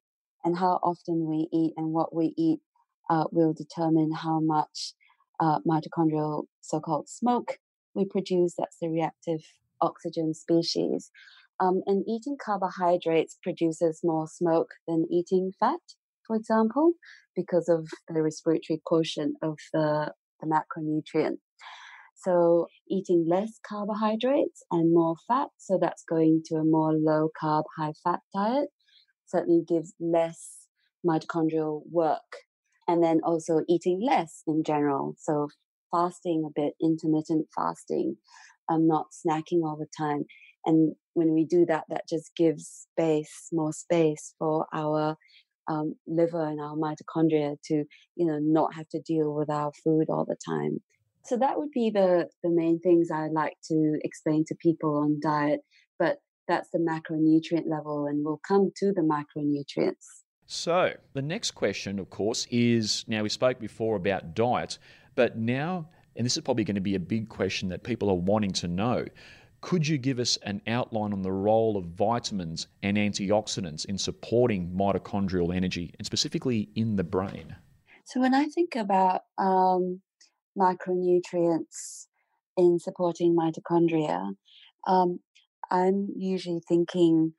and 0.44 0.58
how 0.58 0.80
often 0.82 1.26
we 1.26 1.48
eat 1.50 1.72
and 1.76 1.92
what 1.92 2.14
we 2.14 2.34
eat 2.36 2.60
uh, 3.08 3.24
will 3.32 3.54
determine 3.54 4.12
how 4.12 4.40
much 4.40 4.92
uh, 5.40 5.60
mitochondrial 5.66 6.44
so 6.60 6.80
called 6.80 7.08
smoke 7.08 7.58
we 7.94 8.04
produce. 8.04 8.54
That's 8.58 8.76
the 8.80 8.88
reactive 8.88 9.40
oxygen 9.80 10.34
species. 10.34 11.10
Um, 11.58 11.80
and 11.86 12.04
eating 12.06 12.36
carbohydrates 12.38 13.38
produces 13.42 14.00
more 14.04 14.28
smoke 14.28 14.72
than 14.86 15.06
eating 15.10 15.52
fat, 15.58 15.80
for 16.26 16.36
example, 16.36 16.92
because 17.34 17.68
of 17.68 17.88
the 18.08 18.22
respiratory 18.22 18.80
quotient 18.84 19.36
of 19.42 19.58
the, 19.72 20.12
the 20.40 20.46
macronutrient. 20.46 21.36
So 22.16 22.66
eating 22.90 23.26
less 23.28 23.60
carbohydrates 23.66 24.62
and 24.70 24.92
more 24.92 25.16
fat, 25.28 25.48
so 25.58 25.78
that's 25.80 26.02
going 26.08 26.42
to 26.46 26.56
a 26.56 26.64
more 26.64 26.92
low 26.94 27.28
carb, 27.40 27.64
high 27.78 27.92
fat 28.02 28.20
diet, 28.34 28.68
certainly 29.26 29.62
gives 29.68 29.94
less 30.00 30.66
mitochondrial 31.06 31.82
work. 31.90 32.20
And 32.88 33.02
then 33.02 33.20
also 33.24 33.62
eating 33.68 34.00
less 34.04 34.42
in 34.46 34.62
general. 34.64 35.16
So 35.18 35.48
fasting 35.94 36.44
a 36.46 36.52
bit, 36.54 36.74
intermittent 36.82 37.46
fasting, 37.54 38.16
um, 38.70 38.86
not 38.86 39.06
snacking 39.10 39.62
all 39.64 39.76
the 39.78 39.88
time. 39.96 40.24
And 40.64 40.94
when 41.14 41.32
we 41.32 41.44
do 41.44 41.64
that, 41.66 41.84
that 41.88 42.08
just 42.08 42.30
gives 42.36 42.86
space, 42.92 43.48
more 43.52 43.72
space 43.72 44.34
for 44.38 44.66
our 44.74 45.16
um, 45.68 45.94
liver 46.06 46.46
and 46.46 46.60
our 46.60 46.74
mitochondria 46.76 47.56
to, 47.64 47.84
you 48.14 48.26
know, 48.26 48.38
not 48.40 48.74
have 48.74 48.88
to 48.90 49.00
deal 49.00 49.34
with 49.34 49.50
our 49.50 49.72
food 49.84 50.06
all 50.08 50.24
the 50.24 50.36
time. 50.46 50.80
So 51.24 51.36
that 51.38 51.58
would 51.58 51.70
be 51.72 51.90
the 51.90 52.28
the 52.42 52.50
main 52.50 52.78
things 52.80 53.10
I 53.10 53.28
like 53.28 53.56
to 53.68 53.98
explain 54.04 54.44
to 54.46 54.54
people 54.54 54.96
on 54.96 55.18
diet. 55.22 55.60
But 55.98 56.18
that's 56.46 56.70
the 56.70 56.78
macronutrient 56.78 57.68
level, 57.68 58.06
and 58.06 58.24
we'll 58.24 58.40
come 58.46 58.70
to 58.76 58.92
the 58.92 59.02
micronutrients. 59.02 60.22
So 60.46 60.92
the 61.12 61.22
next 61.22 61.52
question, 61.52 61.98
of 61.98 62.08
course, 62.10 62.46
is 62.50 63.04
now 63.08 63.22
we 63.22 63.28
spoke 63.28 63.58
before 63.58 63.96
about 63.96 64.34
diet, 64.34 64.78
but 65.16 65.36
now, 65.36 65.88
and 66.14 66.24
this 66.24 66.36
is 66.36 66.42
probably 66.42 66.62
going 66.62 66.76
to 66.76 66.80
be 66.80 66.94
a 66.94 67.00
big 67.00 67.28
question 67.28 67.68
that 67.70 67.82
people 67.82 68.08
are 68.08 68.14
wanting 68.14 68.52
to 68.52 68.68
know. 68.68 69.06
Could 69.60 69.86
you 69.88 69.98
give 69.98 70.18
us 70.18 70.36
an 70.42 70.62
outline 70.66 71.12
on 71.12 71.22
the 71.22 71.32
role 71.32 71.76
of 71.76 71.86
vitamins 71.86 72.68
and 72.82 72.96
antioxidants 72.96 73.84
in 73.84 73.98
supporting 73.98 74.70
mitochondrial 74.70 75.54
energy, 75.54 75.94
and 75.98 76.06
specifically 76.06 76.68
in 76.74 76.96
the 76.96 77.04
brain? 77.04 77.56
So, 78.04 78.20
when 78.20 78.34
I 78.34 78.46
think 78.46 78.76
about 78.76 79.22
um, 79.38 80.00
micronutrients 80.56 82.06
in 82.56 82.78
supporting 82.78 83.36
mitochondria, 83.36 84.34
um, 84.86 85.20
I'm 85.70 86.08
usually 86.16 86.60
thinking 86.68 87.32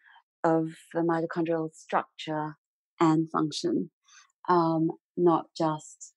of 0.43 0.69
the 0.93 1.01
mitochondrial 1.01 1.73
structure 1.73 2.55
and 2.99 3.29
function, 3.31 3.91
um, 4.49 4.89
not 5.15 5.45
just 5.57 6.13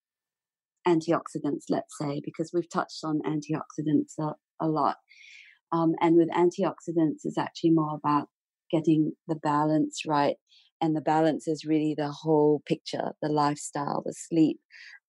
antioxidants, 0.87 1.65
let's 1.69 1.97
say, 1.99 2.21
because 2.25 2.51
we've 2.53 2.71
touched 2.71 3.05
on 3.05 3.21
antioxidants 3.23 4.19
a, 4.19 4.35
a 4.61 4.67
lot. 4.67 4.97
Um, 5.73 5.95
and 6.01 6.17
with 6.17 6.31
antioxidants, 6.31 7.21
it's 7.25 7.39
actually 7.39 7.71
more 7.71 7.97
about 7.97 8.29
getting 8.71 9.13
the 9.29 9.37
balance 9.37 10.03
right. 10.07 10.37
And 10.81 10.97
the 10.97 11.01
balance 11.01 11.47
is 11.47 11.65
really 11.65 11.95
the 11.97 12.11
whole 12.11 12.63
picture 12.67 13.13
the 13.21 13.29
lifestyle, 13.29 14.03
the 14.05 14.15
sleep, 14.15 14.59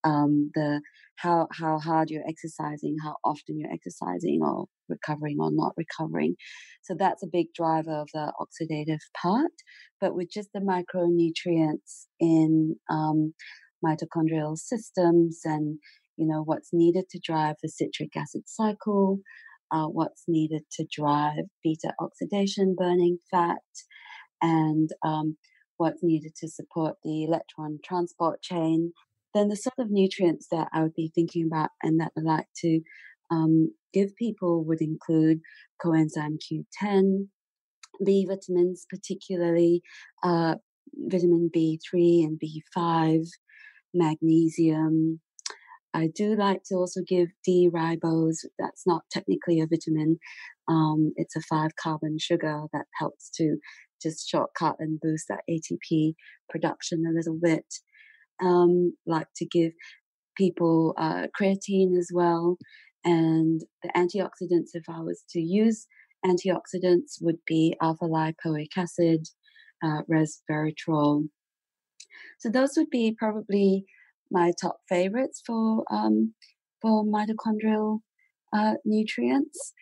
um, 0.03 0.51
the 0.53 0.81
how 1.15 1.47
how 1.51 1.79
hard 1.79 2.09
you're 2.09 2.27
exercising, 2.27 2.97
how 3.03 3.15
often 3.23 3.57
you're 3.57 3.71
exercising, 3.71 4.39
or 4.43 4.65
recovering 4.89 5.37
or 5.39 5.49
not 5.51 5.73
recovering. 5.77 6.35
So 6.83 6.95
that's 6.97 7.23
a 7.23 7.29
big 7.31 7.47
driver 7.55 8.01
of 8.01 8.09
the 8.13 8.33
oxidative 8.39 8.99
part. 9.21 9.51
But 9.99 10.15
with 10.15 10.29
just 10.31 10.49
the 10.53 10.59
micronutrients 10.59 12.07
in 12.19 12.75
um, 12.89 13.33
mitochondrial 13.85 14.57
systems 14.57 15.41
and 15.45 15.79
you 16.17 16.27
know 16.27 16.41
what's 16.43 16.69
needed 16.73 17.05
to 17.11 17.19
drive 17.23 17.55
the 17.63 17.69
citric 17.69 18.15
acid 18.17 18.43
cycle, 18.47 19.19
uh, 19.71 19.85
what's 19.85 20.23
needed 20.27 20.63
to 20.71 20.85
drive 20.91 21.45
beta 21.63 21.93
oxidation, 21.99 22.75
burning 22.77 23.17
fat, 23.29 23.57
and 24.41 24.89
um, 25.05 25.37
what's 25.77 26.03
needed 26.03 26.33
to 26.35 26.47
support 26.47 26.95
the 27.03 27.23
electron 27.23 27.79
transport 27.83 28.41
chain 28.41 28.91
then 29.33 29.47
the 29.47 29.55
sort 29.55 29.79
of 29.79 29.89
nutrients 29.89 30.47
that 30.51 30.67
I 30.73 30.83
would 30.83 30.93
be 30.93 31.11
thinking 31.13 31.45
about 31.45 31.69
and 31.81 31.99
that 31.99 32.11
I 32.17 32.21
like 32.21 32.47
to 32.57 32.81
um, 33.29 33.71
give 33.93 34.15
people 34.15 34.63
would 34.65 34.81
include 34.81 35.39
coenzyme 35.83 36.37
Q10, 36.37 37.27
B 38.05 38.27
vitamins, 38.27 38.85
particularly 38.89 39.81
uh, 40.23 40.55
vitamin 40.95 41.49
B3 41.55 42.25
and 42.25 42.39
B5, 42.39 43.27
magnesium. 43.93 45.21
I 45.93 46.07
do 46.15 46.35
like 46.35 46.63
to 46.65 46.75
also 46.75 47.01
give 47.07 47.29
D 47.43 47.69
ribose. 47.73 48.45
That's 48.57 48.83
not 48.85 49.03
technically 49.11 49.59
a 49.59 49.67
vitamin. 49.67 50.17
Um, 50.67 51.11
it's 51.15 51.35
a 51.35 51.41
five 51.41 51.71
carbon 51.81 52.17
sugar 52.19 52.63
that 52.71 52.85
helps 52.97 53.29
to 53.37 53.57
just 54.01 54.27
shortcut 54.27 54.77
and 54.79 54.99
boost 54.99 55.25
that 55.27 55.41
ATP 55.49 56.15
production 56.49 57.03
a 57.05 57.13
little 57.13 57.37
bit 57.41 57.65
um, 58.41 58.93
like 59.05 59.27
to 59.37 59.45
give 59.45 59.71
people 60.37 60.93
uh, 60.97 61.27
creatine 61.39 61.97
as 61.97 62.09
well. 62.13 62.57
And 63.03 63.61
the 63.83 63.89
antioxidants, 63.95 64.69
if 64.73 64.83
I 64.89 65.01
was 65.01 65.23
to 65.31 65.39
use 65.39 65.87
antioxidants, 66.25 67.17
would 67.21 67.39
be 67.47 67.75
alpha 67.81 68.05
lipoic 68.05 68.69
acid, 68.77 69.27
uh, 69.83 70.01
resveratrol. 70.11 71.27
So 72.39 72.49
those 72.49 72.73
would 72.77 72.89
be 72.89 73.15
probably 73.17 73.85
my 74.31 74.51
top 74.59 74.77
favorites 74.87 75.41
for 75.45 75.83
um, 75.91 76.33
for 76.81 77.03
mitochondrial 77.05 77.99
uh, 78.53 78.75
nutrients, 78.85 79.73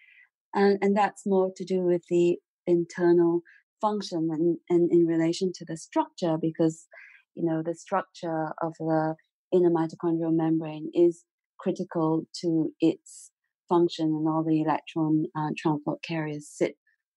and 0.53 0.77
and 0.81 0.97
that's 0.97 1.25
more 1.25 1.51
to 1.55 1.65
do 1.65 1.81
with 1.81 2.03
the 2.09 2.37
internal 2.67 3.41
function 3.81 4.29
and, 4.31 4.57
and 4.69 4.91
in 4.91 5.05
relation 5.05 5.51
to 5.55 5.65
the 5.65 5.77
structure 5.77 6.37
because 6.39 6.87
you 7.35 7.43
know 7.45 7.61
the 7.63 7.75
structure 7.75 8.47
of 8.61 8.73
the 8.79 9.15
inner 9.53 9.69
mitochondrial 9.69 10.35
membrane 10.35 10.91
is 10.93 11.23
critical 11.59 12.23
to 12.41 12.71
its 12.79 13.31
function 13.67 14.07
and 14.07 14.27
all 14.27 14.43
the 14.43 14.61
electron 14.61 15.25
uh, 15.37 15.49
transport 15.57 15.99
carriers 16.03 16.49
sit 16.49 16.75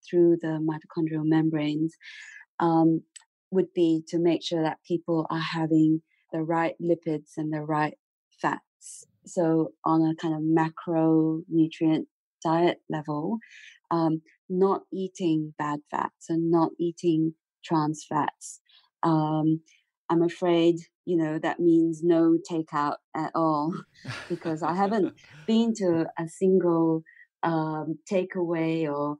through 0.08 0.36
the 0.40 0.58
mitochondrial 0.60 1.24
membranes 1.24 1.94
um, 2.60 3.02
would 3.50 3.72
be 3.74 4.02
to 4.08 4.18
make 4.18 4.42
sure 4.44 4.62
that 4.62 4.78
people 4.86 5.26
are 5.30 5.40
having 5.40 6.02
the 6.32 6.42
right 6.42 6.74
lipids 6.80 7.32
and 7.36 7.52
the 7.52 7.60
right 7.62 7.94
fats. 8.40 9.06
So, 9.24 9.72
on 9.84 10.02
a 10.02 10.14
kind 10.16 10.34
of 10.34 10.42
macronutrient 10.42 12.06
diet 12.42 12.80
level, 12.88 13.38
um, 13.90 14.22
not 14.48 14.82
eating 14.92 15.54
bad 15.58 15.80
fats 15.90 16.28
and 16.28 16.50
not 16.50 16.70
eating 16.78 17.34
trans 17.64 18.04
fats. 18.08 18.60
Um, 19.02 19.60
I'm 20.10 20.22
afraid, 20.22 20.76
you 21.04 21.16
know, 21.16 21.38
that 21.38 21.60
means 21.60 22.02
no 22.02 22.36
takeout 22.50 22.96
at 23.16 23.30
all 23.34 23.72
because 24.28 24.62
I 24.62 24.74
haven't 24.74 25.14
been 25.46 25.74
to 25.76 26.06
a 26.18 26.28
single 26.28 27.02
um, 27.42 27.98
takeaway 28.10 28.92
or 28.92 29.16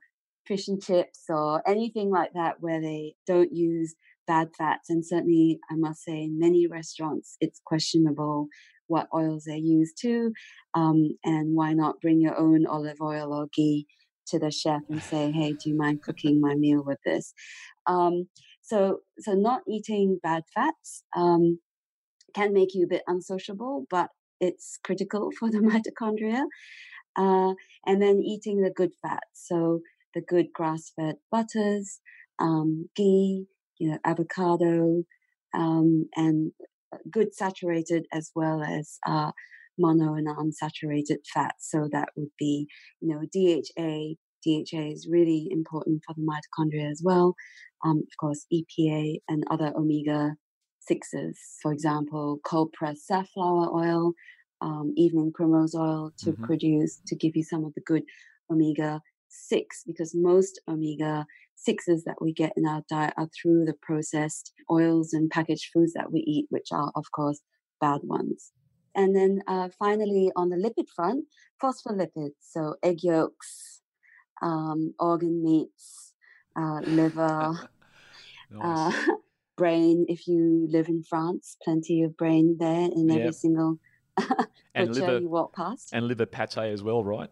fish 0.46 0.68
and 0.68 0.82
chips 0.82 1.24
or 1.28 1.62
anything 1.68 2.10
like 2.10 2.32
that 2.34 2.56
where 2.60 2.80
they 2.80 3.14
don't 3.26 3.52
use 3.52 3.94
bad 4.26 4.48
fats. 4.56 4.90
And 4.90 5.04
certainly, 5.04 5.58
I 5.70 5.74
must 5.76 6.04
say, 6.04 6.22
in 6.22 6.38
many 6.38 6.66
restaurants, 6.66 7.36
it's 7.40 7.60
questionable 7.64 8.48
what 8.86 9.08
oils 9.14 9.44
they 9.44 9.56
use 9.56 9.92
too. 9.98 10.32
Um, 10.74 11.10
and 11.24 11.56
why 11.56 11.72
not 11.72 12.00
bring 12.00 12.20
your 12.20 12.38
own 12.38 12.66
olive 12.66 13.00
oil 13.00 13.32
or 13.32 13.48
ghee 13.54 13.86
to 14.28 14.38
the 14.38 14.50
chef 14.50 14.82
and 14.88 15.02
say, 15.02 15.30
hey, 15.34 15.52
do 15.52 15.70
you 15.70 15.76
mind 15.76 16.02
cooking 16.02 16.40
my 16.40 16.54
meal 16.54 16.82
with 16.84 16.98
this? 17.04 17.32
Um, 17.86 18.28
so, 18.60 18.98
so 19.18 19.32
not 19.32 19.62
eating 19.68 20.18
bad 20.22 20.44
fats 20.54 21.04
um, 21.16 21.58
can 22.34 22.52
make 22.52 22.74
you 22.74 22.84
a 22.84 22.88
bit 22.88 23.02
unsociable, 23.06 23.86
but 23.90 24.10
it's 24.40 24.78
critical 24.84 25.30
for 25.38 25.50
the 25.50 25.58
mitochondria. 25.58 26.44
Uh, 27.14 27.52
and 27.84 28.00
then 28.00 28.22
eating 28.24 28.62
the 28.62 28.70
good 28.70 28.92
fats. 29.02 29.22
So 29.34 29.80
the 30.14 30.22
good 30.22 30.46
grass-fed 30.54 31.16
butters, 31.30 32.00
um, 32.38 32.88
ghee, 32.96 33.46
you 33.78 33.90
know, 33.90 33.98
avocado, 34.04 35.02
um, 35.54 36.08
and 36.16 36.52
good 37.10 37.34
saturated 37.34 38.06
as 38.12 38.30
well 38.34 38.62
as 38.62 38.98
uh, 39.06 39.32
mono 39.78 40.14
and 40.14 40.28
unsaturated 40.28 41.18
fats. 41.32 41.70
So 41.70 41.88
that 41.92 42.08
would 42.16 42.30
be, 42.38 42.68
you 43.00 43.08
know, 43.08 43.22
DHA. 43.32 44.14
DHA 44.44 44.90
is 44.90 45.06
really 45.08 45.46
important 45.52 46.02
for 46.04 46.14
the 46.14 46.22
mitochondria 46.22 46.90
as 46.90 47.00
well. 47.04 47.36
Um, 47.84 47.98
of 47.98 48.16
course, 48.18 48.44
EPA 48.52 49.18
and 49.28 49.44
other 49.50 49.72
omega 49.76 50.34
sixes. 50.80 51.38
For 51.62 51.72
example, 51.72 52.40
cold 52.44 52.72
pressed 52.72 53.06
safflower 53.06 53.72
oil, 53.72 54.12
um, 54.60 54.92
evening 54.96 55.32
primrose 55.32 55.74
oil 55.74 56.12
to 56.18 56.32
mm-hmm. 56.32 56.44
produce 56.44 57.00
to 57.06 57.16
give 57.16 57.36
you 57.36 57.44
some 57.44 57.64
of 57.64 57.72
the 57.74 57.82
good 57.82 58.02
omega 58.50 59.00
six 59.28 59.82
because 59.86 60.12
most 60.14 60.60
omega 60.68 61.24
sixes 61.64 62.04
that 62.04 62.20
we 62.20 62.32
get 62.32 62.52
in 62.56 62.66
our 62.66 62.82
diet 62.88 63.14
are 63.16 63.28
through 63.28 63.64
the 63.64 63.74
processed 63.82 64.52
oils 64.70 65.12
and 65.12 65.30
packaged 65.30 65.70
foods 65.72 65.92
that 65.94 66.12
we 66.12 66.20
eat, 66.20 66.46
which 66.50 66.68
are, 66.72 66.90
of 66.94 67.04
course, 67.14 67.40
bad 67.80 68.00
ones. 68.02 68.52
And 68.94 69.16
then 69.16 69.42
uh, 69.46 69.68
finally, 69.78 70.30
on 70.36 70.50
the 70.50 70.56
lipid 70.56 70.88
front, 70.94 71.24
phospholipids, 71.62 72.34
so 72.40 72.74
egg 72.82 72.98
yolks, 73.02 73.80
um, 74.42 74.94
organ 74.98 75.42
meats, 75.42 76.12
uh, 76.56 76.80
liver, 76.84 77.68
nice. 78.50 78.94
uh, 78.94 79.12
brain. 79.56 80.06
If 80.08 80.26
you 80.26 80.66
live 80.70 80.88
in 80.88 81.02
France, 81.02 81.56
plenty 81.62 82.02
of 82.02 82.16
brain 82.16 82.56
there 82.58 82.88
in 82.94 83.08
yep. 83.08 83.18
every 83.18 83.32
single 83.32 83.78
and 84.74 84.94
liver 84.94 85.20
you 85.20 85.28
walk 85.28 85.54
past. 85.54 85.90
And 85.92 86.06
liver 86.06 86.26
pate 86.26 86.58
as 86.58 86.82
well, 86.82 87.02
right? 87.02 87.30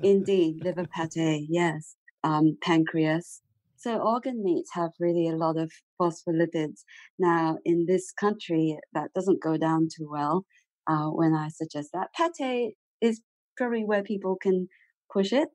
Indeed, 0.00 0.62
liver 0.62 0.86
pate, 0.86 1.46
yes. 1.48 1.96
Um, 2.28 2.58
pancreas. 2.60 3.40
So 3.76 3.90
organ 3.98 4.38
meats 4.46 4.70
have 4.74 4.90
really 4.98 5.28
a 5.28 5.36
lot 5.36 5.56
of 5.56 5.70
phospholipids. 5.98 6.78
Now, 7.18 7.58
in 7.64 7.86
this 7.86 8.12
country, 8.24 8.76
that 8.92 9.08
doesn't 9.14 9.42
go 9.48 9.56
down 9.56 9.82
too 9.96 10.08
well 10.10 10.44
uh, 10.90 11.08
when 11.18 11.32
I 11.34 11.48
suggest 11.48 11.90
that. 11.94 12.08
Pate 12.16 12.74
is 13.00 13.22
probably 13.56 13.84
where 13.84 14.02
people 14.02 14.36
can 14.40 14.68
push 15.12 15.32
it, 15.32 15.48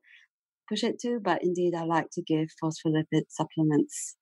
push 0.68 0.82
it 0.82 0.96
to. 1.02 1.20
But 1.22 1.42
indeed, 1.42 1.74
I 1.74 1.84
like 1.84 2.08
to 2.14 2.22
give 2.22 2.48
phospholipid 2.62 3.24
supplements 3.28 4.16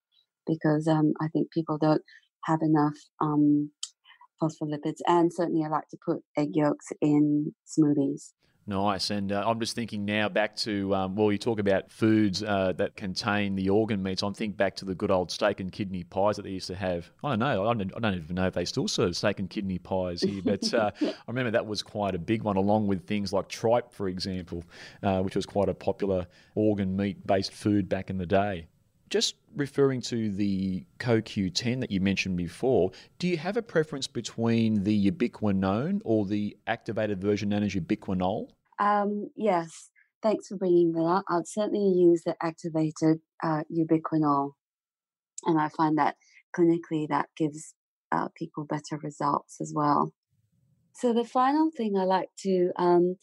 because 0.47 0.89
um, 0.89 1.13
I 1.21 1.29
think 1.33 1.53
people 1.53 1.79
don't 1.79 2.03
have 2.45 2.61
enough 2.63 2.99
um, 3.21 3.71
phospholipids, 4.43 5.01
and 5.07 5.33
certainly 5.33 5.65
I 5.65 5.69
like 5.69 5.89
to 5.91 5.99
put 6.05 6.19
egg 6.37 6.51
yolks 6.55 6.89
in 7.01 7.55
smoothies. 7.67 8.33
Nice. 8.67 9.11
And 9.11 9.33
uh, 9.33 9.43
I'm 9.45 9.59
just 9.59 9.75
thinking 9.75 10.05
now 10.05 10.29
back 10.29 10.55
to, 10.59 10.95
um, 10.95 11.17
well, 11.17 11.33
you 11.33 11.39
talk 11.39 11.59
about 11.59 11.91
foods 11.91 12.45
uh, 12.45 12.73
that 12.77 12.95
contain 12.95 13.57
the 13.57 13.69
organ 13.71 14.01
meats. 14.03 14.23
I'm 14.23 14.35
thinking 14.35 14.57
back 14.57 14.77
to 14.77 14.85
the 14.85 14.95
good 14.95 15.11
old 15.11 15.33
steak 15.33 15.59
and 15.59 15.73
kidney 15.73 16.05
pies 16.05 16.37
that 16.37 16.43
they 16.43 16.51
used 16.51 16.69
to 16.69 16.77
have. 16.77 17.11
I 17.25 17.31
don't 17.31 17.41
know. 17.41 17.67
I 17.67 17.75
don't, 17.75 17.93
I 17.97 17.99
don't 17.99 18.15
even 18.15 18.37
know 18.37 18.47
if 18.47 18.55
they 18.55 18.65
still 18.65 18.87
serve 18.87 19.17
steak 19.17 19.41
and 19.41 19.51
kidney 19.51 19.79
pies 19.79 20.23
here. 20.23 20.43
But 20.45 20.73
uh, 20.73 20.93
I 21.03 21.15
remember 21.27 21.51
that 21.51 21.67
was 21.67 21.83
quite 21.83 22.15
a 22.15 22.19
big 22.19 22.43
one, 22.43 22.57
along 22.57 22.87
with 22.87 23.05
things 23.07 23.33
like 23.33 23.49
tripe, 23.49 23.93
for 23.93 24.09
example, 24.09 24.63
uh, 25.03 25.23
which 25.23 25.35
was 25.35 25.45
quite 25.45 25.69
a 25.69 25.75
popular 25.75 26.27
organ 26.55 26.97
meat 26.97 27.27
based 27.27 27.53
food 27.53 27.89
back 27.89 28.11
in 28.11 28.19
the 28.19 28.27
day. 28.27 28.69
Just 29.13 29.35
referring 29.55 30.01
to 30.01 30.31
the 30.31 30.87
CoQ10 30.99 31.81
that 31.81 31.91
you 31.91 32.01
mentioned 32.01 32.39
before, 32.39 32.93
do 33.19 33.29
you 33.29 33.37
have 33.37 33.59
a 33.59 33.63
preference 33.63 34.07
between 34.07 34.85
the 34.85 35.11
ubiquinone 35.11 36.01
or 36.03 36.25
the 36.25 36.57
activated 36.67 37.21
version 37.21 37.51
known 37.51 37.63
as 37.63 37.75
ubiquinol? 37.75 38.49
Um, 38.79 39.29
yes, 39.37 39.91
thanks 40.23 40.49
for 40.49 40.57
bringing 40.57 40.93
that 40.93 41.03
up. 41.03 41.25
I'd 41.29 41.47
certainly 41.47 41.93
use 41.95 42.23
the 42.25 42.37
activated 42.43 43.19
uh, 43.43 43.65
ubiquinol, 43.71 44.53
and 45.45 45.61
I 45.61 45.69
find 45.69 45.99
that 45.99 46.17
clinically 46.57 47.07
that 47.09 47.29
gives 47.37 47.75
uh, 48.13 48.29
people 48.35 48.65
better 48.65 48.97
results 49.03 49.61
as 49.61 49.75
well. 49.77 50.15
So 50.95 51.13
the 51.13 51.27
final 51.27 51.71
thing 51.77 51.99
I 51.99 52.05
like 52.05 52.31
to 52.45 52.71
um, 52.77 53.17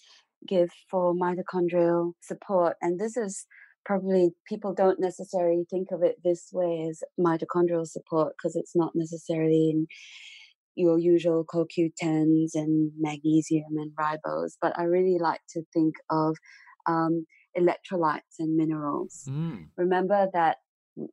give 0.48 0.70
for 0.92 1.16
mitochondrial 1.16 2.12
support, 2.22 2.78
and 2.80 3.00
this 3.00 3.18
is 3.18 3.48
probably 3.86 4.32
people 4.48 4.74
don't 4.74 5.00
necessarily 5.00 5.66
think 5.70 5.90
of 5.92 6.04
it 6.04 6.18
this 6.24 6.50
way 6.52 6.88
as 6.90 7.02
mitochondrial 7.20 7.88
support 7.88 8.34
because 8.38 8.56
it's 8.56 8.76
not 8.76 8.92
necessarily 8.96 9.72
in 9.72 9.88
your 10.76 10.98
usual 10.98 11.46
CoQ10s 11.46 12.52
and 12.56 12.92
magnesium 12.98 13.78
and 13.78 13.92
ribose, 14.00 14.54
but 14.62 14.78
I 14.78 14.84
really 14.84 15.18
like 15.20 15.42
to 15.52 15.64
think 15.74 15.96
of 16.10 16.38
um, 16.88 17.26
electrolytes 17.58 18.38
and 18.40 18.56
minerals. 18.56 19.26
Mm. 19.28 19.68
Remember 19.78 20.28
that 20.34 20.58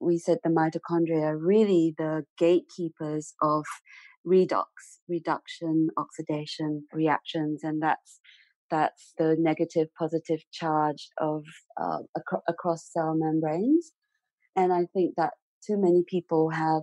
we 0.01 0.19
said 0.19 0.39
the 0.43 0.51
mitochondria 0.51 1.23
are 1.23 1.39
really 1.39 1.95
the 1.97 2.25
gatekeepers 2.39 3.35
of 3.43 3.65
redox, 4.27 4.67
reduction, 5.09 5.89
oxidation 5.97 6.87
reactions, 6.93 7.61
and 7.63 7.83
that's 7.83 8.21
that's 8.71 9.13
the 9.19 9.37
negative 9.39 9.89
positive 9.99 10.41
charge 10.53 11.09
of 11.19 11.45
uh, 11.81 11.99
ac- 12.17 12.43
across 12.49 12.91
cell 12.93 13.15
membranes. 13.17 13.93
And 14.55 14.73
I 14.73 14.87
think 14.93 15.15
that 15.17 15.35
too 15.67 15.77
many 15.81 16.05
people 16.07 16.51
have 16.51 16.83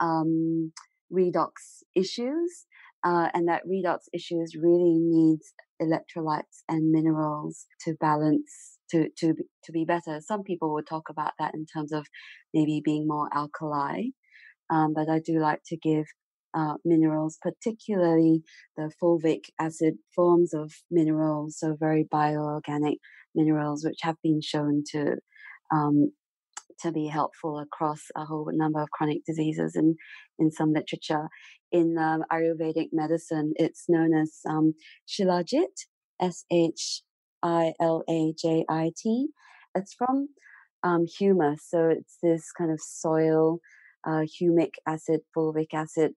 um, 0.00 0.72
redox 1.12 1.50
issues, 1.94 2.66
uh, 3.04 3.28
and 3.34 3.48
that 3.48 3.62
redox 3.66 4.00
issues 4.12 4.54
really 4.56 4.98
needs 4.98 5.52
electrolytes 5.80 6.62
and 6.68 6.90
minerals 6.90 7.66
to 7.84 7.94
balance 8.00 8.78
to 8.90 9.08
to 9.18 9.34
to 9.64 9.72
be 9.72 9.84
better. 9.84 10.20
Some 10.20 10.42
people 10.42 10.72
would 10.74 10.86
talk 10.86 11.08
about 11.10 11.32
that 11.38 11.54
in 11.54 11.66
terms 11.66 11.92
of 11.92 12.06
maybe 12.52 12.82
being 12.84 13.06
more 13.06 13.28
alkali, 13.34 14.10
um, 14.70 14.92
but 14.94 15.08
I 15.08 15.20
do 15.20 15.38
like 15.38 15.60
to 15.66 15.76
give 15.76 16.06
uh, 16.54 16.74
minerals, 16.84 17.38
particularly 17.40 18.42
the 18.76 18.90
fulvic 19.02 19.44
acid 19.58 19.94
forms 20.14 20.52
of 20.54 20.72
minerals, 20.90 21.58
so 21.58 21.76
very 21.78 22.04
bioorganic 22.12 22.96
minerals, 23.34 23.84
which 23.84 23.98
have 24.02 24.16
been 24.22 24.40
shown 24.40 24.82
to 24.92 25.16
um, 25.72 26.12
to 26.80 26.90
be 26.90 27.06
helpful 27.06 27.58
across 27.58 28.00
a 28.16 28.24
whole 28.24 28.50
number 28.52 28.80
of 28.80 28.90
chronic 28.90 29.18
diseases 29.26 29.76
in, 29.76 29.96
in 30.38 30.50
some 30.50 30.72
literature. 30.72 31.28
In 31.70 31.98
um, 31.98 32.22
Ayurvedic 32.32 32.88
medicine, 32.92 33.52
it's 33.56 33.84
known 33.86 34.14
as 34.14 34.38
um, 34.48 34.72
Shilajit, 35.06 35.86
S 36.20 36.44
H 36.50 37.02
I 37.42 37.74
L 37.80 38.02
A 38.08 38.32
J 38.36 38.64
I 38.68 38.92
T. 38.96 39.28
It's 39.74 39.94
from 39.94 40.28
um, 40.82 41.06
humus, 41.06 41.66
so 41.68 41.88
it's 41.88 42.16
this 42.22 42.50
kind 42.56 42.72
of 42.72 42.80
soil 42.80 43.60
uh, 44.06 44.24
humic 44.40 44.70
acid, 44.86 45.20
fulvic 45.36 45.74
acid 45.74 46.12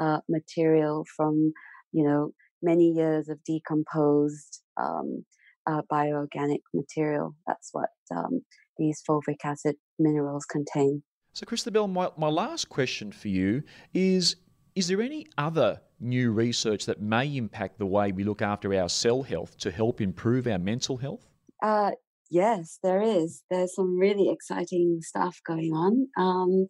uh, 0.00 0.20
material 0.28 1.04
from, 1.16 1.52
you 1.92 2.04
know, 2.04 2.32
many 2.62 2.90
years 2.90 3.28
of 3.28 3.42
decomposed 3.44 4.62
um, 4.76 5.24
uh, 5.66 5.82
bioorganic 5.90 6.60
material. 6.74 7.34
That's 7.46 7.70
what 7.72 7.90
um, 8.14 8.42
these 8.78 9.02
fulvic 9.08 9.38
acid 9.44 9.76
minerals 9.98 10.44
contain. 10.44 11.02
So, 11.32 11.44
Christabel, 11.44 11.88
my, 11.88 12.10
my 12.16 12.28
last 12.28 12.68
question 12.68 13.12
for 13.12 13.28
you 13.28 13.62
is 13.92 14.36
Is 14.74 14.88
there 14.88 15.02
any 15.02 15.26
other 15.36 15.80
new 16.00 16.32
research 16.32 16.86
that 16.86 17.00
may 17.00 17.36
impact 17.36 17.78
the 17.78 17.86
way 17.86 18.12
we 18.12 18.24
look 18.24 18.42
after 18.42 18.74
our 18.74 18.88
cell 18.88 19.22
health 19.22 19.56
to 19.58 19.70
help 19.70 20.00
improve 20.00 20.46
our 20.46 20.58
mental 20.58 20.96
health? 20.96 21.26
Uh, 21.62 21.92
yes, 22.30 22.78
there 22.82 23.02
is. 23.02 23.42
There's 23.50 23.74
some 23.74 23.98
really 23.98 24.30
exciting 24.30 25.00
stuff 25.02 25.40
going 25.46 25.72
on 25.72 26.08
um, 26.16 26.68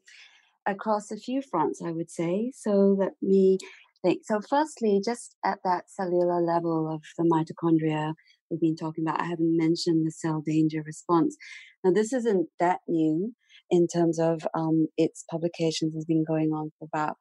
across 0.66 1.10
a 1.10 1.16
few 1.16 1.42
fronts, 1.42 1.80
I 1.84 1.92
would 1.92 2.10
say. 2.10 2.52
So, 2.54 2.96
let 2.98 3.12
me 3.22 3.58
think. 4.02 4.22
So, 4.24 4.40
firstly, 4.48 5.00
just 5.04 5.36
at 5.44 5.58
that 5.64 5.90
cellular 5.90 6.40
level 6.40 6.92
of 6.92 7.02
the 7.18 7.24
mitochondria, 7.24 8.14
we've 8.50 8.60
been 8.60 8.76
talking 8.76 9.04
about. 9.06 9.20
I 9.20 9.26
haven't 9.26 9.56
mentioned 9.56 10.06
the 10.06 10.12
cell 10.12 10.42
danger 10.44 10.82
response. 10.84 11.36
Now, 11.84 11.92
this 11.92 12.12
isn't 12.12 12.48
that 12.60 12.80
new 12.88 13.34
in 13.70 13.86
terms 13.86 14.18
of 14.18 14.46
um, 14.54 14.86
its 14.96 15.24
publications 15.30 15.94
has 15.94 16.04
been 16.04 16.24
going 16.26 16.50
on 16.50 16.70
for 16.78 16.86
about 16.86 17.16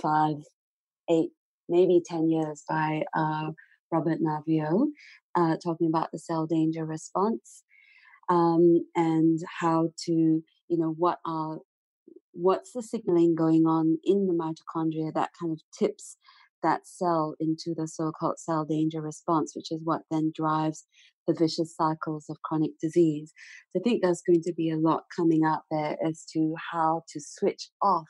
five, 0.00 0.36
eight, 1.10 1.30
maybe 1.68 2.02
10 2.04 2.28
years 2.28 2.64
by 2.68 3.02
uh, 3.16 3.50
Robert 3.92 4.18
Naviaux, 4.20 4.86
uh, 5.34 5.56
talking 5.62 5.88
about 5.88 6.10
the 6.12 6.18
cell 6.18 6.46
danger 6.46 6.84
response 6.84 7.62
um, 8.28 8.84
and 8.96 9.38
how 9.60 9.90
to, 10.06 10.12
you 10.12 10.78
know, 10.78 10.94
what 10.96 11.18
are 11.24 11.58
what's 12.34 12.72
the 12.72 12.82
signaling 12.82 13.34
going 13.34 13.66
on 13.66 13.98
in 14.04 14.26
the 14.26 14.34
mitochondria 14.34 15.12
that 15.14 15.30
kind 15.40 15.52
of 15.52 15.60
tips 15.76 16.16
that 16.62 16.86
cell 16.86 17.34
into 17.38 17.74
the 17.76 17.86
so-called 17.86 18.38
cell 18.38 18.64
danger 18.64 19.00
response, 19.00 19.52
which 19.54 19.70
is 19.70 19.80
what 19.84 20.02
then 20.10 20.32
drives 20.34 20.86
the 21.26 21.34
vicious 21.34 21.74
cycles 21.76 22.26
of 22.28 22.40
chronic 22.42 22.72
disease. 22.80 23.32
So 23.72 23.80
I 23.80 23.82
think 23.82 24.02
there's 24.02 24.22
going 24.26 24.42
to 24.42 24.52
be 24.54 24.70
a 24.70 24.76
lot 24.76 25.04
coming 25.14 25.44
out 25.44 25.62
there 25.70 25.96
as 26.04 26.24
to 26.32 26.54
how 26.72 27.02
to 27.12 27.20
switch 27.20 27.68
off 27.82 28.08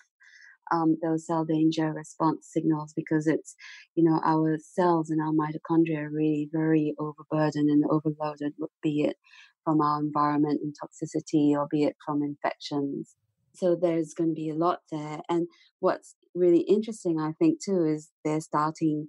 um, 0.73 0.97
those 1.03 1.27
cell 1.27 1.45
danger 1.45 1.93
response 1.93 2.49
signals 2.51 2.93
because 2.97 3.27
it's, 3.27 3.55
you 3.95 4.05
know, 4.05 4.21
our 4.25 4.57
cells 4.59 5.11
and 5.11 5.21
our 5.21 5.33
mitochondria 5.33 6.05
are 6.05 6.11
really 6.11 6.49
very 6.53 6.95
overburdened 6.99 7.69
and 7.69 7.85
overloaded, 7.91 8.55
be 8.83 9.03
it 9.03 9.17
from 9.65 9.81
our 9.81 10.01
environment 10.01 10.61
and 10.63 10.75
toxicity 10.75 11.51
or 11.53 11.67
be 11.71 11.85
it 11.85 11.97
from 12.05 12.23
infections. 12.23 13.17
So 13.55 13.77
there's 13.81 14.15
going 14.15 14.31
to 14.31 14.35
be 14.35 14.51
a 14.51 14.55
lot 14.55 14.81
there. 14.91 15.21
And 15.29 15.49
what's 15.81 16.17
really 16.35 16.61
interesting, 16.61 17.19
I 17.21 17.33
think, 17.39 17.63
too, 17.65 17.85
is 17.85 18.11
they're 18.25 18.41
starting 18.41 19.07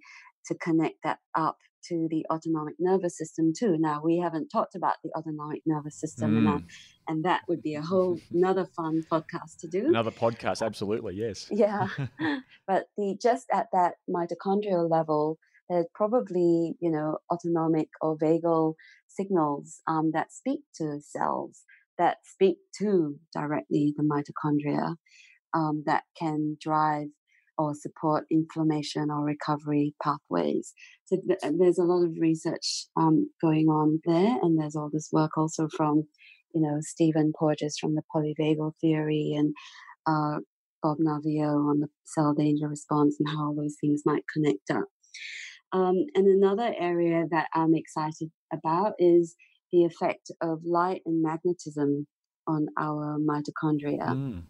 to 0.47 0.55
connect 0.55 0.97
that 1.03 1.19
up 1.35 1.57
to 1.89 2.07
the 2.09 2.25
autonomic 2.31 2.75
nervous 2.79 3.17
system 3.17 3.53
too. 3.57 3.77
Now 3.77 4.01
we 4.03 4.17
haven't 4.17 4.49
talked 4.49 4.75
about 4.75 4.95
the 5.03 5.11
autonomic 5.17 5.61
nervous 5.65 5.99
system, 5.99 6.31
mm. 6.31 6.53
and, 6.53 6.63
and 7.07 7.25
that 7.25 7.41
would 7.47 7.61
be 7.61 7.75
a 7.75 7.81
whole 7.81 8.19
another 8.33 8.65
fun 8.75 9.03
podcast 9.11 9.57
to 9.59 9.67
do. 9.67 9.87
Another 9.87 10.11
podcast, 10.11 10.65
absolutely, 10.65 11.15
yes. 11.15 11.47
Yeah, 11.51 11.87
but 12.67 12.87
the 12.97 13.17
just 13.21 13.47
at 13.53 13.67
that 13.73 13.95
mitochondrial 14.09 14.89
level, 14.89 15.37
there's 15.69 15.85
probably 15.93 16.75
you 16.79 16.91
know 16.91 17.19
autonomic 17.31 17.89
or 18.01 18.17
vagal 18.17 18.75
signals 19.07 19.81
um, 19.87 20.11
that 20.13 20.31
speak 20.31 20.61
to 20.75 20.99
cells 21.01 21.63
that 21.97 22.17
speak 22.23 22.57
to 22.79 23.15
directly 23.33 23.93
the 23.95 24.03
mitochondria 24.03 24.95
um, 25.53 25.83
that 25.85 26.03
can 26.19 26.57
drive 26.61 27.07
or 27.57 27.73
support 27.73 28.25
inflammation 28.29 29.09
or 29.09 29.23
recovery 29.23 29.95
pathways. 30.03 30.73
So 31.05 31.17
th- 31.25 31.53
there's 31.57 31.77
a 31.77 31.83
lot 31.83 32.03
of 32.03 32.11
research 32.19 32.87
um, 32.97 33.29
going 33.41 33.67
on 33.67 34.01
there, 34.05 34.37
and 34.41 34.59
there's 34.59 34.75
all 34.75 34.89
this 34.91 35.09
work 35.11 35.37
also 35.37 35.69
from, 35.75 36.03
you 36.53 36.61
know, 36.61 36.77
Stephen 36.81 37.31
Porges 37.37 37.77
from 37.79 37.95
the 37.95 38.03
polyvagal 38.13 38.73
theory 38.81 39.33
and 39.37 39.53
uh, 40.05 40.39
Bob 40.83 40.97
Naviaux 40.99 41.69
on 41.69 41.79
the 41.79 41.87
cell 42.03 42.33
danger 42.33 42.67
response 42.67 43.15
and 43.19 43.29
how 43.29 43.53
those 43.53 43.75
things 43.79 44.03
might 44.05 44.23
connect 44.33 44.69
up. 44.71 44.85
Um, 45.71 46.05
and 46.13 46.27
another 46.27 46.73
area 46.77 47.23
that 47.31 47.47
I'm 47.53 47.73
excited 47.73 48.31
about 48.53 48.93
is 48.99 49.35
the 49.75 49.83
effect 49.83 50.31
of 50.41 50.61
light 50.63 51.01
and 51.05 51.21
magnetism 51.21 52.07
on 52.47 52.67
our 52.79 53.17
mitochondria. 53.19 54.07
Mm. 54.07 54.43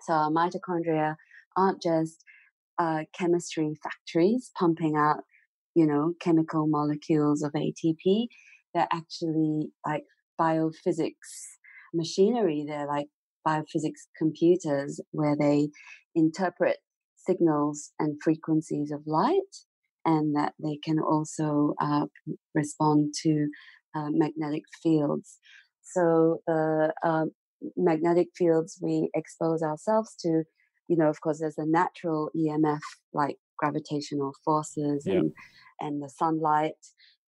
So 0.00 0.12
our 0.12 0.30
mitochondria 0.30 1.16
aren't 1.56 1.80
just 1.80 2.24
uh, 2.78 3.04
chemistry 3.16 3.74
factories 3.82 4.50
pumping 4.58 4.96
out, 4.96 5.18
you 5.74 5.86
know, 5.86 6.14
chemical 6.20 6.66
molecules 6.66 7.42
of 7.42 7.52
ATP. 7.52 8.26
They're 8.74 8.88
actually 8.92 9.70
like 9.86 10.04
biophysics 10.40 11.58
machinery. 11.94 12.64
They're 12.66 12.88
like 12.88 13.06
biophysics 13.46 14.08
computers 14.18 15.00
where 15.12 15.36
they 15.38 15.68
interpret 16.14 16.78
signals 17.16 17.92
and 18.00 18.20
frequencies 18.22 18.90
of 18.90 19.02
light 19.06 19.54
and 20.04 20.34
that 20.34 20.54
they 20.60 20.78
can 20.82 20.98
also 20.98 21.74
uh, 21.80 22.06
respond 22.54 23.14
to 23.22 23.48
uh, 23.94 24.08
magnetic 24.10 24.62
fields. 24.82 25.38
So 25.82 26.40
the 26.46 26.92
uh, 27.02 27.24
magnetic 27.76 28.28
fields 28.36 28.78
we 28.80 29.10
expose 29.14 29.62
ourselves 29.62 30.14
to 30.22 30.44
you 30.92 30.98
know, 30.98 31.08
of 31.08 31.20
course, 31.22 31.40
there's 31.40 31.58
a 31.58 31.66
natural 31.66 32.30
EMF 32.36 32.80
like 33.14 33.36
gravitational 33.56 34.32
forces 34.44 35.04
yeah. 35.06 35.14
and 35.14 35.32
and 35.80 36.02
the 36.02 36.08
sunlight, 36.10 36.74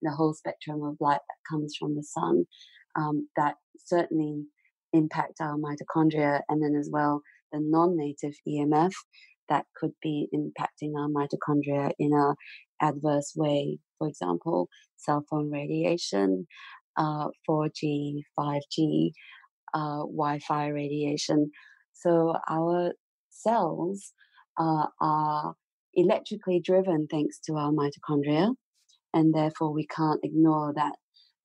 the 0.03 0.11
whole 0.11 0.35
spectrum 0.35 0.83
of 0.83 0.97
light 1.01 1.21
that 1.29 1.51
comes 1.51 1.75
from 1.79 1.97
the 1.97 2.03
sun, 2.03 2.45
um, 2.95 3.29
that 3.37 3.55
certainly 3.79 4.45
impact 4.93 5.41
our 5.41 5.57
mitochondria, 5.57 6.41
and 6.49 6.63
then 6.63 6.77
as 6.79 6.91
well 6.93 7.23
the 7.53 7.61
non-native 7.61 8.35
EMF 8.47 8.93
that 9.49 9.65
could 9.77 9.93
be 10.03 10.29
impacting 10.35 10.93
our 10.99 11.09
mitochondria 11.09 11.91
in 11.99 12.13
a 12.13 12.35
adverse 12.85 13.33
way. 13.37 13.79
For 13.99 14.09
example, 14.09 14.69
cell 14.97 15.25
phone 15.29 15.51
radiation, 15.51 16.47
uh, 16.97 17.29
4G, 17.49 18.23
5G, 18.39 19.11
uh, 19.75 20.01
Wi-Fi 20.01 20.69
radiation. 20.69 21.51
So 21.93 22.35
our 22.49 22.93
cells 23.31 24.13
uh, 24.59 24.87
are 25.01 25.55
electrically 25.95 26.61
driven 26.61 27.07
thanks 27.11 27.39
to 27.47 27.55
our 27.55 27.73
mitochondria, 27.73 28.55
and 29.13 29.35
therefore 29.35 29.73
we 29.73 29.87
can't 29.87 30.21
ignore 30.23 30.73
that 30.75 30.95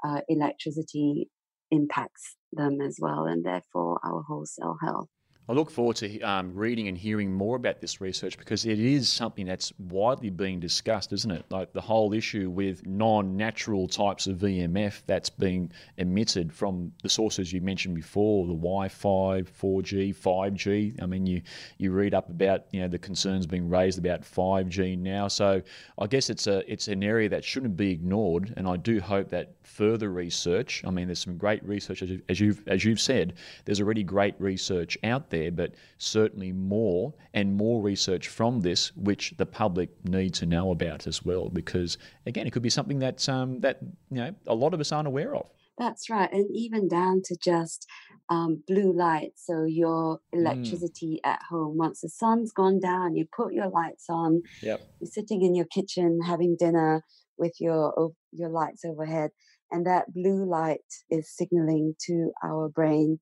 uh, 0.03 0.21
electricity 0.27 1.29
impacts 1.71 2.35
them 2.51 2.81
as 2.81 2.97
well, 2.99 3.25
and 3.25 3.45
therefore 3.45 3.99
our 4.03 4.23
whole 4.27 4.45
cell 4.45 4.77
health. 4.81 5.07
I 5.49 5.53
look 5.53 5.71
forward 5.71 5.95
to 5.95 6.21
um, 6.21 6.53
reading 6.53 6.89
and 6.89 6.95
hearing 6.95 7.33
more 7.33 7.55
about 7.55 7.81
this 7.81 7.99
research 7.99 8.37
because 8.37 8.67
it 8.67 8.79
is 8.79 9.09
something 9.09 9.47
that's 9.47 9.73
widely 9.79 10.29
being 10.29 10.59
discussed, 10.59 11.11
isn't 11.11 11.31
it? 11.31 11.43
Like 11.49 11.73
the 11.73 11.81
whole 11.81 12.13
issue 12.13 12.51
with 12.51 12.85
non 12.85 13.35
natural 13.35 13.87
types 13.87 14.27
of 14.27 14.37
EMF 14.37 15.01
that's 15.07 15.31
being 15.31 15.71
emitted 15.97 16.53
from 16.53 16.91
the 17.01 17.09
sources 17.09 17.51
you 17.51 17.61
mentioned 17.61 17.95
before 17.95 18.45
the 18.45 18.53
Wi 18.53 18.89
Fi, 18.89 19.41
4G, 19.41 20.15
5G. 20.15 21.01
I 21.01 21.07
mean, 21.07 21.25
you, 21.25 21.41
you 21.79 21.93
read 21.93 22.13
up 22.13 22.29
about 22.29 22.65
you 22.69 22.81
know 22.81 22.87
the 22.87 22.99
concerns 22.99 23.47
being 23.47 23.67
raised 23.67 23.97
about 23.97 24.21
5G 24.21 24.99
now. 24.99 25.27
So 25.27 25.63
I 25.97 26.05
guess 26.05 26.29
it's, 26.29 26.45
a, 26.45 26.71
it's 26.71 26.87
an 26.89 27.01
area 27.01 27.27
that 27.27 27.43
shouldn't 27.43 27.75
be 27.75 27.89
ignored. 27.89 28.53
And 28.55 28.67
I 28.67 28.77
do 28.77 28.99
hope 28.99 29.29
that 29.29 29.55
further 29.63 30.11
research, 30.11 30.83
I 30.85 30.91
mean, 30.91 31.07
there's 31.07 31.23
some 31.23 31.37
great 31.37 31.63
research, 31.65 32.03
as 32.29 32.39
you've, 32.39 32.61
as 32.67 32.85
you've 32.85 33.01
said, 33.01 33.33
there's 33.65 33.81
already 33.81 34.03
great 34.03 34.35
research 34.37 34.95
out 35.03 35.31
there 35.31 35.38
there, 35.39 35.51
but 35.51 35.73
certainly 35.97 36.51
more 36.51 37.13
and 37.33 37.55
more 37.55 37.81
research 37.81 38.27
from 38.27 38.61
this, 38.61 38.95
which 38.95 39.33
the 39.37 39.45
public 39.45 39.89
need 40.05 40.33
to 40.35 40.45
know 40.45 40.71
about 40.71 41.07
as 41.07 41.23
well, 41.23 41.49
because 41.49 41.97
again, 42.25 42.45
it 42.47 42.51
could 42.51 42.63
be 42.63 42.69
something 42.69 42.99
that 42.99 43.27
um, 43.29 43.59
that 43.61 43.79
you 44.11 44.21
know 44.21 44.35
a 44.47 44.55
lot 44.55 44.73
of 44.73 44.79
us 44.79 44.91
aren't 44.91 45.07
aware 45.07 45.35
of. 45.35 45.47
That's 45.77 46.09
right, 46.09 46.31
and 46.31 46.49
even 46.53 46.87
down 46.87 47.21
to 47.25 47.37
just 47.41 47.87
um, 48.29 48.63
blue 48.67 48.91
light. 48.93 49.31
So 49.35 49.63
your 49.63 50.17
mm. 50.17 50.19
electricity 50.39 51.19
mm. 51.23 51.29
at 51.29 51.41
home. 51.49 51.77
Once 51.77 52.01
the 52.01 52.09
sun's 52.09 52.51
gone 52.51 52.79
down, 52.79 53.15
you 53.15 53.25
put 53.35 53.53
your 53.53 53.69
lights 53.69 54.05
on. 54.09 54.41
Yep. 54.61 54.81
You're 54.99 55.11
sitting 55.11 55.41
in 55.43 55.55
your 55.55 55.65
kitchen 55.65 56.19
having 56.25 56.55
dinner 56.59 57.03
with 57.37 57.55
your 57.59 58.11
your 58.31 58.49
lights 58.49 58.83
overhead, 58.85 59.31
and 59.71 59.85
that 59.85 60.13
blue 60.13 60.45
light 60.45 60.89
is 61.09 61.35
signaling 61.35 61.95
to 62.07 62.31
our 62.43 62.69
brain 62.69 63.19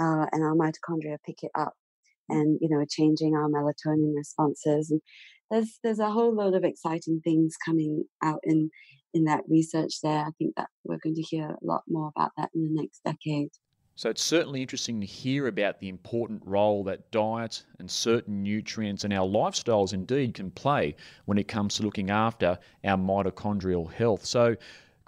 uh, 0.00 0.26
and 0.32 0.42
our 0.42 0.54
mitochondria 0.54 1.18
pick 1.24 1.42
it 1.42 1.50
up 1.54 1.74
and 2.28 2.58
you 2.60 2.68
know 2.68 2.84
changing 2.88 3.34
our 3.34 3.48
melatonin 3.48 4.14
responses 4.16 4.90
and 4.90 5.00
there's 5.50 5.78
there's 5.82 5.98
a 5.98 6.10
whole 6.10 6.34
load 6.34 6.54
of 6.54 6.64
exciting 6.64 7.20
things 7.22 7.56
coming 7.64 8.04
out 8.22 8.40
in 8.44 8.70
in 9.12 9.24
that 9.24 9.42
research 9.48 10.00
there. 10.02 10.20
I 10.20 10.30
think 10.38 10.54
that 10.56 10.68
we're 10.84 10.98
going 10.98 11.16
to 11.16 11.22
hear 11.22 11.48
a 11.48 11.66
lot 11.66 11.82
more 11.88 12.12
about 12.16 12.30
that 12.36 12.50
in 12.54 12.62
the 12.62 12.80
next 12.80 13.02
decade. 13.04 13.50
So 13.96 14.08
it's 14.08 14.22
certainly 14.22 14.62
interesting 14.62 15.00
to 15.00 15.06
hear 15.06 15.48
about 15.48 15.78
the 15.78 15.88
important 15.88 16.40
role 16.46 16.84
that 16.84 17.10
diet 17.10 17.64
and 17.78 17.90
certain 17.90 18.42
nutrients 18.42 19.04
and 19.04 19.12
our 19.12 19.26
lifestyles 19.26 19.92
indeed 19.92 20.32
can 20.34 20.50
play 20.50 20.96
when 21.26 21.36
it 21.36 21.48
comes 21.48 21.74
to 21.74 21.82
looking 21.82 22.08
after 22.08 22.58
our 22.84 22.96
mitochondrial 22.96 23.92
health. 23.92 24.24
So, 24.24 24.56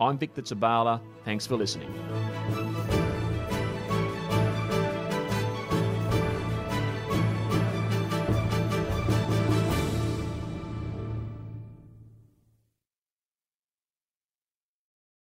I'm 0.00 0.18
Victor 0.18 0.42
Tabala. 0.42 1.00
Thanks 1.24 1.46
for 1.46 1.56
listening. 1.56 1.92